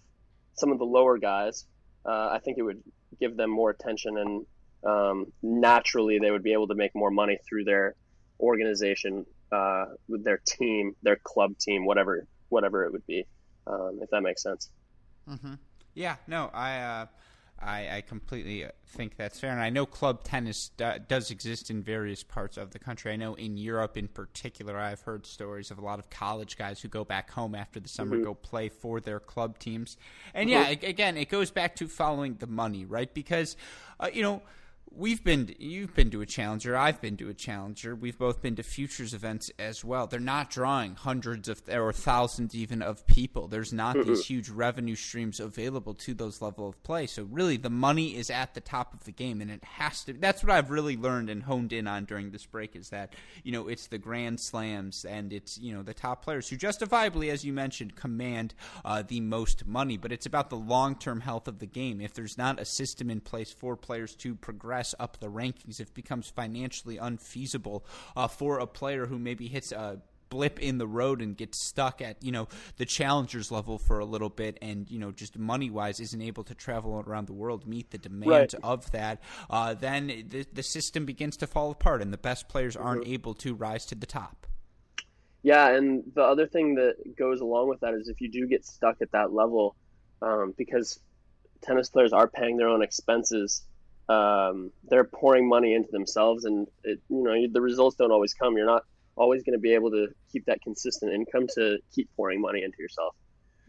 some 0.56 0.72
of 0.72 0.80
the 0.80 0.86
lower 0.86 1.20
guys, 1.20 1.68
uh, 2.06 2.30
I 2.32 2.40
think 2.44 2.58
it 2.58 2.64
would 2.64 2.82
give 3.20 3.38
them 3.38 3.52
more 3.52 3.70
attention 3.70 4.18
and 4.18 4.46
um, 4.86 5.32
naturally 5.42 6.20
they 6.20 6.32
would 6.32 6.44
be 6.44 6.54
able 6.54 6.68
to 6.68 6.76
make 6.76 6.94
more 6.96 7.12
money 7.12 7.38
through 7.48 7.64
their 7.64 7.96
organization, 8.40 9.26
uh, 9.52 9.86
their 10.10 10.42
team, 10.46 10.96
their 11.02 11.18
club 11.18 11.58
team, 11.58 11.86
whatever 11.86 12.28
whatever 12.50 12.86
it 12.86 12.92
would 12.92 13.06
be, 13.08 13.26
um, 13.68 14.00
if 14.02 14.10
that 14.12 14.22
makes 14.22 14.44
sense. 14.44 14.70
Mm-hmm. 15.30 15.54
Yeah, 15.96 16.18
no, 16.28 16.52
I, 16.54 16.80
uh, 16.80 17.06
I, 17.60 17.98
I 17.98 18.02
completely 18.02 18.66
think 18.88 19.16
that's 19.16 19.40
fair, 19.40 19.52
and 19.52 19.62
I 19.62 19.70
know 19.70 19.86
club 19.86 20.24
tennis 20.24 20.70
does 21.08 21.32
exist 21.32 21.72
in 21.72 21.82
various 21.82 22.22
parts 22.22 22.58
of 22.58 22.72
the 22.72 22.80
country. 22.80 23.14
I 23.14 23.16
know 23.16 23.34
in 23.36 23.58
Europe, 23.58 23.98
in 23.98 24.08
particular, 24.08 24.78
I've 24.78 25.02
heard 25.02 25.26
stories 25.26 25.72
of 25.72 25.80
a 25.80 25.82
lot 25.82 25.98
of 25.98 26.10
college 26.10 26.58
guys 26.58 26.82
who 26.82 26.90
go 26.90 27.04
back 27.04 27.32
home 27.32 27.56
after 27.56 27.80
the 27.80 27.90
summer, 27.90 28.18
mm-hmm. 28.18 28.26
go 28.26 28.34
play 28.34 28.70
for 28.70 29.00
their 29.00 29.20
club 29.20 29.58
teams, 29.58 29.98
and 30.34 30.50
mm-hmm. 30.50 30.84
yeah, 30.84 30.90
again, 30.90 31.18
it 31.18 31.30
goes 31.30 31.50
back 31.50 31.76
to 31.78 31.88
following 31.88 32.36
the 32.36 32.48
money, 32.48 32.86
right? 32.86 33.12
Because, 33.14 33.56
uh, 34.00 34.10
you 34.14 34.22
know 34.22 34.42
we've 34.96 35.24
been 35.24 35.54
you've 35.60 35.94
been 35.94 36.10
to 36.10 36.22
a 36.22 36.26
challenger 36.26 36.76
i've 36.76 37.02
been 37.02 37.18
to 37.18 37.30
a 37.30 37.34
challenger 37.34 37.96
we've 37.96 38.18
both 38.18 38.42
been 38.42 38.56
to 38.56 38.64
futures 38.64 39.14
events 39.14 39.52
as 39.58 39.84
well. 39.84 40.08
They're 40.08 40.20
not 40.20 40.50
drawing 40.50 40.96
hundreds 40.96 41.50
of 41.50 41.62
or 41.70 41.92
thousands 41.94 42.54
even 42.54 42.82
of 42.82 43.06
people. 43.08 43.48
There's 43.48 43.74
not 43.74 43.96
mm-hmm. 43.96 44.10
these 44.10 44.26
huge 44.26 44.50
revenue 44.50 44.96
streams 44.96 45.40
available 45.40 45.94
to 45.96 46.14
those 46.14 46.42
level 46.42 46.70
of 46.70 46.82
play. 46.84 47.08
So 47.08 47.24
really 47.24 47.58
the 47.58 47.70
money 47.70 48.16
is 48.16 48.30
at 48.30 48.54
the 48.54 48.62
top 48.62 48.94
of 48.94 49.04
the 49.06 49.12
game 49.12 49.42
and 49.42 49.50
it 49.50 49.64
has 49.64 50.04
to 50.04 50.14
that's 50.14 50.44
what 50.44 50.52
i've 50.52 50.70
really 50.70 50.98
learned 50.98 51.30
and 51.30 51.44
honed 51.44 51.74
in 51.74 51.88
on 51.88 52.06
during 52.06 52.32
this 52.32 52.46
break 52.46 52.76
is 52.76 52.90
that 52.90 53.14
you 53.44 53.52
know 53.52 53.68
it's 53.68 53.88
the 53.88 53.98
grand 53.98 54.40
slams 54.40 55.06
and 55.06 55.34
it's 55.34 55.58
you 55.58 55.74
know 55.74 55.84
the 55.84 55.94
top 55.94 56.24
players 56.24 56.50
who 56.50 56.56
justifiably 56.56 57.30
as 57.30 57.44
you 57.44 57.54
mentioned 57.54 57.96
command 57.96 58.54
uh, 58.84 59.04
the 59.08 59.22
most 59.22 59.66
money. 59.66 59.98
But 59.98 60.12
it's 60.12 60.26
about 60.26 60.50
the 60.50 60.58
long-term 60.58 61.22
health 61.22 61.48
of 61.48 61.60
the 61.60 61.66
game. 61.66 62.02
If 62.02 62.14
there's 62.14 62.38
not 62.38 62.60
a 62.60 62.66
system 62.66 63.10
in 63.10 63.22
place 63.22 63.52
for 63.52 63.76
players 63.76 64.16
to 64.18 64.36
progress 64.36 64.85
progress 64.86 64.96
up 65.00 65.20
the 65.20 65.30
rankings, 65.30 65.80
if 65.80 65.90
it 65.90 65.94
becomes 65.94 66.30
financially 66.30 66.98
unfeasible 66.98 67.86
uh, 68.16 68.28
for 68.28 68.60
a 68.60 68.68
player 68.68 69.08
who 69.08 69.18
maybe 69.18 69.48
hits 69.48 69.72
a 69.72 70.00
blip 70.30 70.60
in 70.60 70.80
the 70.80 70.88
road 70.88 71.22
and 71.22 71.38
gets 71.38 71.64
stuck 71.64 72.02
at 72.02 72.18
you 72.22 72.32
know 72.32 72.48
the 72.78 72.86
challengers 72.86 73.52
level 73.52 73.78
for 73.78 74.00
a 74.00 74.06
little 74.06 74.28
bit 74.28 74.58
and 74.60 74.90
you 74.90 74.98
know 74.98 75.12
just 75.12 75.38
money 75.38 75.70
wise 75.70 76.00
isn't 76.00 76.22
able 76.22 76.44
to 76.44 76.56
travel 76.56 77.04
around 77.06 77.28
the 77.28 77.34
world 77.34 77.68
meet 77.68 77.92
the 77.92 77.98
demands 78.00 78.56
right. 78.56 78.64
of 78.64 78.90
that 78.92 79.22
uh, 79.52 79.76
then 79.76 80.08
the, 80.08 80.44
the 80.52 80.64
system 80.64 81.06
begins 81.06 81.38
to 81.38 81.46
fall 81.46 81.70
apart 81.70 82.02
and 82.02 82.12
the 82.12 82.18
best 82.18 82.50
players 82.50 82.76
aren't 82.76 83.04
mm-hmm. 83.04 83.14
able 83.14 83.36
to 83.36 83.54
rise 83.54 83.86
to 83.86 83.94
the 83.94 84.08
top 84.08 84.48
yeah 85.44 85.70
and 85.70 86.04
the 86.16 86.24
other 86.24 86.48
thing 86.48 86.74
that 86.74 86.96
goes 87.16 87.40
along 87.40 87.70
with 87.70 87.80
that 87.82 87.94
is 87.94 88.10
if 88.10 88.20
you 88.20 88.28
do 88.28 88.48
get 88.48 88.66
stuck 88.66 88.98
at 89.04 89.12
that 89.12 89.32
level 89.32 89.76
um, 90.24 90.56
because 90.58 91.00
tennis 91.62 91.88
players 91.88 92.14
are 92.14 92.28
paying 92.28 92.58
their 92.58 92.68
own 92.68 92.82
expenses 92.82 93.64
um, 94.10 94.72
they're 94.88 95.04
pouring 95.04 95.48
money 95.48 95.74
into 95.74 95.92
themselves, 95.92 96.46
and 96.46 96.68
it, 96.84 97.00
you 97.10 97.24
know 97.24 97.48
the 97.52 97.62
results 97.62 97.96
don't 97.96 98.12
always 98.12 98.34
come. 98.34 98.58
You're 98.58 98.66
not 98.66 98.84
always 99.16 99.44
going 99.44 99.54
to 99.54 99.62
be 99.62 99.74
able 99.74 99.92
to 99.92 100.08
keep 100.32 100.46
that 100.46 100.62
consistent 100.62 101.14
income 101.14 101.48
to 101.56 101.78
keep 101.94 102.10
pouring 102.16 102.42
money 102.42 102.64
into 102.64 102.78
yourself. 102.80 103.16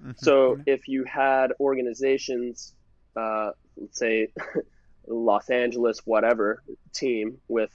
Mm-hmm. 0.01 0.13
So 0.17 0.59
if 0.67 0.89
you 0.89 1.05
had 1.05 1.53
organizations, 1.61 2.75
uh, 3.17 3.53
let's 3.77 3.99
say 3.99 4.29
Los 5.07 5.49
Angeles, 5.49 6.01
whatever 6.05 6.63
team 6.93 7.39
with 7.49 7.71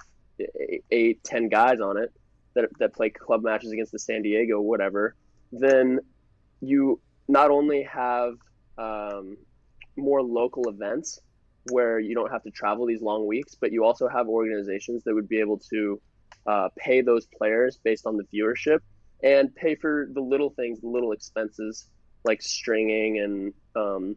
eight, 0.91 1.24
ten 1.24 1.49
guys 1.49 1.80
on 1.80 1.97
it 1.97 2.12
that 2.53 2.66
that 2.80 2.93
play 2.93 3.09
club 3.09 3.43
matches 3.43 3.72
against 3.72 3.91
the 3.91 3.99
San 3.99 4.22
Diego, 4.22 4.62
whatever, 4.62 5.16
then 5.51 5.99
you 6.62 6.99
not 7.28 7.49
only 7.49 7.84
have 7.84 8.36
um, 8.78 9.38
more 9.95 10.22
local 10.22 10.70
events 10.70 11.20
where 11.70 11.99
you 11.99 12.16
don't 12.16 12.32
have 12.32 12.43
to 12.43 12.51
travel 12.51 12.86
these 12.86 13.01
long 13.01 13.28
weeks, 13.28 13.55
but 13.59 13.72
you 13.72 13.84
also 13.84 14.07
have 14.07 14.28
organizations 14.28 15.03
that 15.03 15.14
would 15.14 15.28
be 15.28 15.39
able 15.39 15.59
to 15.70 16.01
uh, 16.47 16.70
pay 16.76 17.01
those 17.01 17.28
players 17.38 17.78
based 17.84 18.05
on 18.05 18.18
the 18.18 18.24
viewership 18.34 18.80
and 19.24 19.53
pay 19.55 19.76
for 19.76 20.07
the 20.14 20.22
little 20.22 20.49
things, 20.49 20.82
the 20.82 20.88
little 20.88 21.12
expenses 21.12 21.88
like 22.24 22.41
stringing 22.41 23.20
and 23.20 23.53
um, 23.76 24.16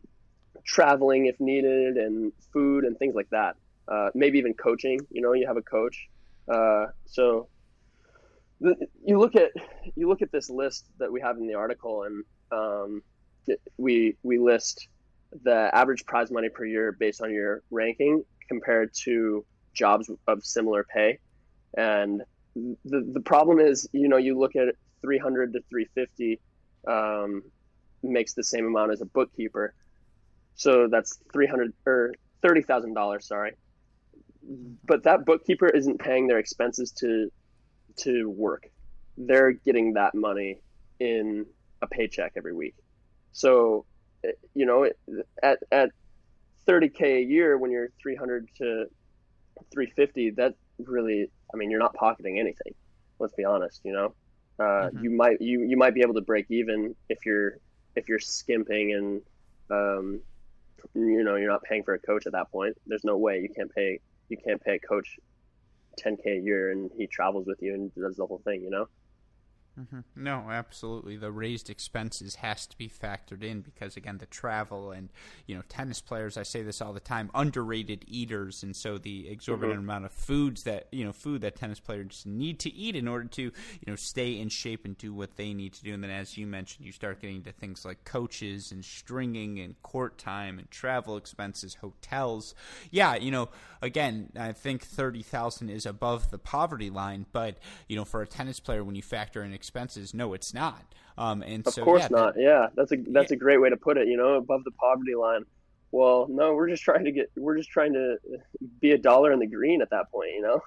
traveling 0.65 1.27
if 1.27 1.39
needed, 1.41 1.97
and 1.97 2.33
food 2.53 2.85
and 2.85 2.99
things 2.99 3.15
like 3.15 3.29
that. 3.31 3.57
Uh, 3.87 4.09
maybe 4.15 4.39
even 4.39 4.55
coaching. 4.55 4.99
You 5.11 5.23
know, 5.23 5.33
you 5.33 5.47
have 5.47 5.57
a 5.57 5.63
coach. 5.63 6.09
Uh, 6.49 6.87
so 7.07 7.49
you 8.61 9.19
look 9.19 9.37
at 9.37 9.51
you 9.95 10.09
look 10.09 10.23
at 10.23 10.33
this 10.33 10.49
list 10.49 10.87
that 10.99 11.13
we 11.13 11.21
have 11.21 11.37
in 11.37 11.47
the 11.47 11.55
article, 11.55 12.05
and 12.05 12.25
um, 12.53 13.03
we 13.77 14.17
we 14.23 14.39
list 14.39 14.89
the 15.43 15.71
average 15.75 16.05
prize 16.07 16.31
money 16.31 16.49
per 16.49 16.65
year 16.65 16.93
based 16.93 17.21
on 17.23 17.33
your 17.33 17.63
ranking 17.71 18.25
compared 18.49 18.93
to 19.05 19.45
jobs 19.73 20.11
of 20.27 20.45
similar 20.45 20.85
pay. 20.85 21.19
And 21.77 22.23
the, 22.55 23.11
the 23.13 23.21
problem 23.21 23.59
is, 23.59 23.89
you 23.93 24.09
know, 24.09 24.17
you 24.17 24.39
look 24.39 24.55
at 24.57 24.75
300 25.03 25.53
to 25.55 25.61
350 25.71 26.41
um, 26.87 27.43
makes 28.03 28.35
the 28.35 28.45
same 28.45 28.67
amount 28.67 28.93
as 28.93 29.01
a 29.01 29.07
bookkeeper. 29.07 29.75
So 30.55 30.89
that's 30.89 31.19
300 31.33 31.73
or 31.87 32.15
$30,000, 32.45 33.23
sorry. 33.23 33.53
But 34.85 35.05
that 35.05 35.25
bookkeeper 35.25 35.69
isn't 35.69 35.99
paying 35.99 36.27
their 36.27 36.39
expenses 36.39 36.93
to 36.99 37.31
to 37.97 38.29
work. 38.29 38.65
They're 39.17 39.53
getting 39.53 39.95
that 39.95 40.15
money 40.15 40.61
in 40.99 41.47
a 41.81 41.87
paycheck 41.87 42.33
every 42.37 42.53
week. 42.53 42.75
So 43.33 43.87
you 44.55 44.67
know, 44.67 44.89
at 45.43 45.59
at 45.71 45.91
30k 46.67 47.19
a 47.19 47.23
year 47.23 47.59
when 47.59 47.71
you're 47.71 47.89
300 48.01 48.49
to 48.57 48.87
350, 49.73 50.31
that 50.31 50.55
really, 50.79 51.31
I 51.53 51.57
mean, 51.57 51.71
you're 51.71 51.81
not 51.81 51.95
pocketing 51.95 52.39
anything. 52.39 52.75
Let's 53.19 53.35
be 53.35 53.45
honest. 53.45 53.81
You 53.85 53.93
know, 53.93 54.15
uh, 54.59 54.63
mm-hmm. 54.63 55.05
you 55.05 55.11
might 55.11 55.41
you 55.41 55.63
you 55.63 55.77
might 55.77 55.95
be 55.95 56.01
able 56.01 56.15
to 56.15 56.21
break 56.21 56.47
even 56.51 56.95
if 57.09 57.25
you're 57.25 57.59
if 57.97 58.09
you're 58.09 58.19
skimping 58.19 58.93
and 58.93 59.23
um, 59.71 60.21
you 60.95 61.23
know 61.23 61.37
you're 61.37 61.51
not 61.51 61.63
paying 61.63 61.85
for 61.85 61.95
a 61.95 61.99
coach 61.99 62.27
at 62.27 62.33
that 62.33 62.51
point. 62.51 62.77
There's 62.87 63.05
no 63.05 63.17
way 63.17 63.41
you 63.41 63.49
can't 63.49 63.73
pay 63.75 64.01
you 64.29 64.37
can't 64.37 64.63
pay 64.63 64.77
a 64.77 64.79
coach 64.79 65.19
10k 66.01 66.27
a 66.27 66.41
year 66.41 66.73
and 66.73 66.91
he 66.97 67.07
travels 67.07 67.47
with 67.47 67.63
you 67.63 67.75
and 67.75 67.95
does 67.95 68.17
the 68.17 68.27
whole 68.27 68.43
thing. 68.45 68.63
You 68.63 68.71
know. 68.71 68.89
Mm-hmm. 69.79 70.01
No, 70.15 70.51
absolutely. 70.51 71.17
The 71.17 71.33
raised 71.33 71.69
expenses 71.69 72.37
has 72.37 72.67
to 72.69 72.79
be 72.79 72.89
factored 72.89 73.43
in 73.43 73.61
because 73.61 73.97
again, 73.97 74.19
the 74.19 74.27
travel 74.27 74.93
and 74.93 75.09
you 75.47 75.57
know, 75.57 75.63
tennis 75.69 76.01
players. 76.01 76.37
I 76.37 76.45
say 76.45 76.63
this 76.63 76.81
all 76.81 76.93
the 76.93 77.01
time: 77.01 77.29
underrated 77.35 78.05
eaters, 78.07 78.63
and 78.63 78.77
so 78.77 78.99
the 78.99 79.29
exorbitant 79.29 79.81
mm-hmm. 79.81 79.89
amount 79.89 80.05
of 80.05 80.13
foods 80.13 80.63
that 80.63 80.87
you 80.93 81.05
know, 81.05 81.13
food 81.13 81.41
that 81.41 81.57
tennis 81.57 81.81
players 81.81 82.23
need 82.25 82.61
to 82.61 82.73
eat 82.73 82.95
in 82.95 83.09
order 83.09 83.25
to 83.31 83.43
you 83.43 83.53
know 83.87 83.97
stay 83.97 84.39
in 84.39 84.49
shape 84.49 84.85
and 84.85 84.97
do 84.97 85.13
what 85.13 85.37
they 85.37 85.53
need 85.53 85.73
to 85.73 85.83
do. 85.83 85.93
And 85.93 86.05
then, 86.05 86.11
as 86.11 86.39
you 86.39 86.47
mentioned, 86.47 86.87
you 86.87 86.93
start 86.93 87.21
getting 87.21 87.43
to 87.43 87.53
things 87.53 87.85
like 87.85 88.05
coaches 88.05 88.71
and 88.71 88.85
stringing 88.85 89.59
and 89.59 89.81
court 89.83 90.19
time 90.19 90.61
and 90.61 90.71
travel 90.71 91.17
expenses, 91.17 91.75
hotels. 91.75 92.55
Yeah, 92.93 93.17
you 93.17 93.33
know, 93.33 93.49
again, 93.83 94.31
I 94.39 94.53
think 94.53 94.85
thirty 94.85 95.23
thousand 95.23 95.71
is 95.71 95.85
above 95.85 96.31
the 96.31 96.39
poverty 96.39 96.91
line, 96.91 97.27
but 97.33 97.59
you 97.89 97.97
know, 97.97 98.05
for 98.05 98.23
a 98.23 98.27
tennis 98.27 98.61
player, 98.61 98.85
when 98.85 98.95
you 98.95 99.03
factor 99.03 99.43
in 99.43 99.53
expenses. 99.65 100.13
No, 100.13 100.35
it's 100.35 100.53
not. 100.53 100.85
Um, 101.17 101.43
and 101.43 101.67
of 101.67 101.73
so, 101.73 101.85
course 101.85 102.03
yeah, 102.03 102.09
not. 102.11 102.35
yeah, 102.37 102.69
that's 102.75 102.93
a 102.93 102.97
that's 102.97 103.31
yeah. 103.31 103.37
a 103.37 103.39
great 103.39 103.61
way 103.61 103.71
to 103.71 103.77
put 103.77 103.97
it. 103.97 104.09
You 104.09 104.17
know, 104.17 104.35
above 104.35 104.65
the 104.65 104.73
poverty 104.73 105.15
line. 105.15 105.45
Well, 105.91 106.27
no, 106.29 106.55
we're 106.55 106.69
just 106.69 106.83
trying 106.83 107.05
to 107.05 107.13
get. 107.13 107.31
We're 107.37 107.57
just 107.57 107.71
trying 107.71 107.95
to 107.95 108.19
be 108.81 108.91
a 108.91 108.99
dollar 108.99 109.33
in 109.33 109.39
the 109.39 109.47
green 109.47 109.81
at 109.81 109.91
that 109.91 110.11
point. 110.11 110.33
You 110.35 110.43
know. 110.43 110.61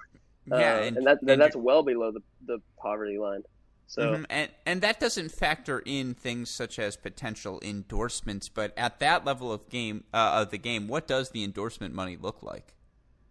Yeah, 0.46 0.56
uh, 0.56 0.80
and, 0.80 0.96
and, 0.96 1.06
that 1.06 1.18
and 1.22 1.40
that's 1.40 1.56
well 1.56 1.82
below 1.82 2.10
the 2.10 2.22
the 2.46 2.58
poverty 2.78 3.18
line. 3.18 3.42
So 3.86 4.02
mm-hmm. 4.02 4.24
and 4.30 4.50
and 4.66 4.80
that 4.80 5.00
doesn't 5.00 5.30
factor 5.30 5.82
in 5.84 6.14
things 6.14 6.50
such 6.50 6.78
as 6.78 6.96
potential 6.96 7.60
endorsements. 7.62 8.48
But 8.48 8.76
at 8.76 8.98
that 9.00 9.24
level 9.24 9.52
of 9.52 9.68
game 9.68 10.04
uh, 10.12 10.40
of 10.42 10.50
the 10.50 10.58
game, 10.58 10.88
what 10.88 11.06
does 11.06 11.30
the 11.30 11.44
endorsement 11.44 11.94
money 11.94 12.16
look 12.20 12.42
like? 12.42 12.74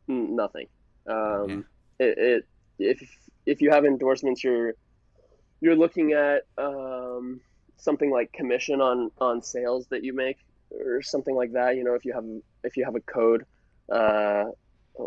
Nothing. 0.08 0.68
Um, 1.08 1.66
yeah. 2.00 2.08
it, 2.08 2.18
it 2.18 2.46
if 2.80 3.18
if 3.46 3.62
you 3.62 3.72
have 3.72 3.86
endorsements, 3.86 4.44
you're 4.44 4.74
you're 5.62 5.76
looking 5.76 6.14
at 6.14 6.44
um, 6.58 7.42
something 7.78 8.12
like 8.12 8.32
commission 8.34 8.82
on 8.82 9.12
on 9.20 9.42
sales 9.42 9.88
that 9.88 10.04
you 10.04 10.14
make 10.14 10.38
or 10.72 11.02
something 11.02 11.36
like 11.36 11.54
that. 11.54 11.76
You 11.76 11.84
know, 11.84 11.94
if 11.94 12.06
you 12.06 12.14
have 12.14 12.26
if 12.64 12.78
you 12.78 12.86
have 12.86 12.96
a 12.96 13.02
code, 13.02 13.46
uh, 13.92 14.46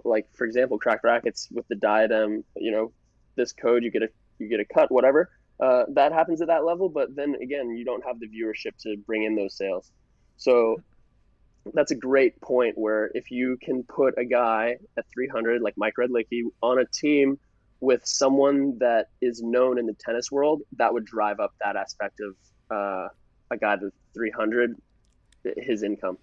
like 0.05 0.27
for 0.35 0.47
example, 0.47 0.79
crack 0.79 1.03
Racquets 1.03 1.49
with 1.51 1.67
the 1.69 1.77
diadem, 1.77 2.45
you 2.57 2.73
know, 2.73 2.93
this 3.37 3.53
code 3.53 3.83
you 3.83 3.91
get 3.91 4.03
a 4.03 4.09
you 4.39 4.49
get 4.49 4.61
a 4.61 4.65
cut, 4.65 4.91
whatever. 4.91 5.31
Uh, 5.61 5.85
that 5.91 6.13
happens 6.13 6.41
at 6.41 6.49
that 6.49 6.65
level, 6.65 6.89
but 6.89 7.15
then 7.15 7.35
again, 7.43 7.77
you 7.77 7.85
don't 7.85 8.05
have 8.05 8.19
the 8.19 8.27
viewership 8.27 8.75
to 8.81 8.97
bring 9.07 9.25
in 9.25 9.37
those 9.37 9.55
sales. 9.55 9.93
So 10.39 10.81
that's 11.75 11.91
a 11.91 11.95
great 11.95 12.41
point 12.41 12.79
where 12.79 13.11
if 13.15 13.31
you 13.31 13.59
can 13.63 13.83
put 13.83 14.15
a 14.17 14.25
guy 14.25 14.77
at 14.97 15.05
300 15.13 15.61
like 15.61 15.75
Mike 15.77 15.95
Redlicki 15.99 16.45
on 16.63 16.79
a 16.79 16.87
team 16.87 17.39
with 17.81 18.05
someone 18.05 18.79
that 18.79 19.09
is 19.21 19.43
known 19.43 19.79
in 19.79 19.87
the 19.87 19.95
tennis 19.95 20.31
world, 20.31 20.63
that 20.77 20.93
would 20.93 21.05
drive 21.05 21.41
up 21.41 21.55
that 21.65 21.77
aspect 21.77 22.21
of 22.21 22.37
uh, 22.71 23.09
a 23.51 23.57
guy 23.59 23.77
that's 23.77 23.95
300, 24.15 24.77
his 25.57 25.83
income. 25.83 26.19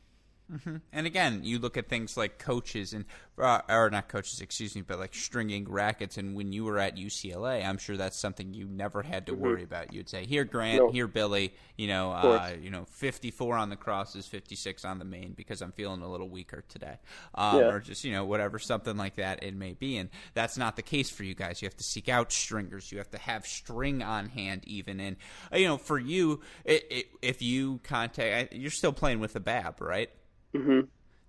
Mm-hmm. 0.52 0.78
And 0.94 1.08
again, 1.08 1.42
you 1.44 1.60
look 1.60 1.76
at 1.76 1.90
things 1.90 2.16
like 2.16 2.40
coaches 2.40 2.94
and 2.94 3.06
uh, 3.38 3.62
or 3.70 3.90
not 3.90 4.08
coaches, 4.08 4.40
excuse 4.42 4.76
me, 4.76 4.82
but 4.82 4.98
like 4.98 5.14
stringing 5.14 5.70
rackets. 5.70 6.18
And 6.18 6.36
when 6.36 6.54
you 6.54 6.64
were 6.64 6.80
at 6.80 6.96
UCLA, 6.96 7.66
I'm 7.66 7.78
sure 7.78 7.98
that's 7.98 8.18
something 8.18 8.54
you 8.54 8.66
never 8.66 9.04
had 9.04 9.26
to 9.28 9.34
mm-hmm. 9.34 9.42
worry 9.42 9.64
about. 9.64 9.94
You'd 9.94 10.10
say, 10.10 10.26
"Here, 10.26 10.46
Grant. 10.46 10.78
No. 10.78 10.92
Here, 10.92 11.08
Billy. 11.08 11.54
You 11.76 11.88
know, 11.88 12.12
uh, 12.12 12.54
you 12.60 12.72
know, 12.72 12.86
54 12.92 13.58
on 13.58 13.70
the 13.70 13.76
crosses, 13.76 14.26
56 14.26 14.86
on 14.86 15.00
the 15.00 15.06
main 15.06 15.34
because 15.34 15.62
I'm 15.62 15.74
feeling 15.74 16.02
a 16.02 16.10
little 16.10 16.30
weaker 16.30 16.64
today, 16.70 16.98
um, 17.36 17.60
yeah. 17.60 17.66
or 17.66 17.80
just 17.80 18.04
you 18.04 18.14
know 18.14 18.26
whatever, 18.26 18.58
something 18.58 18.96
like 18.96 19.16
that 19.16 19.44
it 19.44 19.54
may 19.54 19.74
be." 19.74 19.98
And 19.98 20.10
that's 20.34 20.58
not 20.58 20.78
the 20.78 20.82
case 20.82 21.10
for 21.10 21.24
you 21.24 21.36
guys. 21.36 21.62
You 21.62 21.68
have 21.68 21.78
to 21.78 21.84
seek 21.84 22.08
out 22.08 22.32
stringers. 22.32 22.92
You 22.92 23.00
have 23.00 23.12
to 23.12 23.20
have 23.20 23.46
string 23.46 24.02
on 24.02 24.30
hand, 24.30 24.64
even. 24.66 25.02
And 25.02 25.18
uh, 25.52 25.58
you 25.58 25.68
know, 25.68 25.78
for 25.78 26.00
you, 26.00 26.42
it, 26.64 26.88
it, 26.90 27.06
if 27.22 27.42
you 27.42 27.82
contact, 27.84 28.54
you're 28.54 28.72
still 28.72 28.94
playing 28.94 29.20
with 29.20 29.34
the 29.34 29.42
Bab, 29.42 29.82
right? 29.82 30.10
Mm-hmm. 30.56 30.82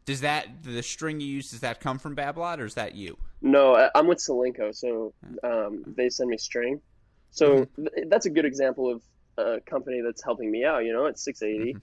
Does 0.05 0.23
that 0.23 0.63
the 0.63 0.83
string 0.83 1.21
you 1.21 1.27
use 1.27 1.51
does 1.51 1.61
that 1.61 1.81
come 1.81 1.99
from 1.99 2.17
Babolat 2.17 2.59
or 2.59 2.65
is 2.65 2.75
that 2.75 2.95
you? 2.95 3.19
No, 3.43 3.91
I'm 3.95 4.07
with 4.07 4.19
Solinco, 4.19 4.75
so 4.75 5.13
um, 5.43 5.85
they 5.87 6.09
send 6.09 6.31
me 6.31 6.39
string. 6.39 6.81
So 7.31 7.67
mm-hmm. 7.67 7.83
th- 7.83 8.09
that's 8.09 8.27
a 8.27 8.31
good 8.31 8.45
example 8.45 8.91
of 8.91 9.03
a 9.37 9.61
company 9.61 10.01
that's 10.01 10.25
helping 10.25 10.51
me 10.51 10.65
out. 10.65 10.85
You 10.85 10.93
know, 10.93 11.07
at 11.07 11.19
680, 11.19 11.75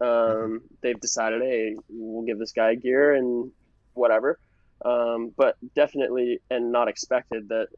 mm-hmm. 0.00 0.04
um, 0.04 0.62
they've 0.80 1.00
decided, 1.00 1.42
hey, 1.42 1.76
we'll 1.88 2.24
give 2.24 2.38
this 2.38 2.52
guy 2.52 2.74
gear 2.74 3.14
and 3.14 3.50
whatever. 3.92 4.38
Um, 4.84 5.32
but 5.36 5.56
definitely, 5.74 6.40
and 6.50 6.72
not 6.72 6.88
expected 6.88 7.48
that 7.48 7.68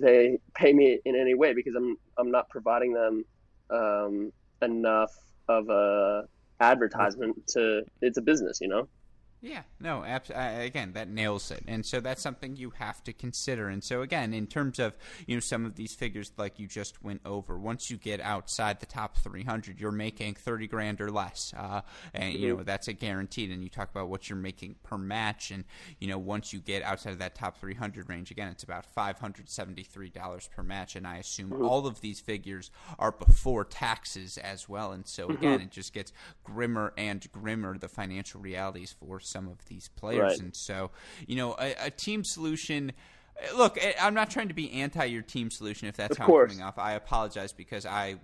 they 0.00 0.38
pay 0.54 0.72
me 0.72 0.98
in 1.04 1.16
any 1.16 1.34
way 1.34 1.54
because 1.54 1.74
I'm 1.74 1.96
I'm 2.18 2.30
not 2.30 2.48
providing 2.48 2.92
them 2.92 3.24
um, 3.70 4.32
enough 4.60 5.12
of 5.48 5.68
a 5.68 6.24
advertisement 6.60 7.36
to 7.48 7.82
it's 8.02 8.18
a 8.18 8.22
business, 8.22 8.60
you 8.60 8.68
know. 8.68 8.88
Yeah, 9.42 9.62
no, 9.80 10.04
abs- 10.04 10.30
uh, 10.30 10.58
again, 10.60 10.92
that 10.92 11.08
nails 11.08 11.50
it, 11.50 11.64
and 11.66 11.84
so 11.86 12.00
that's 12.00 12.20
something 12.20 12.56
you 12.56 12.70
have 12.78 13.02
to 13.04 13.14
consider. 13.14 13.68
And 13.68 13.82
so, 13.82 14.02
again, 14.02 14.34
in 14.34 14.46
terms 14.46 14.78
of 14.78 14.98
you 15.26 15.36
know 15.36 15.40
some 15.40 15.64
of 15.64 15.76
these 15.76 15.94
figures, 15.94 16.30
like 16.36 16.58
you 16.58 16.66
just 16.66 17.02
went 17.02 17.22
over, 17.24 17.58
once 17.58 17.90
you 17.90 17.96
get 17.96 18.20
outside 18.20 18.80
the 18.80 18.86
top 18.86 19.16
300, 19.16 19.80
you're 19.80 19.92
making 19.92 20.34
30 20.34 20.66
grand 20.66 21.00
or 21.00 21.10
less, 21.10 21.54
uh, 21.56 21.80
and 22.12 22.34
you 22.34 22.48
know 22.48 22.56
mm-hmm. 22.56 22.64
that's 22.64 22.88
a 22.88 22.92
guaranteed. 22.92 23.50
And 23.50 23.62
you 23.62 23.70
talk 23.70 23.90
about 23.90 24.10
what 24.10 24.28
you're 24.28 24.38
making 24.38 24.76
per 24.82 24.98
match, 24.98 25.50
and 25.50 25.64
you 26.00 26.08
know 26.08 26.18
once 26.18 26.52
you 26.52 26.60
get 26.60 26.82
outside 26.82 27.12
of 27.12 27.18
that 27.20 27.34
top 27.34 27.58
300 27.58 28.10
range, 28.10 28.30
again, 28.30 28.48
it's 28.48 28.62
about 28.62 28.84
573 28.84 30.10
dollars 30.10 30.50
per 30.54 30.62
match. 30.62 30.96
And 30.96 31.06
I 31.06 31.16
assume 31.16 31.48
mm-hmm. 31.48 31.64
all 31.64 31.86
of 31.86 32.02
these 32.02 32.20
figures 32.20 32.70
are 32.98 33.12
before 33.12 33.64
taxes 33.64 34.36
as 34.36 34.68
well. 34.68 34.92
And 34.92 35.06
so, 35.06 35.30
again, 35.30 35.60
mm-hmm. 35.60 35.64
it 35.64 35.70
just 35.70 35.94
gets 35.94 36.12
grimmer 36.44 36.92
and 36.98 37.26
grimmer 37.32 37.78
the 37.78 37.88
financial 37.88 38.42
realities 38.42 38.94
for 38.98 39.18
some 39.30 39.48
of 39.48 39.64
these 39.66 39.88
players. 39.88 40.20
Right. 40.22 40.40
And 40.40 40.54
so, 40.54 40.90
you 41.26 41.36
know, 41.36 41.56
a, 41.58 41.74
a 41.86 41.90
team 41.90 42.24
solution 42.24 42.92
Look, 43.56 43.78
eh, 43.82 43.92
I'm 44.00 44.14
not 44.14 44.30
trying 44.30 44.48
to 44.48 44.54
be 44.54 44.70
anti 44.72 45.04
your 45.04 45.22
team 45.22 45.50
solution 45.50 45.88
if 45.88 45.96
that's 45.96 46.12
of 46.12 46.18
how 46.18 46.26
course. 46.26 46.52
I'm 46.52 46.58
coming 46.58 46.66
off. 46.66 46.78
I 46.78 46.92
apologize 46.92 47.52
because 47.52 47.86
I, 47.86 48.16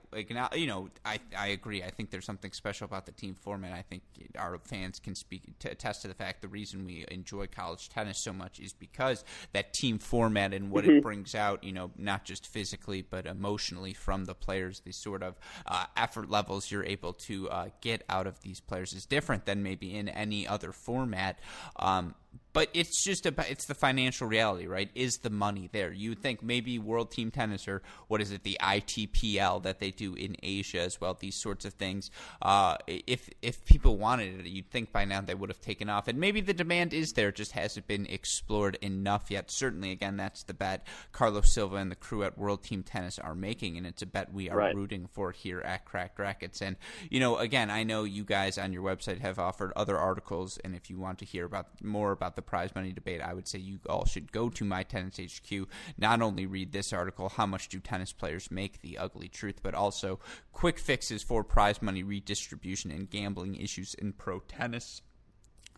you 0.54 0.66
know, 0.66 0.88
I, 1.04 1.18
I 1.36 1.48
agree. 1.48 1.82
I 1.82 1.90
think 1.90 2.10
there's 2.10 2.24
something 2.24 2.52
special 2.52 2.84
about 2.84 3.06
the 3.06 3.12
team 3.12 3.34
format. 3.34 3.72
I 3.72 3.82
think 3.82 4.02
our 4.38 4.58
fans 4.58 4.98
can 4.98 5.14
speak 5.14 5.58
to 5.60 5.70
attest 5.70 6.02
to 6.02 6.08
the 6.08 6.14
fact 6.14 6.42
the 6.42 6.48
reason 6.48 6.84
we 6.84 7.04
enjoy 7.08 7.46
college 7.46 7.88
tennis 7.88 8.18
so 8.18 8.32
much 8.32 8.60
is 8.60 8.72
because 8.72 9.24
that 9.52 9.72
team 9.72 9.98
format 9.98 10.52
and 10.52 10.70
what 10.70 10.84
mm-hmm. 10.84 10.98
it 10.98 11.02
brings 11.02 11.34
out, 11.34 11.64
you 11.64 11.72
know, 11.72 11.90
not 11.96 12.24
just 12.24 12.46
physically 12.46 13.02
but 13.02 13.26
emotionally 13.26 13.94
from 13.94 14.24
the 14.24 14.34
players. 14.34 14.80
The 14.80 14.92
sort 14.92 15.22
of 15.22 15.36
uh, 15.66 15.86
effort 15.96 16.30
levels 16.30 16.70
you're 16.70 16.84
able 16.84 17.12
to 17.14 17.48
uh, 17.50 17.68
get 17.80 18.04
out 18.08 18.26
of 18.26 18.40
these 18.42 18.60
players 18.60 18.92
is 18.92 19.06
different 19.06 19.46
than 19.46 19.62
maybe 19.62 19.96
in 19.96 20.08
any 20.08 20.46
other 20.46 20.72
format. 20.72 21.38
Um, 21.76 22.14
but 22.56 22.70
it's 22.72 23.04
just 23.04 23.26
about 23.26 23.50
it's 23.50 23.66
the 23.66 23.74
financial 23.74 24.26
reality, 24.26 24.66
right? 24.66 24.88
Is 24.94 25.18
the 25.18 25.28
money 25.28 25.68
there? 25.70 25.92
You 25.92 26.08
would 26.08 26.22
think 26.22 26.42
maybe 26.42 26.78
World 26.78 27.10
Team 27.10 27.30
Tennis 27.30 27.68
or 27.68 27.82
what 28.08 28.22
is 28.22 28.32
it, 28.32 28.44
the 28.44 28.56
ITPL 28.62 29.62
that 29.64 29.78
they 29.78 29.90
do 29.90 30.14
in 30.14 30.36
Asia 30.42 30.80
as 30.80 30.98
well. 30.98 31.12
These 31.12 31.36
sorts 31.36 31.66
of 31.66 31.74
things. 31.74 32.10
Uh, 32.40 32.78
if 32.86 33.28
if 33.42 33.62
people 33.66 33.98
wanted 33.98 34.40
it, 34.40 34.46
you'd 34.46 34.70
think 34.70 34.90
by 34.90 35.04
now 35.04 35.20
they 35.20 35.34
would 35.34 35.50
have 35.50 35.60
taken 35.60 35.90
off, 35.90 36.08
and 36.08 36.18
maybe 36.18 36.40
the 36.40 36.54
demand 36.54 36.94
is 36.94 37.12
there, 37.12 37.30
just 37.30 37.52
hasn't 37.52 37.86
been 37.86 38.06
explored 38.06 38.78
enough 38.80 39.30
yet. 39.30 39.50
Certainly, 39.50 39.90
again, 39.90 40.16
that's 40.16 40.42
the 40.44 40.54
bet 40.54 40.86
Carlos 41.12 41.52
Silva 41.52 41.76
and 41.76 41.90
the 41.90 41.94
crew 41.94 42.22
at 42.22 42.38
World 42.38 42.64
Team 42.64 42.82
Tennis 42.82 43.18
are 43.18 43.34
making, 43.34 43.76
and 43.76 43.86
it's 43.86 44.00
a 44.00 44.06
bet 44.06 44.32
we 44.32 44.48
are 44.48 44.56
right. 44.56 44.74
rooting 44.74 45.08
for 45.12 45.30
here 45.30 45.60
at 45.60 45.84
Cracked 45.84 46.18
Racquets. 46.18 46.62
And 46.62 46.76
you 47.10 47.20
know, 47.20 47.36
again, 47.36 47.68
I 47.68 47.82
know 47.82 48.04
you 48.04 48.24
guys 48.24 48.56
on 48.56 48.72
your 48.72 48.82
website 48.82 49.20
have 49.20 49.38
offered 49.38 49.74
other 49.76 49.98
articles, 49.98 50.56
and 50.64 50.74
if 50.74 50.88
you 50.88 50.98
want 50.98 51.18
to 51.18 51.26
hear 51.26 51.44
about 51.44 51.66
more 51.82 52.12
about 52.12 52.34
the 52.34 52.45
prize 52.46 52.74
money 52.74 52.92
debate, 52.92 53.20
I 53.20 53.34
would 53.34 53.48
say 53.48 53.58
you 53.58 53.80
all 53.88 54.04
should 54.04 54.32
go 54.32 54.48
to 54.50 54.64
my 54.64 54.82
tennis 54.82 55.18
HQ. 55.18 55.68
Not 55.98 56.22
only 56.22 56.46
read 56.46 56.72
this 56.72 56.92
article, 56.92 57.28
how 57.28 57.46
much 57.46 57.68
do 57.68 57.80
tennis 57.80 58.12
players 58.12 58.50
make, 58.50 58.80
the 58.80 58.98
ugly 58.98 59.28
truth, 59.28 59.60
but 59.62 59.74
also 59.74 60.20
quick 60.52 60.78
fixes 60.78 61.22
for 61.22 61.44
prize 61.44 61.82
money 61.82 62.02
redistribution 62.02 62.90
and 62.90 63.10
gambling 63.10 63.56
issues 63.56 63.94
in 63.94 64.12
pro 64.12 64.40
tennis 64.40 65.02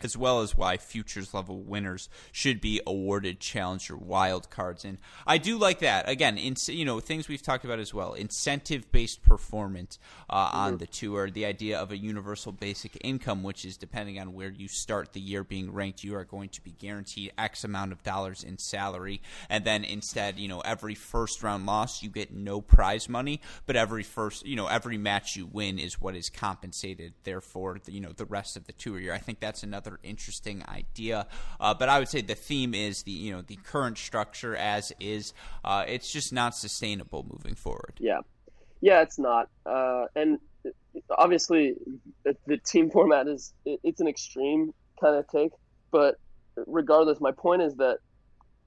as 0.04 0.16
well 0.16 0.40
as 0.40 0.56
why 0.56 0.76
futures 0.76 1.34
level 1.34 1.60
winners 1.60 2.08
should 2.32 2.60
be 2.60 2.80
awarded 2.86 3.40
challenger 3.40 3.96
wild 3.96 4.50
cards. 4.50 4.84
And 4.84 4.98
i 5.26 5.38
do 5.38 5.58
like 5.58 5.80
that. 5.80 6.08
Again 6.08 6.38
in, 6.38 6.56
you 6.68 6.84
know 6.84 7.00
things 7.00 7.28
we've 7.28 7.42
talked 7.42 7.64
about 7.64 7.78
as 7.78 7.94
well. 7.94 8.14
Incentive 8.14 8.90
based 8.92 9.22
performance 9.22 9.98
uh, 10.30 10.50
on 10.52 10.70
mm-hmm. 10.70 10.78
the 10.78 10.86
tour 10.86 11.30
the 11.30 11.46
idea 11.46 11.78
of 11.78 11.90
a 11.90 11.96
universal 11.96 12.52
basic 12.52 12.96
income 13.02 13.42
which 13.42 13.64
is 13.64 13.76
depending 13.76 14.18
on 14.18 14.34
where 14.34 14.50
you 14.50 14.68
start 14.68 15.12
the 15.12 15.20
year 15.20 15.44
being 15.44 15.72
ranked 15.72 16.04
you 16.04 16.14
are 16.14 16.24
going 16.24 16.48
to 16.50 16.62
be 16.62 16.70
guaranteed 16.72 17.32
x 17.38 17.64
amount 17.64 17.92
of 17.92 18.02
dollars 18.02 18.44
in 18.44 18.58
salary. 18.58 19.20
And 19.48 19.64
then 19.64 19.84
instead 19.84 20.38
you 20.38 20.48
know 20.48 20.60
every 20.60 20.94
first 20.94 21.42
round 21.42 21.66
loss 21.66 22.02
you 22.02 22.10
get 22.10 22.32
no 22.32 22.60
prize 22.60 23.08
money 23.08 23.40
but 23.66 23.76
every 23.76 24.02
first 24.02 24.46
you 24.46 24.56
know 24.56 24.66
every 24.66 24.98
match 24.98 25.36
you 25.36 25.46
win 25.46 25.78
is 25.78 26.00
what 26.00 26.14
is 26.14 26.30
compensated 26.30 27.14
therefore 27.24 27.78
the, 27.84 27.92
you 27.92 28.00
know 28.00 28.12
the 28.12 28.24
rest 28.24 28.56
of 28.56 28.66
the 28.66 28.72
tour 28.72 29.00
year. 29.00 29.12
I 29.12 29.18
think 29.18 29.40
that's 29.40 29.62
another 29.62 29.87
another 29.88 30.00
interesting 30.02 30.62
idea. 30.68 31.26
Uh, 31.60 31.74
but 31.74 31.88
I 31.88 31.98
would 31.98 32.08
say 32.08 32.20
the 32.20 32.34
theme 32.34 32.74
is 32.74 33.02
the 33.02 33.10
you 33.12 33.32
know 33.32 33.42
the 33.42 33.56
current 33.56 33.98
structure 33.98 34.56
as 34.56 34.92
is. 35.00 35.32
Uh, 35.64 35.84
it's 35.86 36.12
just 36.12 36.32
not 36.32 36.54
sustainable 36.54 37.26
moving 37.30 37.54
forward. 37.54 37.94
Yeah, 37.98 38.20
yeah, 38.80 39.02
it's 39.02 39.18
not. 39.18 39.48
Uh, 39.66 40.06
and 40.14 40.38
obviously, 41.16 41.74
the 42.24 42.58
team 42.58 42.90
format 42.92 43.28
is 43.28 43.52
it's 43.64 44.00
an 44.00 44.08
extreme 44.08 44.72
kind 45.00 45.16
of 45.16 45.26
take. 45.28 45.52
But 45.90 46.16
regardless, 46.66 47.20
my 47.20 47.32
point 47.32 47.62
is 47.62 47.74
that 47.76 47.98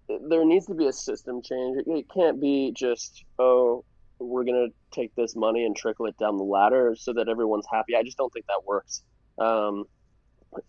there 0.07 0.43
needs 0.45 0.65
to 0.65 0.73
be 0.73 0.87
a 0.87 0.93
system 0.93 1.41
change. 1.41 1.83
It 1.85 2.05
can't 2.13 2.41
be 2.41 2.73
just 2.75 3.23
oh 3.39 3.85
we're 4.19 4.43
going 4.43 4.69
to 4.69 4.95
take 4.95 5.15
this 5.15 5.35
money 5.35 5.65
and 5.65 5.75
trickle 5.75 6.05
it 6.05 6.15
down 6.19 6.37
the 6.37 6.43
ladder 6.43 6.95
so 6.95 7.11
that 7.11 7.27
everyone's 7.27 7.65
happy. 7.71 7.95
I 7.95 8.03
just 8.03 8.17
don't 8.17 8.31
think 8.31 8.45
that 8.45 8.61
works. 8.67 9.01
Um, 9.39 9.85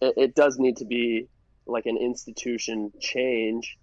it, 0.00 0.14
it 0.16 0.34
does 0.34 0.58
need 0.58 0.78
to 0.78 0.84
be 0.84 1.28
like 1.66 1.86
an 1.86 1.96
institution 1.96 2.92
change 3.00 3.78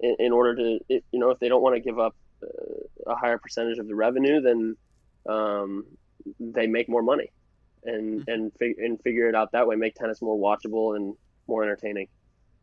in, 0.00 0.16
in 0.18 0.32
order 0.32 0.56
to, 0.56 0.78
it, 0.88 1.04
you 1.12 1.18
know, 1.18 1.30
if 1.30 1.38
they 1.38 1.48
don't 1.48 1.62
want 1.62 1.76
to 1.76 1.80
give 1.80 1.98
up 1.98 2.14
uh, 2.42 3.10
a 3.12 3.14
higher 3.14 3.38
percentage 3.38 3.78
of 3.78 3.86
the 3.86 3.94
revenue, 3.94 4.40
then 4.40 4.76
um, 5.28 5.86
they 6.40 6.66
make 6.66 6.88
more 6.88 7.02
money 7.02 7.30
and 7.84 8.20
mm-hmm. 8.20 8.30
and 8.30 8.52
fig- 8.58 8.78
and 8.78 9.00
figure 9.02 9.28
it 9.28 9.34
out 9.34 9.52
that 9.52 9.66
way. 9.66 9.76
Make 9.76 9.94
tennis 9.94 10.22
more 10.22 10.38
watchable 10.38 10.96
and 10.96 11.14
more 11.46 11.62
entertaining. 11.62 12.08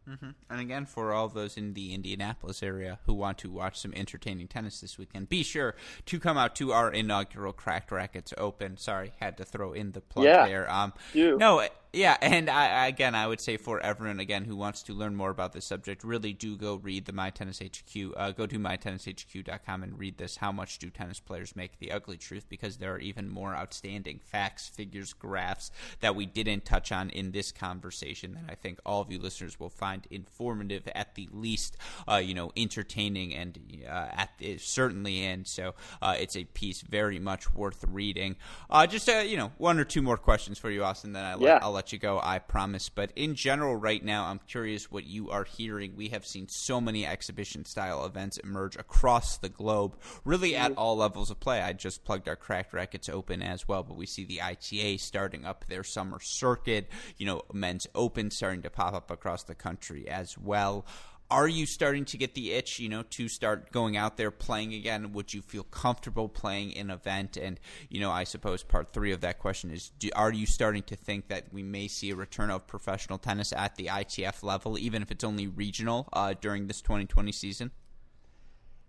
Mm-hmm. 0.09 0.29
And 0.49 0.59
again, 0.59 0.85
for 0.85 1.13
all 1.13 1.27
those 1.27 1.55
in 1.55 1.73
the 1.73 1.93
Indianapolis 1.93 2.63
area 2.63 2.99
who 3.05 3.13
want 3.13 3.37
to 3.39 3.51
watch 3.51 3.79
some 3.79 3.93
entertaining 3.95 4.47
tennis 4.47 4.81
this 4.81 4.97
weekend, 4.97 5.29
be 5.29 5.43
sure 5.43 5.75
to 6.07 6.19
come 6.19 6.35
out 6.35 6.55
to 6.55 6.71
our 6.71 6.91
inaugural 6.91 7.53
Cracked 7.53 7.91
Racquets 7.91 8.33
Open. 8.37 8.75
Sorry, 8.77 9.13
had 9.19 9.37
to 9.37 9.45
throw 9.45 9.71
in 9.73 9.91
the 9.91 10.01
plug 10.01 10.25
yeah, 10.25 10.47
there. 10.47 10.71
Um, 10.71 10.93
you. 11.13 11.37
no, 11.37 11.67
yeah, 11.91 12.17
and 12.21 12.49
I, 12.51 12.85
again, 12.87 13.15
I 13.15 13.25
would 13.25 13.41
say 13.41 13.57
for 13.57 13.79
everyone 13.79 14.19
again 14.19 14.45
who 14.45 14.55
wants 14.55 14.83
to 14.83 14.93
learn 14.93 15.15
more 15.15 15.31
about 15.31 15.53
this 15.53 15.65
subject, 15.65 16.03
really 16.03 16.33
do 16.33 16.55
go 16.55 16.75
read 16.75 17.05
the 17.05 17.13
My 17.13 17.31
Tennis 17.31 17.59
HQ. 17.59 18.13
Uh, 18.15 18.31
go 18.31 18.45
to 18.45 18.59
mytennishq.com 18.59 19.83
and 19.83 19.97
read 19.97 20.19
this. 20.19 20.37
How 20.37 20.51
much 20.51 20.77
do 20.77 20.91
tennis 20.91 21.19
players 21.19 21.55
make? 21.55 21.79
The 21.79 21.91
ugly 21.91 22.17
truth, 22.17 22.45
because 22.47 22.77
there 22.77 22.93
are 22.93 22.99
even 22.99 23.27
more 23.27 23.55
outstanding 23.55 24.19
facts, 24.23 24.69
figures, 24.69 25.13
graphs 25.13 25.71
that 26.01 26.15
we 26.15 26.27
didn't 26.27 26.63
touch 26.63 26.91
on 26.91 27.09
in 27.09 27.31
this 27.31 27.51
conversation 27.51 28.33
that 28.33 28.51
I 28.51 28.55
think 28.55 28.79
all 28.85 29.01
of 29.01 29.11
you 29.11 29.17
listeners 29.17 29.59
will 29.59 29.69
find 29.69 30.05
informative, 30.11 30.87
at 30.93 31.15
the 31.15 31.27
least, 31.31 31.75
uh, 32.07 32.17
you 32.17 32.35
know, 32.35 32.51
entertaining, 32.55 33.33
and 33.33 33.57
uh, 33.87 34.09
at 34.11 34.29
the, 34.37 34.59
certainly. 34.59 35.23
And 35.23 35.47
so 35.47 35.73
uh, 36.03 36.15
it's 36.19 36.37
a 36.37 36.43
piece 36.43 36.81
very 36.81 37.17
much 37.17 37.51
worth 37.51 37.83
reading. 37.87 38.35
Uh, 38.69 38.85
just 38.85 39.09
uh, 39.09 39.23
you 39.25 39.37
know, 39.37 39.51
one 39.57 39.79
or 39.79 39.85
two 39.85 40.03
more 40.03 40.17
questions 40.17 40.59
for 40.59 40.69
you, 40.69 40.83
Austin. 40.83 41.13
Then 41.13 41.25
I 41.25 41.35
yeah. 41.39 41.59
I'll 41.63 41.78
let 41.79 41.93
you 41.93 41.97
go, 41.97 42.19
I 42.21 42.39
promise. 42.39 42.89
But 42.89 43.13
in 43.15 43.35
general, 43.35 43.73
right 43.73 44.03
now, 44.03 44.25
I'm 44.25 44.41
curious 44.49 44.91
what 44.91 45.05
you 45.05 45.29
are 45.29 45.45
hearing. 45.45 45.95
We 45.95 46.09
have 46.09 46.25
seen 46.25 46.49
so 46.49 46.81
many 46.81 47.05
exhibition 47.05 47.63
style 47.63 48.05
events 48.05 48.37
emerge 48.37 48.75
across 48.75 49.37
the 49.37 49.47
globe, 49.47 49.95
really 50.25 50.57
at 50.57 50.71
mm-hmm. 50.71 50.79
all 50.79 50.97
levels 50.97 51.31
of 51.31 51.39
play. 51.39 51.61
I 51.61 51.71
just 51.71 52.03
plugged 52.03 52.27
our 52.27 52.35
Cracked 52.35 52.73
Racquets 52.73 53.07
Open 53.07 53.41
as 53.41 53.65
well, 53.65 53.83
but 53.83 53.95
we 53.95 54.05
see 54.05 54.25
the 54.25 54.41
ITA 54.41 54.97
starting 54.97 55.45
up 55.45 55.63
their 55.69 55.85
summer 55.85 56.19
circuit, 56.19 56.89
you 57.15 57.25
know, 57.25 57.43
men's 57.53 57.87
open 57.95 58.29
starting 58.29 58.63
to 58.63 58.69
pop 58.69 58.93
up 58.93 59.09
across 59.09 59.43
the 59.43 59.55
country 59.55 60.05
as 60.09 60.37
well 60.37 60.85
are 61.31 61.47
you 61.47 61.65
starting 61.65 62.05
to 62.05 62.17
get 62.17 62.33
the 62.33 62.53
itch, 62.53 62.79
you 62.79 62.89
know, 62.89 63.03
to 63.03 63.27
start 63.27 63.71
going 63.71 63.95
out 63.95 64.17
there 64.17 64.31
playing 64.31 64.73
again? 64.73 65.11
Would 65.13 65.33
you 65.33 65.41
feel 65.41 65.63
comfortable 65.63 66.27
playing 66.27 66.71
in 66.71 66.89
an 66.89 66.95
event? 66.95 67.37
And, 67.37 67.59
you 67.89 67.99
know, 67.99 68.09
I 68.09 68.23
suppose 68.23 68.63
part 68.63 68.93
three 68.93 69.11
of 69.11 69.21
that 69.21 69.37
question 69.37 69.69
is 69.69 69.89
do, 69.99 70.09
are 70.15 70.33
you 70.33 70.45
starting 70.45 70.83
to 70.83 70.95
think 70.95 71.27
that 71.27 71.53
we 71.53 71.61
may 71.61 71.87
see 71.87 72.09
a 72.09 72.15
return 72.15 72.49
of 72.49 72.65
professional 72.65 73.19
tennis 73.19 73.53
at 73.53 73.75
the 73.75 73.87
ITF 73.87 74.41
level, 74.41 74.79
even 74.79 75.01
if 75.01 75.11
it's 75.11 75.23
only 75.23 75.47
regional 75.47 76.09
uh, 76.13 76.33
during 76.39 76.67
this 76.67 76.81
2020 76.81 77.31
season? 77.31 77.71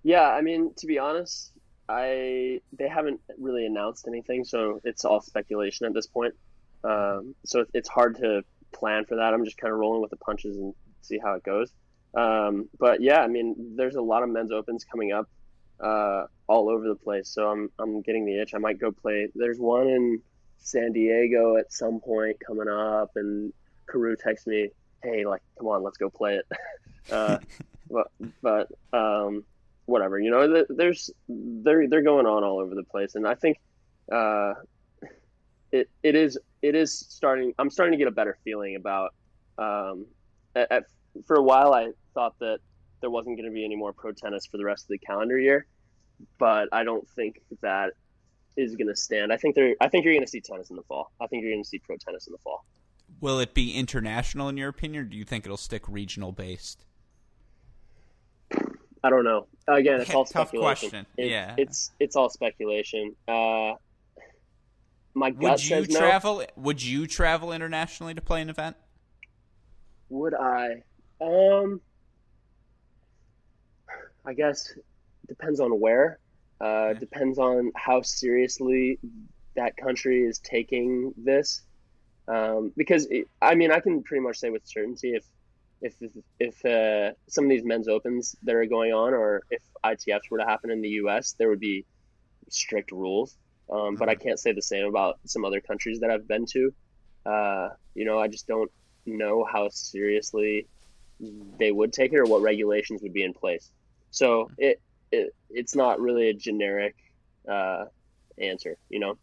Yeah, 0.02 0.30
I 0.30 0.40
mean, 0.40 0.72
to 0.78 0.86
be 0.86 0.98
honest, 0.98 1.52
I 1.88 2.60
they 2.72 2.88
haven't 2.88 3.20
really 3.38 3.66
announced 3.66 4.06
anything, 4.08 4.44
so 4.44 4.80
it's 4.84 5.04
all 5.04 5.20
speculation 5.20 5.86
at 5.86 5.92
this 5.92 6.06
point. 6.06 6.34
Um, 6.84 7.34
so 7.44 7.66
it's 7.74 7.88
hard 7.88 8.16
to 8.16 8.42
plan 8.72 9.04
for 9.04 9.16
that. 9.16 9.34
I'm 9.34 9.44
just 9.44 9.58
kind 9.58 9.72
of 9.72 9.78
rolling 9.78 10.00
with 10.00 10.10
the 10.10 10.16
punches 10.16 10.56
and 10.56 10.72
see 11.02 11.18
how 11.18 11.34
it 11.34 11.42
goes. 11.42 11.72
Um, 12.14 12.68
but 12.78 13.00
yeah, 13.00 13.20
I 13.20 13.28
mean, 13.28 13.74
there's 13.76 13.96
a 13.96 14.02
lot 14.02 14.22
of 14.22 14.28
men's 14.28 14.52
opens 14.52 14.84
coming 14.84 15.12
up 15.12 15.28
uh, 15.80 16.24
all 16.46 16.68
over 16.68 16.86
the 16.88 16.94
place. 16.94 17.28
So 17.28 17.48
I'm 17.48 17.70
I'm 17.78 18.02
getting 18.02 18.24
the 18.26 18.40
itch. 18.40 18.54
I 18.54 18.58
might 18.58 18.78
go 18.78 18.90
play. 18.90 19.28
There's 19.34 19.58
one 19.58 19.88
in 19.88 20.22
San 20.58 20.92
Diego 20.92 21.56
at 21.56 21.72
some 21.72 22.00
point 22.00 22.36
coming 22.44 22.68
up, 22.68 23.12
and 23.16 23.52
Karue 23.86 24.18
texts 24.18 24.46
me, 24.46 24.70
"Hey, 25.02 25.24
like, 25.24 25.42
come 25.58 25.68
on, 25.68 25.82
let's 25.82 25.96
go 25.96 26.10
play 26.10 26.36
it." 26.36 26.46
uh, 27.12 27.38
but 27.90 28.10
but 28.42 28.68
um, 28.92 29.44
whatever, 29.86 30.18
you 30.18 30.30
know, 30.30 30.64
there's 30.68 31.10
they're 31.28 31.88
they're 31.88 32.02
going 32.02 32.26
on 32.26 32.44
all 32.44 32.60
over 32.60 32.74
the 32.74 32.84
place, 32.84 33.14
and 33.14 33.26
I 33.26 33.34
think 33.34 33.58
uh, 34.10 34.54
it 35.72 35.88
it 36.02 36.14
is 36.14 36.38
it 36.62 36.74
is 36.74 36.92
starting. 37.08 37.54
I'm 37.58 37.70
starting 37.70 37.92
to 37.92 37.98
get 37.98 38.08
a 38.08 38.14
better 38.14 38.36
feeling 38.44 38.76
about. 38.76 39.14
Um, 39.58 40.06
at, 40.54 40.72
at 40.72 40.84
for 41.26 41.36
a 41.36 41.42
while, 41.42 41.74
I 41.74 41.90
thought 42.14 42.38
that 42.40 42.58
there 43.00 43.10
wasn't 43.10 43.36
going 43.36 43.48
to 43.48 43.54
be 43.54 43.64
any 43.64 43.76
more 43.76 43.92
pro 43.92 44.12
tennis 44.12 44.46
for 44.46 44.56
the 44.56 44.64
rest 44.64 44.84
of 44.84 44.88
the 44.88 44.98
calendar 44.98 45.38
year, 45.38 45.66
but 46.38 46.68
I 46.72 46.84
don't 46.84 47.08
think 47.08 47.40
that 47.62 47.92
is 48.56 48.76
going 48.76 48.88
to 48.88 48.96
stand. 48.96 49.32
I 49.32 49.36
think 49.36 49.54
they're. 49.54 49.74
I 49.80 49.88
think 49.88 50.04
you're 50.04 50.14
going 50.14 50.24
to 50.24 50.30
see 50.30 50.40
tennis 50.40 50.70
in 50.70 50.76
the 50.76 50.82
fall. 50.82 51.12
I 51.20 51.26
think 51.26 51.42
you're 51.42 51.52
going 51.52 51.62
to 51.62 51.68
see 51.68 51.78
pro 51.78 51.96
tennis 51.96 52.26
in 52.26 52.32
the 52.32 52.38
fall. 52.38 52.64
Will 53.20 53.38
it 53.40 53.54
be 53.54 53.72
international 53.74 54.48
in 54.48 54.56
your 54.56 54.68
opinion, 54.68 55.04
or 55.04 55.06
do 55.06 55.16
you 55.16 55.24
think 55.24 55.44
it'll 55.44 55.56
stick 55.56 55.82
regional 55.88 56.32
based? 56.32 56.84
I 59.02 59.08
don't 59.08 59.24
know. 59.24 59.46
Again, 59.66 60.00
it's 60.00 60.10
all 60.14 60.24
Tough 60.24 60.48
speculation. 60.48 60.90
question. 60.90 61.06
It, 61.16 61.30
yeah, 61.30 61.54
it's 61.56 61.90
it's 61.98 62.16
all 62.16 62.28
speculation. 62.28 63.14
Uh, 63.26 63.74
my 65.14 65.30
gut 65.30 65.42
would 65.42 65.62
you 65.62 65.68
says 65.68 65.88
travel? 65.88 66.38
no. 66.38 66.46
Would 66.56 66.82
you 66.82 67.06
travel 67.06 67.52
internationally 67.52 68.14
to 68.14 68.20
play 68.20 68.42
an 68.42 68.50
event? 68.50 68.76
Would 70.08 70.34
I? 70.34 70.82
Um, 71.20 71.80
I 74.24 74.34
guess 74.34 74.72
depends 75.28 75.60
on 75.60 75.80
where. 75.80 76.18
Uh, 76.60 76.92
depends 76.92 77.38
on 77.38 77.72
how 77.74 78.02
seriously 78.02 78.98
that 79.56 79.76
country 79.76 80.22
is 80.24 80.38
taking 80.40 81.14
this. 81.16 81.62
Um, 82.28 82.72
because 82.76 83.06
it, 83.06 83.28
I 83.40 83.54
mean, 83.54 83.72
I 83.72 83.80
can 83.80 84.02
pretty 84.02 84.22
much 84.22 84.38
say 84.38 84.50
with 84.50 84.66
certainty 84.66 85.14
if 85.14 85.24
if 85.82 85.94
if 86.38 86.64
uh, 86.64 87.14
some 87.28 87.44
of 87.44 87.50
these 87.50 87.64
men's 87.64 87.88
opens 87.88 88.36
that 88.42 88.54
are 88.54 88.66
going 88.66 88.92
on, 88.92 89.14
or 89.14 89.42
if 89.50 89.62
ITFs 89.82 90.30
were 90.30 90.38
to 90.38 90.44
happen 90.44 90.70
in 90.70 90.82
the 90.82 90.90
U.S., 91.04 91.34
there 91.38 91.48
would 91.48 91.60
be 91.60 91.86
strict 92.48 92.92
rules. 92.92 93.36
Um, 93.70 93.94
but 93.94 94.08
I 94.08 94.14
can't 94.14 94.38
say 94.38 94.52
the 94.52 94.62
same 94.62 94.86
about 94.86 95.18
some 95.24 95.44
other 95.44 95.60
countries 95.60 96.00
that 96.00 96.10
I've 96.10 96.26
been 96.26 96.44
to. 96.46 96.74
Uh, 97.24 97.68
you 97.94 98.04
know, 98.04 98.18
I 98.18 98.28
just 98.28 98.46
don't 98.46 98.70
know 99.06 99.46
how 99.50 99.68
seriously 99.70 100.66
they 101.58 101.70
would 101.70 101.92
take 101.92 102.12
it 102.12 102.18
or 102.18 102.24
what 102.24 102.42
regulations 102.42 103.00
would 103.02 103.12
be 103.12 103.22
in 103.22 103.32
place. 103.32 103.70
So 104.10 104.50
it, 104.58 104.80
it 105.12 105.34
it's 105.50 105.74
not 105.74 106.00
really 106.00 106.28
a 106.28 106.34
generic 106.34 106.96
uh, 107.50 107.86
answer, 108.38 108.76
you 108.88 109.00
know. 109.00 109.16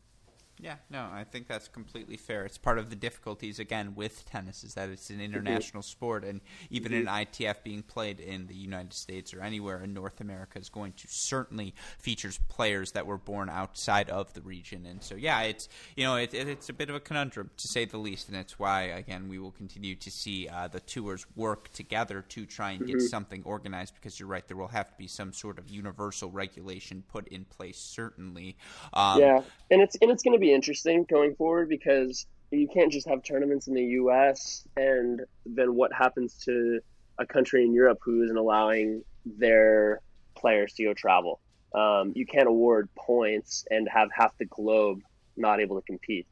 Yeah, 0.59 0.75
no, 0.89 1.07
I 1.13 1.23
think 1.23 1.47
that's 1.47 1.67
completely 1.67 2.17
fair. 2.17 2.43
It's 2.43 2.57
part 2.57 2.79
of 2.79 2.89
the 2.89 2.95
difficulties 2.95 3.59
again 3.59 3.93
with 3.93 4.25
tennis 4.25 4.63
is 4.63 4.73
that 4.73 4.89
it's 4.89 5.11
an 5.11 5.21
international 5.21 5.83
mm-hmm. 5.83 5.89
sport, 5.89 6.23
and 6.23 6.41
even 6.71 6.93
mm-hmm. 6.93 7.07
an 7.07 7.25
ITF 7.25 7.61
being 7.63 7.83
played 7.83 8.19
in 8.19 8.47
the 8.47 8.55
United 8.55 8.93
States 8.93 9.35
or 9.35 9.41
anywhere 9.41 9.83
in 9.83 9.93
North 9.93 10.19
America 10.19 10.57
is 10.57 10.69
going 10.69 10.93
to 10.93 11.07
certainly 11.07 11.75
features 11.99 12.39
players 12.49 12.93
that 12.93 13.05
were 13.05 13.19
born 13.19 13.49
outside 13.49 14.09
of 14.09 14.33
the 14.33 14.41
region. 14.41 14.87
And 14.87 15.03
so, 15.03 15.13
yeah, 15.13 15.41
it's 15.41 15.69
you 15.95 16.03
know 16.03 16.15
it, 16.15 16.33
it, 16.33 16.47
it's 16.47 16.69
a 16.69 16.73
bit 16.73 16.89
of 16.89 16.95
a 16.95 16.99
conundrum 16.99 17.51
to 17.57 17.67
say 17.67 17.85
the 17.85 17.99
least, 17.99 18.27
and 18.27 18.37
it's 18.37 18.57
why 18.57 18.83
again 18.83 19.29
we 19.29 19.37
will 19.37 19.51
continue 19.51 19.95
to 19.95 20.09
see 20.09 20.47
uh, 20.47 20.67
the 20.67 20.79
tours 20.79 21.27
work 21.35 21.71
together 21.73 22.23
to 22.29 22.47
try 22.47 22.71
and 22.71 22.87
get 22.87 22.97
mm-hmm. 22.97 23.05
something 23.05 23.43
organized. 23.45 23.93
Because 23.93 24.19
you're 24.19 24.29
right, 24.29 24.47
there 24.47 24.57
will 24.57 24.67
have 24.69 24.89
to 24.89 24.97
be 24.97 25.07
some 25.07 25.33
sort 25.33 25.59
of 25.59 25.69
universal 25.69 26.31
regulation 26.31 27.03
put 27.07 27.27
in 27.27 27.45
place, 27.45 27.77
certainly. 27.77 28.57
Um, 28.93 29.19
yeah, 29.19 29.41
and 29.69 29.83
it's 29.83 29.95
and 30.01 30.09
it's 30.09 30.23
going 30.23 30.33
to 30.33 30.39
be 30.39 30.46
be 30.47 30.53
interesting 30.53 31.05
going 31.09 31.35
forward 31.35 31.67
because 31.69 32.25
you 32.51 32.67
can't 32.67 32.91
just 32.91 33.07
have 33.07 33.21
tournaments 33.23 33.67
in 33.67 33.73
the 33.73 33.83
U.S. 34.01 34.65
and 34.77 35.21
then 35.45 35.75
what 35.75 35.91
happens 35.91 36.33
to 36.45 36.79
a 37.19 37.25
country 37.25 37.65
in 37.65 37.73
Europe 37.73 37.99
who 38.01 38.23
isn't 38.23 38.37
allowing 38.37 39.03
their 39.25 40.01
players 40.35 40.73
to 40.73 40.85
go 40.85 40.93
travel. 40.93 41.39
Um, 41.75 42.13
you 42.15 42.25
can't 42.25 42.47
award 42.47 42.87
points 42.95 43.65
and 43.69 43.89
have 43.89 44.09
half 44.15 44.37
the 44.37 44.45
globe 44.45 45.01
not 45.35 45.59
able 45.59 45.75
to 45.75 45.85
compete. 45.85 46.27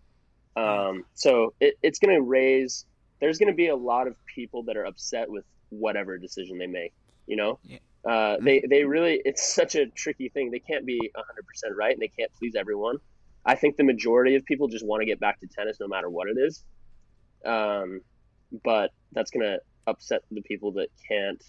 Um, 0.55 1.03
so 1.15 1.53
it, 1.59 1.75
it's 1.83 1.99
going 1.99 2.15
to 2.15 2.21
raise. 2.21 2.85
There's 3.19 3.37
going 3.37 3.51
to 3.51 3.55
be 3.55 3.67
a 3.67 3.75
lot 3.75 4.07
of 4.07 4.15
people 4.25 4.63
that 4.63 4.77
are 4.77 4.85
upset 4.85 5.29
with 5.29 5.43
whatever 5.69 6.17
decision 6.17 6.57
they 6.57 6.67
make. 6.67 6.93
You 7.27 7.35
know, 7.35 7.59
yeah. 7.65 7.79
uh, 8.09 8.37
they 8.39 8.63
they 8.69 8.85
really. 8.85 9.21
It's 9.25 9.53
such 9.53 9.75
a 9.75 9.87
tricky 9.87 10.29
thing. 10.29 10.51
They 10.51 10.59
can't 10.59 10.85
be 10.85 10.99
100 11.13 11.45
percent 11.45 11.75
right, 11.75 11.91
and 11.91 12.01
they 12.01 12.07
can't 12.07 12.31
please 12.39 12.55
everyone. 12.55 12.99
I 13.45 13.55
think 13.55 13.77
the 13.77 13.83
majority 13.83 14.35
of 14.35 14.45
people 14.45 14.67
just 14.67 14.85
want 14.85 15.01
to 15.01 15.05
get 15.05 15.19
back 15.19 15.39
to 15.41 15.47
tennis 15.47 15.77
no 15.79 15.87
matter 15.87 16.09
what 16.09 16.27
it 16.27 16.37
is. 16.37 16.63
Um, 17.45 18.01
but 18.63 18.91
that's 19.11 19.31
going 19.31 19.45
to 19.45 19.59
upset 19.87 20.21
the 20.31 20.41
people 20.41 20.71
that 20.73 20.89
can't 21.07 21.43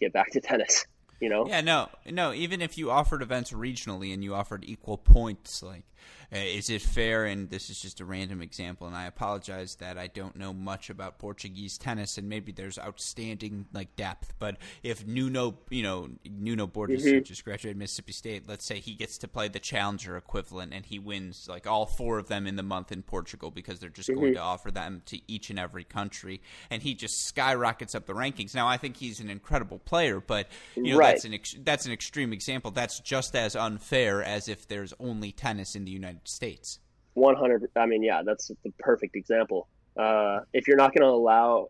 get 0.00 0.12
back 0.12 0.30
to 0.32 0.40
tennis, 0.40 0.84
you 1.20 1.28
know? 1.28 1.46
Yeah, 1.46 1.60
no, 1.62 1.88
no, 2.10 2.32
even 2.32 2.60
if 2.60 2.76
you 2.76 2.90
offered 2.90 3.22
events 3.22 3.52
regionally 3.52 4.12
and 4.12 4.22
you 4.22 4.34
offered 4.34 4.64
equal 4.66 4.98
points, 4.98 5.62
like 5.62 5.84
is 6.32 6.70
it 6.70 6.80
fair? 6.80 7.26
And 7.26 7.50
this 7.50 7.68
is 7.68 7.78
just 7.78 8.00
a 8.00 8.04
random 8.04 8.40
example, 8.40 8.86
and 8.86 8.96
I 8.96 9.04
apologize 9.04 9.76
that 9.76 9.98
I 9.98 10.06
don't 10.06 10.36
know 10.36 10.52
much 10.54 10.88
about 10.88 11.18
Portuguese 11.18 11.76
tennis, 11.76 12.16
and 12.16 12.28
maybe 12.28 12.52
there's 12.52 12.78
outstanding 12.78 13.66
like 13.72 13.94
depth. 13.96 14.32
But 14.38 14.56
if 14.82 15.06
Nuno, 15.06 15.58
you 15.68 15.82
know, 15.82 16.08
Nuno 16.24 16.66
Borges 16.66 17.04
mm-hmm. 17.04 17.22
just 17.22 17.44
graduated 17.44 17.76
Mississippi 17.76 18.12
State, 18.12 18.48
let's 18.48 18.66
say 18.66 18.78
he 18.78 18.94
gets 18.94 19.18
to 19.18 19.28
play 19.28 19.48
the 19.48 19.58
challenger 19.58 20.16
equivalent, 20.16 20.72
and 20.72 20.86
he 20.86 20.98
wins 20.98 21.46
like 21.48 21.66
all 21.66 21.86
four 21.86 22.18
of 22.18 22.28
them 22.28 22.46
in 22.46 22.56
the 22.56 22.62
month 22.62 22.92
in 22.92 23.02
Portugal 23.02 23.50
because 23.50 23.78
they're 23.78 23.90
just 23.90 24.08
mm-hmm. 24.08 24.20
going 24.20 24.34
to 24.34 24.40
offer 24.40 24.70
them 24.70 25.02
to 25.06 25.20
each 25.28 25.50
and 25.50 25.58
every 25.58 25.84
country, 25.84 26.40
and 26.70 26.82
he 26.82 26.94
just 26.94 27.26
skyrockets 27.26 27.94
up 27.94 28.06
the 28.06 28.14
rankings. 28.14 28.54
Now 28.54 28.66
I 28.66 28.78
think 28.78 28.96
he's 28.96 29.20
an 29.20 29.28
incredible 29.28 29.80
player, 29.80 30.20
but 30.20 30.48
you 30.76 30.92
know 30.92 30.98
right. 30.98 31.08
that's 31.08 31.26
an 31.26 31.34
ex- 31.34 31.56
that's 31.62 31.84
an 31.84 31.92
extreme 31.92 32.32
example. 32.32 32.70
That's 32.70 33.00
just 33.00 33.36
as 33.36 33.54
unfair 33.54 34.22
as 34.22 34.48
if 34.48 34.66
there's 34.66 34.94
only 34.98 35.30
tennis 35.32 35.74
in 35.74 35.84
the 35.84 35.90
United 35.90 36.21
States. 36.28 36.80
100. 37.14 37.70
I 37.76 37.86
mean, 37.86 38.02
yeah, 38.02 38.22
that's 38.22 38.48
the 38.48 38.72
perfect 38.78 39.16
example. 39.16 39.68
Uh, 39.96 40.40
if 40.52 40.66
you're 40.66 40.76
not 40.76 40.94
going 40.94 41.02
to 41.02 41.14
allow, 41.14 41.68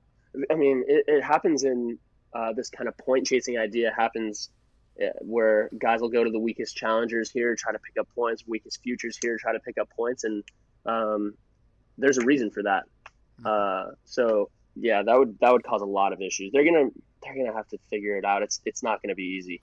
I 0.51 0.55
mean, 0.55 0.85
it, 0.87 1.05
it 1.09 1.23
happens 1.23 1.65
in 1.65 1.99
uh, 2.33 2.53
this 2.53 2.71
kind 2.71 2.89
of 2.89 2.97
point 2.97 3.27
chasing 3.27 3.59
idea 3.59 3.93
happens 3.97 4.51
uh, 5.03 5.07
where 5.21 5.71
guys 5.79 6.01
will 6.01 6.09
go 6.09 6.23
to 6.23 6.31
the 6.31 6.39
weakest 6.39 6.77
challengers 6.77 7.31
here, 7.31 7.57
try 7.57 7.73
to 7.73 7.79
pick 7.79 7.99
up 7.99 8.09
points, 8.15 8.45
weakest 8.47 8.83
futures 8.83 9.19
here, 9.21 9.37
try 9.39 9.53
to 9.53 9.61
pick 9.61 9.79
up 9.79 9.89
points, 9.97 10.25
and 10.25 10.45
um, 10.87 11.35
there's 11.99 12.19
a 12.19 12.25
reason 12.25 12.51
for 12.51 12.63
that. 12.63 12.85
Hmm. 13.41 13.47
Uh, 13.47 13.85
so 14.05 14.51
yeah, 14.77 15.03
that 15.03 15.19
would 15.19 15.39
that 15.41 15.53
would 15.53 15.65
cause 15.65 15.83
a 15.83 15.87
lot 15.87 16.13
of 16.13 16.21
issues. 16.21 16.53
They're 16.53 16.65
gonna 16.65 16.91
they're 17.23 17.35
gonna 17.35 17.57
have 17.57 17.69
to 17.69 17.79
figure 17.91 18.17
it 18.17 18.25
out. 18.25 18.43
It's 18.43 18.61
it's 18.65 18.83
not 18.83 19.03
gonna 19.03 19.15
be 19.15 19.25
easy. 19.25 19.63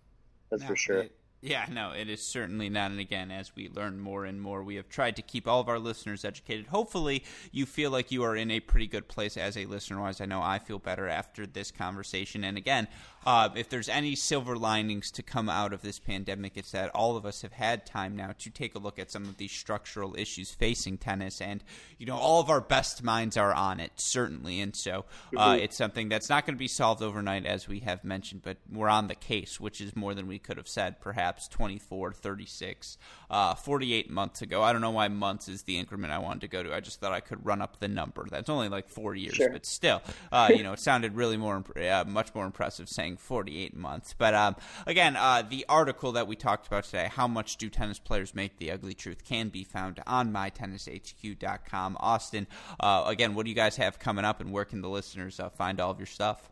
That's 0.49 0.63
no, 0.63 0.67
for 0.67 0.75
sure. 0.75 0.99
It, 0.99 1.15
Yeah, 1.41 1.65
no, 1.71 1.91
it 1.91 2.09
is 2.09 2.21
certainly 2.21 2.67
not. 2.67 2.91
And 2.91 2.99
again, 2.99 3.31
as 3.31 3.55
we 3.55 3.69
learn 3.69 3.97
more 3.97 4.25
and 4.25 4.41
more, 4.41 4.61
we 4.61 4.75
have 4.75 4.89
tried 4.89 5.15
to 5.15 5.21
keep 5.21 5.47
all 5.47 5.61
of 5.61 5.69
our 5.69 5.79
listeners 5.79 6.25
educated. 6.25 6.67
Hopefully, 6.67 7.23
you 7.53 7.65
feel 7.65 7.91
like 7.91 8.11
you 8.11 8.23
are 8.23 8.35
in 8.35 8.51
a 8.51 8.59
pretty 8.59 8.87
good 8.87 9.07
place 9.07 9.37
as 9.37 9.55
a 9.55 9.65
listener. 9.65 10.01
Wise, 10.01 10.19
I 10.19 10.25
know 10.25 10.41
I 10.41 10.59
feel 10.59 10.79
better 10.79 11.07
after 11.07 11.47
this 11.47 11.71
conversation. 11.71 12.43
And 12.43 12.57
again, 12.57 12.89
uh, 13.25 13.49
if 13.55 13.69
there's 13.69 13.87
any 13.87 14.15
silver 14.15 14.57
linings 14.57 15.11
to 15.11 15.23
come 15.23 15.47
out 15.47 15.71
of 15.71 15.81
this 15.81 15.97
pandemic, 15.97 16.57
it's 16.57 16.71
that 16.71 16.89
all 16.89 17.15
of 17.15 17.25
us 17.25 17.41
have 17.41 17.53
had 17.53 17.85
time 17.85 18.17
now 18.17 18.33
to 18.39 18.49
take 18.49 18.75
a 18.75 18.79
look 18.79 18.99
at 18.99 19.09
some 19.09 19.23
of 19.23 19.37
these 19.37 19.51
structural 19.53 20.15
issues 20.17 20.51
facing 20.51 20.97
tennis. 20.97 21.39
And, 21.39 21.63
you 21.97 22.05
know, 22.05 22.17
all 22.17 22.41
of 22.41 22.49
our 22.49 22.61
best 22.61 23.01
minds 23.01 23.37
are 23.37 23.53
on 23.53 23.79
it, 23.79 23.93
certainly. 23.95 24.59
And 24.59 24.75
so 24.75 25.05
uh, 25.37 25.51
mm-hmm. 25.51 25.63
it's 25.63 25.77
something 25.77 26.09
that's 26.09 26.27
not 26.27 26.45
going 26.45 26.55
to 26.55 26.59
be 26.59 26.67
solved 26.67 27.01
overnight, 27.01 27.45
as 27.45 27.65
we 27.65 27.79
have 27.79 28.03
mentioned, 28.03 28.41
but 28.43 28.57
we're 28.69 28.89
on 28.89 29.07
the 29.07 29.15
case, 29.15 29.57
which 29.57 29.79
is 29.79 29.95
more 29.95 30.13
than 30.13 30.27
we 30.27 30.39
could 30.39 30.57
have 30.57 30.67
said, 30.67 30.99
perhaps 30.99 31.28
perhaps 31.29 31.47
24, 31.49 32.11
36, 32.11 32.97
uh, 33.29 33.53
48 33.53 34.09
months 34.09 34.41
ago. 34.41 34.63
I 34.63 34.71
don't 34.71 34.81
know 34.81 34.89
why 34.89 35.09
months 35.09 35.47
is 35.47 35.61
the 35.61 35.77
increment 35.77 36.11
I 36.11 36.17
wanted 36.17 36.41
to 36.41 36.47
go 36.47 36.63
to. 36.63 36.73
I 36.73 36.79
just 36.79 36.99
thought 36.99 37.11
I 37.11 37.19
could 37.19 37.45
run 37.45 37.61
up 37.61 37.79
the 37.79 37.87
number. 37.87 38.25
That's 38.27 38.49
only 38.49 38.67
like 38.67 38.89
four 38.89 39.13
years, 39.13 39.35
sure. 39.35 39.51
but 39.51 39.63
still, 39.67 40.01
uh, 40.31 40.49
you 40.49 40.63
know, 40.63 40.73
it 40.73 40.79
sounded 40.79 41.15
really 41.15 41.37
more, 41.37 41.63
uh, 41.79 42.03
much 42.07 42.33
more 42.33 42.47
impressive 42.47 42.89
saying 42.89 43.17
48 43.17 43.75
months. 43.75 44.15
But 44.17 44.33
um, 44.33 44.55
again, 44.87 45.15
uh, 45.15 45.43
the 45.47 45.67
article 45.69 46.13
that 46.13 46.25
we 46.25 46.35
talked 46.35 46.65
about 46.65 46.85
today, 46.85 47.09
how 47.13 47.27
much 47.27 47.57
do 47.57 47.69
tennis 47.69 47.99
players 47.99 48.33
make? 48.33 48.57
The 48.57 48.71
ugly 48.71 48.95
truth 48.95 49.23
can 49.23 49.49
be 49.49 49.63
found 49.63 50.01
on 50.07 50.33
mytennishq.com. 50.33 51.97
Austin, 51.99 52.47
uh, 52.79 53.03
again, 53.05 53.35
what 53.35 53.43
do 53.43 53.51
you 53.51 53.55
guys 53.55 53.75
have 53.75 53.99
coming 53.99 54.25
up, 54.25 54.41
and 54.41 54.51
where 54.51 54.65
can 54.65 54.81
the 54.81 54.89
listeners 54.89 55.39
uh, 55.39 55.49
find 55.49 55.79
all 55.79 55.91
of 55.91 55.99
your 55.99 56.07
stuff? 56.07 56.49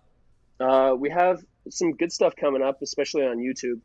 we 1.00 1.10
have 1.10 1.44
some 1.70 1.94
good 1.94 2.12
stuff 2.12 2.36
coming 2.36 2.62
up, 2.62 2.82
especially 2.84 3.24
on 3.24 3.38
YouTube. 3.38 3.80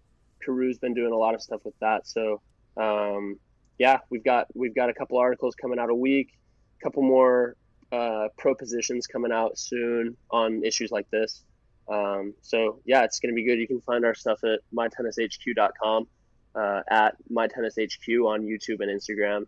Karue's 0.47 0.79
been 0.79 0.95
doing 0.95 1.13
a 1.13 1.17
lot 1.17 1.35
of 1.35 1.43
stuff 1.43 1.61
with 1.65 1.79
that. 1.81 2.07
So 2.07 2.41
um, 2.77 3.39
yeah, 3.79 3.99
we've 4.11 4.25
got 4.25 4.47
we've 4.55 4.75
got 4.75 4.91
a 4.91 4.95
couple 4.95 5.19
articles 5.19 5.55
coming 5.55 5.79
out 5.79 5.91
a 5.91 5.95
week, 5.95 6.39
a 6.81 6.85
couple 6.85 7.03
more 7.03 7.57
uh, 7.91 8.29
pro 8.39 8.55
positions 8.55 9.07
coming 9.07 9.33
out 9.33 9.59
soon 9.59 10.17
on 10.31 10.65
issues 10.65 10.91
like 10.91 11.11
this. 11.11 11.45
Um, 11.89 12.35
so 12.43 12.81
yeah, 12.85 13.05
it's 13.05 13.19
going 13.19 13.33
to 13.33 13.37
be 13.37 13.45
good. 13.45 13.59
You 13.59 13.67
can 13.67 13.81
find 13.81 14.05
our 14.05 14.15
stuff 14.15 14.43
at 14.45 14.61
mytennishq.com, 14.75 16.07
uh, 16.55 16.81
at 16.89 17.17
mytennishq 17.31 18.25
on 18.25 18.43
YouTube 18.43 18.81
and 18.81 18.91
Instagram, 18.91 19.47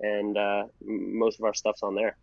and 0.00 0.36
uh, 0.36 0.64
most 0.84 1.38
of 1.38 1.44
our 1.44 1.54
stuff's 1.54 1.82
on 1.82 1.94
there. 1.94 2.16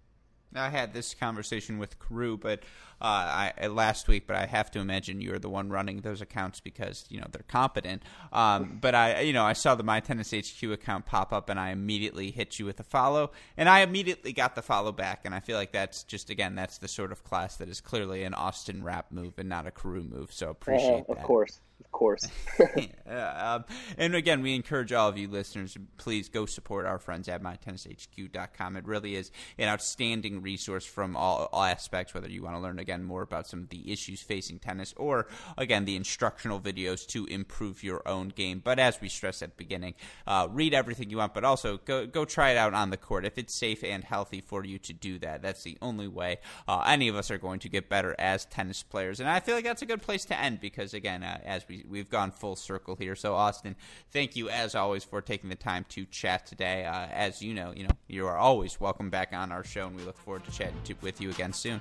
I 0.54 0.70
had 0.70 0.94
this 0.94 1.14
conversation 1.14 1.80
with 1.80 1.98
Karu, 1.98 2.38
but 2.40 2.64
uh, 3.02 3.52
I, 3.58 3.68
last 3.68 4.08
week, 4.08 4.28
but 4.28 4.36
I 4.36 4.46
have 4.46 4.70
to 4.72 4.80
imagine 4.80 5.22
you're 5.22 5.40
the 5.40 5.50
one 5.50 5.70
running 5.70 6.02
those 6.02 6.22
accounts 6.22 6.60
because 6.60 7.06
you 7.10 7.20
know 7.20 7.28
they're 7.32 7.44
competent. 7.48 8.04
Um, 8.32 8.78
but 8.80 8.94
I, 8.94 9.22
you 9.22 9.34
know, 9.34 9.44
I 9.44 9.54
saw 9.54 9.76
the 9.76 9.84
My 9.84 10.00
Tennis 10.00 10.32
HQ 10.32 10.64
account 10.64 11.06
pop 11.06 11.34
up, 11.34 11.50
and 11.50 11.60
I 11.60 11.72
immediately 11.72 12.32
hit 12.32 12.60
you 12.60 12.66
with 12.66 12.80
a 12.80 12.84
follow, 12.84 13.32
and 13.58 13.68
I 13.68 13.82
immediately 13.82 14.34
got 14.34 14.56
the 14.56 14.62
follow 14.62 14.92
back, 14.92 15.22
and 15.26 15.34
I 15.34 15.40
feel 15.40 15.58
like 15.58 15.72
that's 15.72 16.04
just 16.04 16.30
again 16.30 16.56
that's 16.56 16.78
the 16.78 16.88
sort 16.88 17.12
of 17.12 17.24
class 17.24 17.58
that 17.58 17.70
is 17.70 17.82
clearly 17.82 18.24
an 18.24 18.34
Austin 18.34 18.84
Rapp 18.84 19.12
move 19.12 19.34
and 19.38 19.50
not 19.50 19.68
a 19.68 19.72
Karue 19.72 20.10
move. 20.10 20.32
So 20.32 20.50
appreciate 20.50 20.92
uh, 20.92 20.98
of 21.00 21.08
that. 21.08 21.18
Of 21.18 21.24
course 21.24 21.60
of 21.84 21.92
course. 21.92 22.28
um, 23.08 23.66
and 23.98 24.16
again, 24.16 24.42
we 24.42 24.56
encourage 24.56 24.94
all 24.94 25.10
of 25.10 25.18
you 25.18 25.28
listeners, 25.28 25.78
please 25.98 26.30
go 26.30 26.46
support 26.46 26.86
our 26.86 27.00
friends 27.00 27.28
at 27.28 27.44
mytennishq.com. 27.44 28.78
It 28.78 28.86
really 28.86 29.16
is 29.16 29.32
an 29.58 29.68
outstanding 29.68 30.42
resource 30.42 30.86
from 30.86 31.16
all, 31.16 31.50
all, 31.52 31.64
aspects, 31.64 32.14
whether 32.14 32.30
you 32.30 32.44
want 32.44 32.56
to 32.56 32.60
learn 32.60 32.80
again 32.92 33.04
more 33.06 33.22
about 33.22 33.48
some 33.48 33.62
of 33.62 33.70
the 33.70 33.90
issues 33.92 34.22
facing 34.22 34.60
tennis 34.60 34.94
or 34.98 35.26
again 35.58 35.86
the 35.86 35.96
instructional 35.96 36.60
videos 36.60 37.08
to 37.08 37.26
improve 37.28 37.84
your 37.84 38.06
own 38.06 38.28
game. 38.28 38.62
But 38.64 38.80
as 38.80 39.00
we 39.00 39.08
stressed 39.08 39.42
at 39.42 39.52
the 39.52 39.64
beginning, 39.64 39.94
uh, 40.28 40.50
read 40.52 40.74
everything 40.74 41.10
you 41.10 41.18
want, 41.18 41.34
but 41.34 41.46
also 41.46 41.78
go 41.78 42.06
go 42.06 42.26
try 42.26 42.50
it 42.52 42.58
out 42.58 42.74
on 42.74 42.90
the 42.90 42.98
court 42.98 43.26
if 43.26 43.38
it's 43.38 43.54
safe 43.54 43.82
and 43.84 44.04
healthy 44.04 44.42
for 44.42 44.66
you 44.66 44.78
to 44.80 44.94
do 44.94 45.20
that. 45.20 45.42
That's 45.42 45.64
the 45.64 45.78
only 45.82 46.10
way 46.10 46.40
uh, 46.68 46.84
any 46.86 47.08
of 47.08 47.16
us 47.16 47.32
are 47.32 47.38
going 47.38 47.60
to 47.60 47.70
get 47.70 47.88
better 47.88 48.14
as 48.20 48.46
tennis 48.46 48.84
players. 48.84 49.22
And 49.22 49.30
I 49.30 49.40
feel 49.40 49.56
like 49.56 49.64
that's 49.64 49.82
a 49.82 49.86
good 49.86 50.02
place 50.02 50.26
to 50.26 50.38
end 50.38 50.60
because 50.60 50.94
again, 50.94 51.24
uh, 51.24 51.40
as 51.46 51.66
we 51.70 51.86
we've 51.88 52.10
gone 52.10 52.32
full 52.32 52.58
circle 52.58 52.98
here. 52.98 53.16
So 53.16 53.36
Austin, 53.36 53.78
thank 54.12 54.36
you 54.36 54.50
as 54.50 54.76
always 54.76 55.06
for 55.06 55.22
taking 55.22 55.50
the 55.50 55.56
time 55.56 55.86
to 55.90 56.06
chat 56.06 56.46
today. 56.46 56.86
Uh, 56.86 57.08
as 57.12 57.42
you 57.42 57.54
know, 57.54 57.72
you 57.74 57.84
know 57.84 57.96
you 58.08 58.28
are 58.28 58.38
always 58.38 58.82
welcome 58.82 59.10
back 59.10 59.30
on 59.32 59.54
our 59.54 59.64
show, 59.64 59.88
and 59.88 59.96
we 59.96 60.04
look 60.04 60.18
forward 60.18 60.44
to 60.44 60.52
chatting 60.52 60.82
to, 60.84 60.96
with 61.02 61.22
you 61.22 61.30
again 61.30 61.54
soon. 61.54 61.80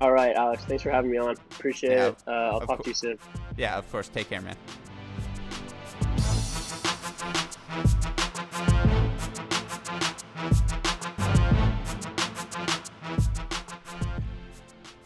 All 0.00 0.12
right, 0.12 0.34
Alex. 0.34 0.64
Thanks 0.64 0.82
for 0.82 0.90
having 0.90 1.10
me 1.10 1.18
on. 1.18 1.32
Appreciate 1.52 1.92
yeah, 1.92 2.08
it. 2.08 2.16
Uh, 2.26 2.30
I'll 2.30 2.60
talk 2.60 2.78
co- 2.78 2.82
to 2.82 2.90
you 2.90 2.94
soon. 2.94 3.18
Yeah, 3.56 3.78
of 3.78 3.90
course. 3.90 4.08
Take 4.08 4.28
care, 4.28 4.40
man. 4.40 4.56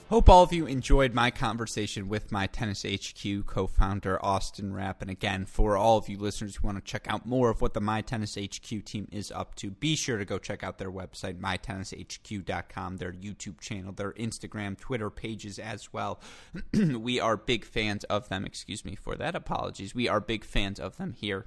Hope 0.09 0.31
all 0.31 0.43
of 0.43 0.55
you 0.55 0.65
enjoyed 0.65 1.13
my 1.13 1.31
conversation 1.31 2.09
with 2.09 2.33
my 2.33 2.47
Tennis 2.47 2.83
HQ 2.83 3.45
co 3.45 3.67
founder, 3.67 4.19
Austin 4.25 4.73
Rapp. 4.73 5.03
And 5.03 5.11
again, 5.11 5.45
for 5.45 5.77
all 5.77 5.99
of 5.99 6.09
you 6.09 6.17
listeners 6.17 6.57
who 6.57 6.67
want 6.67 6.79
to 6.79 6.91
check 6.91 7.05
out 7.11 7.27
more 7.27 7.51
of 7.51 7.61
what 7.61 7.75
the 7.75 7.83
My 7.83 8.01
Tennis 8.01 8.35
HQ 8.35 8.87
team 8.87 9.07
is 9.13 9.31
up 9.31 9.55
to, 9.57 9.71
be 9.71 9.97
sure 9.97 10.17
to 10.17 10.25
go 10.25 10.39
check 10.39 10.65
out 10.65 10.79
their 10.79 10.91
website, 10.91 11.39
mytennishq.com, 11.39 12.97
their 12.97 13.13
YouTube 13.13 13.61
channel, 13.61 13.93
their 13.93 14.13
Instagram, 14.13 14.79
Twitter 14.79 15.11
pages 15.11 15.59
as 15.59 15.93
well. 15.93 16.23
we 16.73 17.21
are 17.21 17.37
big 17.37 17.67
fans 17.67 18.05
of 18.05 18.31
them. 18.31 18.47
Excuse 18.47 18.87
me 18.87 18.95
for 18.95 19.15
that. 19.15 19.35
Apologies. 19.35 19.95
We 19.95 20.09
are 20.09 20.21
big 20.21 20.43
fans 20.43 20.81
of 20.81 20.97
them 20.97 21.13
here 21.13 21.45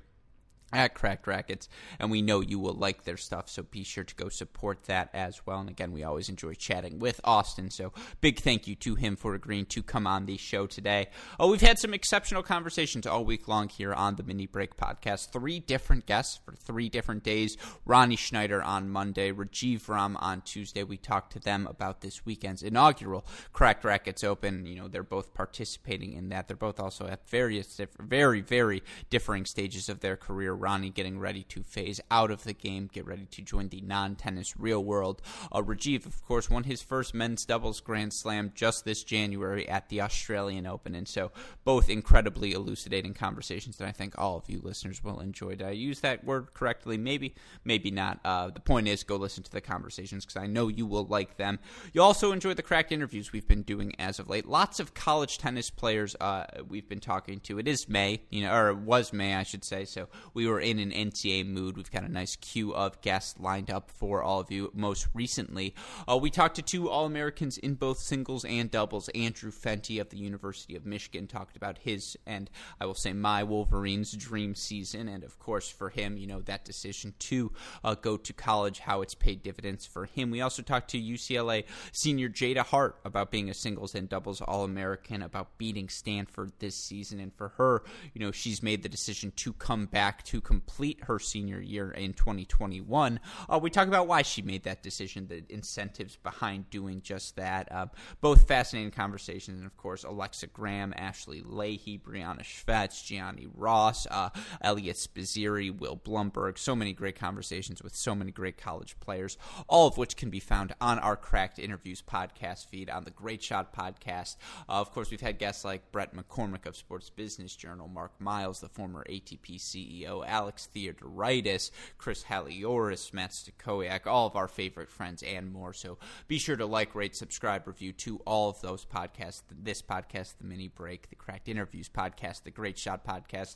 at 0.73 0.93
Cracked 0.93 1.27
Racquets, 1.27 1.67
and 1.99 2.11
we 2.11 2.21
know 2.21 2.41
you 2.41 2.59
will 2.59 2.73
like 2.73 3.03
their 3.03 3.17
stuff, 3.17 3.49
so 3.49 3.63
be 3.63 3.83
sure 3.83 4.03
to 4.03 4.15
go 4.15 4.29
support 4.29 4.83
that 4.85 5.09
as 5.13 5.45
well. 5.45 5.59
And 5.59 5.69
again, 5.69 5.91
we 5.91 6.03
always 6.03 6.29
enjoy 6.29 6.53
chatting 6.53 6.99
with 6.99 7.21
Austin, 7.23 7.69
so 7.69 7.93
big 8.21 8.39
thank 8.39 8.67
you 8.67 8.75
to 8.75 8.95
him 8.95 9.15
for 9.15 9.35
agreeing 9.35 9.65
to 9.67 9.83
come 9.83 10.07
on 10.07 10.25
the 10.25 10.37
show 10.37 10.67
today. 10.67 11.07
Oh, 11.39 11.51
we've 11.51 11.61
had 11.61 11.79
some 11.79 11.93
exceptional 11.93 12.43
conversations 12.43 13.05
all 13.05 13.25
week 13.25 13.47
long 13.47 13.69
here 13.69 13.93
on 13.93 14.15
the 14.15 14.23
Mini 14.23 14.47
Break 14.47 14.77
podcast. 14.77 15.31
Three 15.31 15.59
different 15.59 16.05
guests 16.05 16.39
for 16.43 16.53
three 16.53 16.89
different 16.89 17.23
days. 17.23 17.57
Ronnie 17.85 18.15
Schneider 18.15 18.61
on 18.61 18.89
Monday, 18.89 19.31
Rajeev 19.31 19.87
Ram 19.87 20.17
on 20.17 20.41
Tuesday. 20.41 20.83
We 20.83 20.97
talked 20.97 21.33
to 21.33 21.39
them 21.39 21.67
about 21.67 22.01
this 22.01 22.25
weekend's 22.25 22.63
inaugural 22.63 23.25
Cracked 23.53 23.83
Racquets 23.83 24.23
Open. 24.23 24.65
You 24.65 24.75
know, 24.75 24.87
they're 24.87 25.03
both 25.03 25.33
participating 25.33 26.13
in 26.13 26.29
that. 26.29 26.47
They're 26.47 26.57
both 26.57 26.79
also 26.79 27.07
at 27.07 27.29
various, 27.29 27.79
very, 27.99 28.41
very 28.41 28.83
differing 29.09 29.45
stages 29.45 29.89
of 29.89 29.99
their 29.99 30.15
career 30.15 30.53
Ronnie 30.61 30.89
getting 30.89 31.19
ready 31.19 31.43
to 31.43 31.63
phase 31.63 31.99
out 32.09 32.31
of 32.31 32.43
the 32.43 32.53
game, 32.53 32.89
get 32.91 33.05
ready 33.05 33.25
to 33.25 33.41
join 33.41 33.69
the 33.69 33.81
non 33.81 34.15
tennis 34.15 34.57
real 34.57 34.83
world. 34.83 35.21
Uh, 35.51 35.61
Rajeev, 35.61 36.05
of 36.05 36.23
course, 36.25 36.49
won 36.49 36.63
his 36.63 36.81
first 36.81 37.13
men's 37.13 37.45
doubles 37.45 37.81
Grand 37.81 38.13
Slam 38.13 38.51
just 38.55 38.85
this 38.85 39.03
January 39.03 39.67
at 39.67 39.89
the 39.89 40.01
Australian 40.01 40.67
Open. 40.67 40.95
And 40.95 41.07
so, 41.07 41.31
both 41.63 41.89
incredibly 41.89 42.53
elucidating 42.53 43.13
conversations 43.13 43.77
that 43.77 43.87
I 43.87 43.91
think 43.91 44.17
all 44.17 44.37
of 44.37 44.49
you 44.49 44.61
listeners 44.63 45.03
will 45.03 45.19
enjoy. 45.19 45.55
Did 45.55 45.67
I 45.67 45.71
use 45.71 46.01
that 46.01 46.23
word 46.23 46.53
correctly? 46.53 46.97
Maybe, 46.97 47.35
maybe 47.65 47.91
not. 47.91 48.19
Uh, 48.23 48.49
the 48.49 48.59
point 48.59 48.87
is, 48.87 49.03
go 49.03 49.15
listen 49.15 49.43
to 49.43 49.51
the 49.51 49.61
conversations 49.61 50.25
because 50.25 50.41
I 50.41 50.47
know 50.47 50.67
you 50.67 50.85
will 50.85 51.05
like 51.05 51.37
them. 51.37 51.59
You 51.93 52.01
also 52.01 52.31
enjoy 52.31 52.53
the 52.53 52.61
cracked 52.61 52.91
interviews 52.91 53.31
we've 53.31 53.47
been 53.47 53.63
doing 53.63 53.93
as 53.99 54.19
of 54.19 54.29
late. 54.29 54.45
Lots 54.45 54.79
of 54.79 54.93
college 54.93 55.37
tennis 55.37 55.69
players 55.69 56.15
uh, 56.19 56.45
we've 56.67 56.87
been 56.87 56.99
talking 56.99 57.39
to. 57.41 57.59
It 57.59 57.67
is 57.67 57.89
May, 57.89 58.21
you 58.29 58.43
know, 58.43 58.53
or 58.53 58.69
it 58.69 58.77
was 58.77 59.11
May, 59.11 59.35
I 59.35 59.43
should 59.43 59.63
say. 59.63 59.85
So 59.85 60.07
we 60.33 60.47
were 60.51 60.59
in 60.59 60.79
an 60.79 60.91
NCAA 60.91 61.47
mood. 61.47 61.77
We've 61.77 61.91
got 61.91 62.03
a 62.03 62.11
nice 62.11 62.35
queue 62.35 62.73
of 62.73 63.01
guests 63.01 63.39
lined 63.39 63.71
up 63.71 63.89
for 63.89 64.21
all 64.21 64.39
of 64.39 64.51
you. 64.51 64.71
Most 64.73 65.07
recently, 65.13 65.73
uh, 66.09 66.17
we 66.17 66.29
talked 66.29 66.55
to 66.55 66.61
two 66.61 66.89
All 66.89 67.05
Americans 67.05 67.57
in 67.57 67.75
both 67.75 67.99
singles 67.99 68.43
and 68.45 68.69
doubles. 68.69 69.09
Andrew 69.09 69.51
Fenty 69.51 69.99
of 70.01 70.09
the 70.09 70.17
University 70.17 70.75
of 70.75 70.85
Michigan 70.85 71.27
talked 71.27 71.55
about 71.55 71.77
his 71.79 72.17
and 72.25 72.49
I 72.79 72.85
will 72.85 72.95
say 72.95 73.13
my 73.13 73.43
Wolverines' 73.43 74.11
dream 74.11 74.55
season, 74.55 75.07
and 75.07 75.23
of 75.23 75.39
course 75.39 75.69
for 75.69 75.89
him, 75.89 76.17
you 76.17 76.27
know 76.27 76.41
that 76.41 76.65
decision 76.65 77.13
to 77.19 77.51
uh, 77.83 77.95
go 77.95 78.17
to 78.17 78.33
college, 78.33 78.79
how 78.79 79.01
it's 79.01 79.15
paid 79.15 79.41
dividends 79.41 79.85
for 79.85 80.05
him. 80.05 80.31
We 80.31 80.41
also 80.41 80.61
talked 80.61 80.91
to 80.91 81.01
UCLA 81.01 81.63
senior 81.91 82.29
Jada 82.29 82.65
Hart 82.65 82.99
about 83.05 83.31
being 83.31 83.49
a 83.49 83.53
singles 83.53 83.95
and 83.95 84.09
doubles 84.09 84.41
All 84.41 84.63
American, 84.63 85.21
about 85.21 85.57
beating 85.57 85.89
Stanford 85.89 86.51
this 86.59 86.75
season, 86.75 87.19
and 87.19 87.33
for 87.33 87.49
her, 87.49 87.83
you 88.13 88.19
know, 88.19 88.31
she's 88.31 88.61
made 88.61 88.83
the 88.83 88.89
decision 88.89 89.31
to 89.37 89.53
come 89.53 89.85
back 89.85 90.23
to 90.25 90.40
complete 90.41 91.03
her 91.05 91.19
senior 91.19 91.59
year 91.59 91.91
in 91.91 92.13
2021. 92.13 93.19
Uh, 93.49 93.59
we 93.61 93.69
talk 93.69 93.87
about 93.87 94.07
why 94.07 94.21
she 94.21 94.41
made 94.41 94.63
that 94.63 94.83
decision, 94.83 95.27
the 95.27 95.43
incentives 95.49 96.17
behind 96.17 96.69
doing 96.69 97.01
just 97.01 97.35
that. 97.35 97.71
Uh, 97.71 97.85
both 98.21 98.47
fascinating 98.47 98.91
conversations, 98.91 99.57
and 99.59 99.65
of 99.65 99.77
course, 99.77 100.03
Alexa 100.03 100.47
Graham, 100.47 100.93
Ashley 100.97 101.41
Lahey, 101.41 102.01
Brianna 102.01 102.41
Schvetz, 102.41 103.03
Gianni 103.03 103.47
Ross, 103.55 104.07
uh, 104.09 104.29
Eliot 104.61 104.97
Spizzirri, 104.97 105.77
Will 105.77 105.97
Blumberg. 105.97 106.57
So 106.57 106.75
many 106.75 106.93
great 106.93 107.15
conversations 107.15 107.81
with 107.81 107.95
so 107.95 108.15
many 108.15 108.31
great 108.31 108.57
college 108.57 108.99
players, 108.99 109.37
all 109.67 109.87
of 109.87 109.97
which 109.97 110.15
can 110.15 110.29
be 110.29 110.39
found 110.39 110.73
on 110.81 110.99
our 110.99 111.15
Cracked 111.15 111.59
Interviews 111.59 112.01
podcast 112.01 112.67
feed 112.67 112.89
on 112.89 113.03
the 113.03 113.11
Great 113.11 113.43
Shot 113.43 113.73
podcast. 113.73 114.37
Uh, 114.67 114.73
of 114.73 114.91
course, 114.91 115.11
we've 115.11 115.21
had 115.21 115.37
guests 115.39 115.63
like 115.63 115.91
Brett 115.91 116.15
McCormick 116.15 116.65
of 116.65 116.75
Sports 116.75 117.09
Business 117.09 117.55
Journal, 117.55 117.87
Mark 117.87 118.11
Miles, 118.19 118.59
the 118.59 118.69
former 118.69 119.05
ATP 119.09 119.57
CEO, 119.59 120.20
Alex 120.25 120.69
Theodoritis, 120.73 121.71
Chris 121.97 122.23
Halioris, 122.25 123.13
Matt 123.13 123.31
Stakoyak, 123.31 124.07
all 124.07 124.27
of 124.27 124.35
our 124.35 124.47
favorite 124.47 124.89
friends, 124.89 125.23
and 125.23 125.51
more. 125.51 125.73
So 125.73 125.97
be 126.27 126.37
sure 126.37 126.55
to 126.55 126.65
like, 126.65 126.95
rate, 126.95 127.15
subscribe, 127.15 127.67
review 127.67 127.93
to 127.93 128.21
all 128.25 128.49
of 128.49 128.61
those 128.61 128.85
podcasts. 128.85 129.41
This 129.51 129.81
podcast, 129.81 130.35
the 130.39 130.45
Mini 130.45 130.67
Break, 130.67 131.09
the 131.09 131.15
Cracked 131.15 131.49
Interviews 131.49 131.89
podcast, 131.89 132.43
the 132.43 132.51
Great 132.51 132.77
Shot 132.77 133.05
podcast 133.05 133.55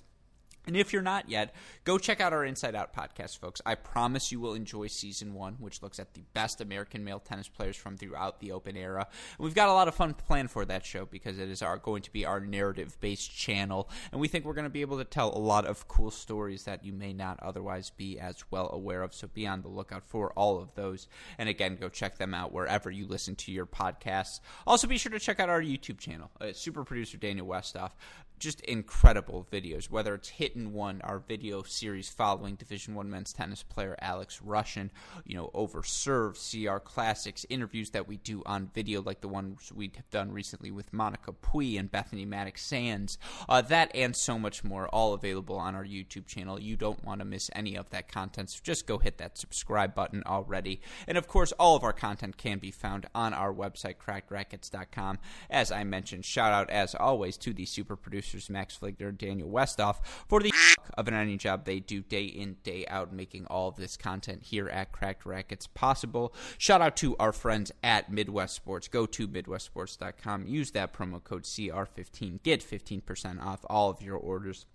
and 0.67 0.75
if 0.75 0.91
you're 0.91 1.01
not 1.01 1.29
yet, 1.29 1.53
go 1.83 1.97
check 1.97 2.19
out 2.19 2.33
our 2.33 2.45
Inside 2.45 2.75
Out 2.75 2.93
podcast, 2.93 3.37
folks. 3.37 3.61
I 3.65 3.75
promise 3.75 4.31
you 4.31 4.39
will 4.39 4.53
enjoy 4.53 4.87
season 4.87 5.33
one, 5.33 5.55
which 5.59 5.81
looks 5.81 5.99
at 5.99 6.13
the 6.13 6.23
best 6.33 6.61
American 6.61 7.03
male 7.03 7.19
tennis 7.19 7.47
players 7.47 7.75
from 7.75 7.97
throughout 7.97 8.39
the 8.39 8.51
Open 8.51 8.75
era. 8.75 9.07
And 9.37 9.45
we've 9.45 9.55
got 9.55 9.69
a 9.69 9.73
lot 9.73 9.87
of 9.87 9.95
fun 9.95 10.13
planned 10.13 10.51
for 10.51 10.65
that 10.65 10.85
show 10.85 11.05
because 11.05 11.39
it 11.39 11.49
is 11.49 11.61
our 11.61 11.77
going 11.77 12.01
to 12.03 12.11
be 12.11 12.25
our 12.25 12.39
narrative 12.39 12.99
based 12.99 13.35
channel, 13.35 13.89
and 14.11 14.19
we 14.19 14.27
think 14.27 14.45
we're 14.45 14.53
going 14.53 14.63
to 14.63 14.69
be 14.69 14.81
able 14.81 14.97
to 14.97 15.05
tell 15.05 15.35
a 15.35 15.39
lot 15.39 15.65
of 15.65 15.87
cool 15.87 16.11
stories 16.11 16.63
that 16.63 16.83
you 16.83 16.93
may 16.93 17.13
not 17.13 17.39
otherwise 17.41 17.89
be 17.89 18.19
as 18.19 18.43
well 18.51 18.69
aware 18.71 19.03
of. 19.03 19.13
So 19.13 19.27
be 19.27 19.47
on 19.47 19.61
the 19.61 19.67
lookout 19.67 20.05
for 20.05 20.31
all 20.33 20.59
of 20.59 20.73
those. 20.75 21.07
And 21.37 21.49
again, 21.49 21.75
go 21.75 21.89
check 21.89 22.17
them 22.17 22.33
out 22.33 22.51
wherever 22.51 22.89
you 22.89 23.07
listen 23.07 23.35
to 23.35 23.51
your 23.51 23.65
podcasts. 23.65 24.39
Also, 24.65 24.87
be 24.87 24.97
sure 24.97 25.11
to 25.11 25.19
check 25.19 25.39
out 25.39 25.49
our 25.49 25.61
YouTube 25.61 25.99
channel. 25.99 26.31
Uh, 26.39 26.53
super 26.53 26.83
producer 26.83 27.17
Daniel 27.17 27.47
Westoff 27.47 27.91
just 28.39 28.61
incredible 28.61 29.47
videos. 29.51 29.89
Whether 29.89 30.15
it's 30.15 30.29
Hit 30.29 30.54
and 30.55 30.73
One, 30.73 31.01
our 31.01 31.19
video 31.19 31.63
series 31.63 32.09
following 32.09 32.55
Division 32.55 32.95
One 32.95 33.09
men's 33.09 33.33
tennis 33.33 33.63
player 33.63 33.95
Alex 33.99 34.41
Russian, 34.41 34.91
you 35.25 35.35
know, 35.35 35.51
over 35.53 35.83
serve, 35.83 36.37
CR 36.37 36.77
classics, 36.77 37.45
interviews 37.49 37.91
that 37.91 38.07
we 38.07 38.17
do 38.17 38.41
on 38.45 38.69
video, 38.73 39.01
like 39.01 39.21
the 39.21 39.27
ones 39.27 39.71
we 39.75 39.91
have 39.95 40.09
done 40.09 40.31
recently 40.31 40.71
with 40.71 40.93
Monica 40.93 41.31
Puig 41.31 41.79
and 41.79 41.91
Bethanie 41.91 42.27
Mattek-Sands. 42.27 43.17
Uh, 43.47 43.61
that 43.61 43.91
and 43.93 44.15
so 44.15 44.39
much 44.39 44.63
more, 44.63 44.87
all 44.89 45.13
available 45.13 45.57
on 45.57 45.75
our 45.75 45.85
YouTube 45.85 46.25
channel. 46.25 46.59
You 46.59 46.75
don't 46.75 47.03
want 47.03 47.19
to 47.19 47.25
miss 47.25 47.49
any 47.53 47.75
of 47.75 47.89
that 47.91 48.11
content, 48.11 48.49
so 48.49 48.59
just 48.63 48.87
go 48.87 48.97
hit 48.97 49.17
that 49.17 49.37
subscribe 49.37 49.93
button 49.93 50.23
already. 50.25 50.81
And 51.07 51.17
of 51.17 51.27
course, 51.27 51.51
all 51.53 51.75
of 51.75 51.83
our 51.83 51.93
content 51.93 52.37
can 52.37 52.59
be 52.59 52.71
found 52.71 53.07
on 53.13 53.33
our 53.33 53.53
website, 53.53 53.95
crackedracquets.com. 53.97 55.19
As 55.49 55.71
I 55.71 55.83
mentioned, 55.83 56.25
shout 56.25 56.53
out 56.53 56.69
as 56.69 56.95
always 56.95 57.37
to 57.37 57.53
the 57.53 57.65
super 57.65 57.95
producers 57.95 58.49
Max 58.49 58.77
Fligner 58.77 59.09
and 59.09 59.17
Daniel 59.17 59.49
Westoff 59.49 59.97
for 60.27 60.39
of 60.97 61.07
an 61.07 61.13
any 61.13 61.37
job 61.37 61.65
they 61.65 61.79
do 61.79 62.01
day 62.01 62.25
in, 62.25 62.57
day 62.63 62.85
out, 62.87 63.13
making 63.13 63.45
all 63.47 63.69
of 63.69 63.75
this 63.75 63.97
content 63.97 64.43
here 64.43 64.67
at 64.69 64.91
Cracked 64.91 65.25
Racquets 65.25 65.67
possible. 65.67 66.33
Shout 66.57 66.81
out 66.81 66.95
to 66.97 67.15
our 67.17 67.31
friends 67.31 67.71
at 67.83 68.11
Midwest 68.11 68.55
Sports. 68.55 68.87
Go 68.87 69.05
to 69.05 69.27
MidwestSports.com. 69.27 70.47
Use 70.47 70.71
that 70.71 70.93
promo 70.93 71.23
code 71.23 71.43
CR15. 71.43 72.43
Get 72.43 72.61
15% 72.61 73.43
off 73.43 73.65
all 73.69 73.89
of 73.89 74.01
your 74.01 74.17
orders. 74.17 74.65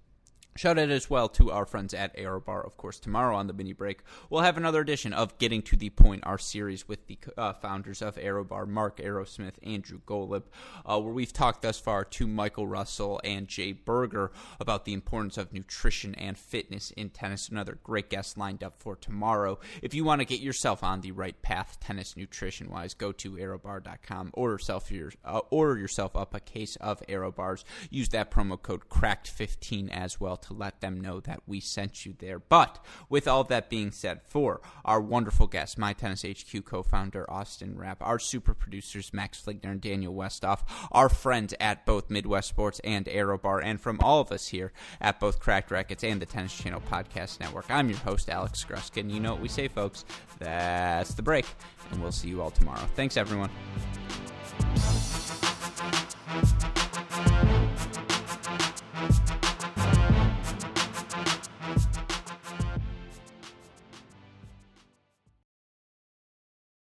Shout 0.56 0.78
out 0.78 0.90
as 0.90 1.08
well 1.08 1.28
to 1.30 1.52
our 1.52 1.64
friends 1.64 1.94
at 1.94 2.16
AeroBar. 2.16 2.66
Of 2.66 2.76
course, 2.76 2.98
tomorrow 2.98 3.36
on 3.36 3.46
the 3.46 3.52
mini 3.52 3.72
break, 3.72 4.02
we'll 4.28 4.42
have 4.42 4.56
another 4.56 4.80
edition 4.80 5.12
of 5.12 5.38
Getting 5.38 5.62
to 5.62 5.76
the 5.76 5.90
Point, 5.90 6.24
our 6.26 6.38
series 6.38 6.88
with 6.88 7.06
the 7.06 7.18
uh, 7.38 7.52
founders 7.52 8.02
of 8.02 8.16
AeroBar, 8.16 8.66
Mark 8.66 8.98
Aerosmith, 8.98 9.54
Andrew 9.62 10.00
Golub, 10.06 10.42
uh, 10.84 10.98
where 10.98 11.12
we've 11.12 11.32
talked 11.32 11.62
thus 11.62 11.78
far 11.78 12.04
to 12.04 12.26
Michael 12.26 12.66
Russell 12.66 13.20
and 13.22 13.46
Jay 13.46 13.72
Berger 13.72 14.32
about 14.58 14.84
the 14.84 14.92
importance 14.92 15.38
of 15.38 15.52
nutrition 15.52 16.16
and 16.16 16.36
fitness 16.36 16.90
in 16.90 17.10
tennis. 17.10 17.48
Another 17.48 17.78
great 17.84 18.10
guest 18.10 18.36
lined 18.36 18.64
up 18.64 18.74
for 18.76 18.96
tomorrow. 18.96 19.60
If 19.82 19.94
you 19.94 20.04
want 20.04 20.20
to 20.20 20.26
get 20.26 20.40
yourself 20.40 20.82
on 20.82 21.00
the 21.00 21.12
right 21.12 21.40
path, 21.42 21.78
tennis 21.80 22.16
nutrition 22.16 22.68
wise, 22.68 22.92
go 22.92 23.12
to 23.12 23.32
aerobar.com. 23.32 24.30
Order 24.34 24.54
yourself 24.54 24.90
your 24.90 25.12
uh, 25.24 25.40
order 25.50 25.78
yourself 25.78 26.16
up 26.16 26.34
a 26.34 26.40
case 26.40 26.76
of 26.76 27.00
AeroBars. 27.08 27.62
Use 27.88 28.08
that 28.10 28.32
promo 28.32 28.60
code 28.60 28.88
Cracked15 28.88 29.90
as 29.90 30.20
well 30.20 30.39
to 30.42 30.54
let 30.54 30.80
them 30.80 31.00
know 31.00 31.20
that 31.20 31.42
we 31.46 31.60
sent 31.60 32.04
you 32.04 32.14
there. 32.18 32.38
But 32.38 32.84
with 33.08 33.28
all 33.28 33.44
that 33.44 33.70
being 33.70 33.90
said, 33.90 34.20
for 34.22 34.60
our 34.84 35.00
wonderful 35.00 35.46
guests, 35.46 35.78
My 35.78 35.92
Tennis 35.92 36.22
HQ 36.22 36.64
co 36.64 36.82
founder 36.82 37.30
Austin 37.30 37.76
Rapp, 37.76 38.02
our 38.02 38.18
super 38.18 38.54
producers 38.54 39.12
Max 39.12 39.40
Fligner 39.40 39.70
and 39.70 39.80
Daniel 39.80 40.14
Westoff, 40.14 40.60
our 40.92 41.08
friends 41.08 41.54
at 41.60 41.86
both 41.86 42.10
Midwest 42.10 42.48
Sports 42.48 42.80
and 42.84 43.06
AeroBar, 43.06 43.62
and 43.64 43.80
from 43.80 43.98
all 44.00 44.20
of 44.20 44.32
us 44.32 44.48
here 44.48 44.72
at 45.00 45.20
both 45.20 45.40
Cracked 45.40 45.70
Racquets 45.70 46.04
and 46.04 46.20
the 46.20 46.26
Tennis 46.26 46.56
Channel 46.56 46.82
Podcast 46.90 47.40
Network, 47.40 47.66
I'm 47.70 47.88
your 47.88 47.98
host, 47.98 48.28
Alex 48.28 48.64
Gruskin. 48.68 49.10
You 49.10 49.20
know 49.20 49.32
what 49.32 49.42
we 49.42 49.48
say, 49.48 49.68
folks. 49.68 50.04
That's 50.38 51.14
the 51.14 51.22
break, 51.22 51.46
and 51.90 52.02
we'll 52.02 52.12
see 52.12 52.28
you 52.28 52.42
all 52.42 52.50
tomorrow. 52.50 52.86
Thanks, 52.94 53.16
everyone. 53.16 53.50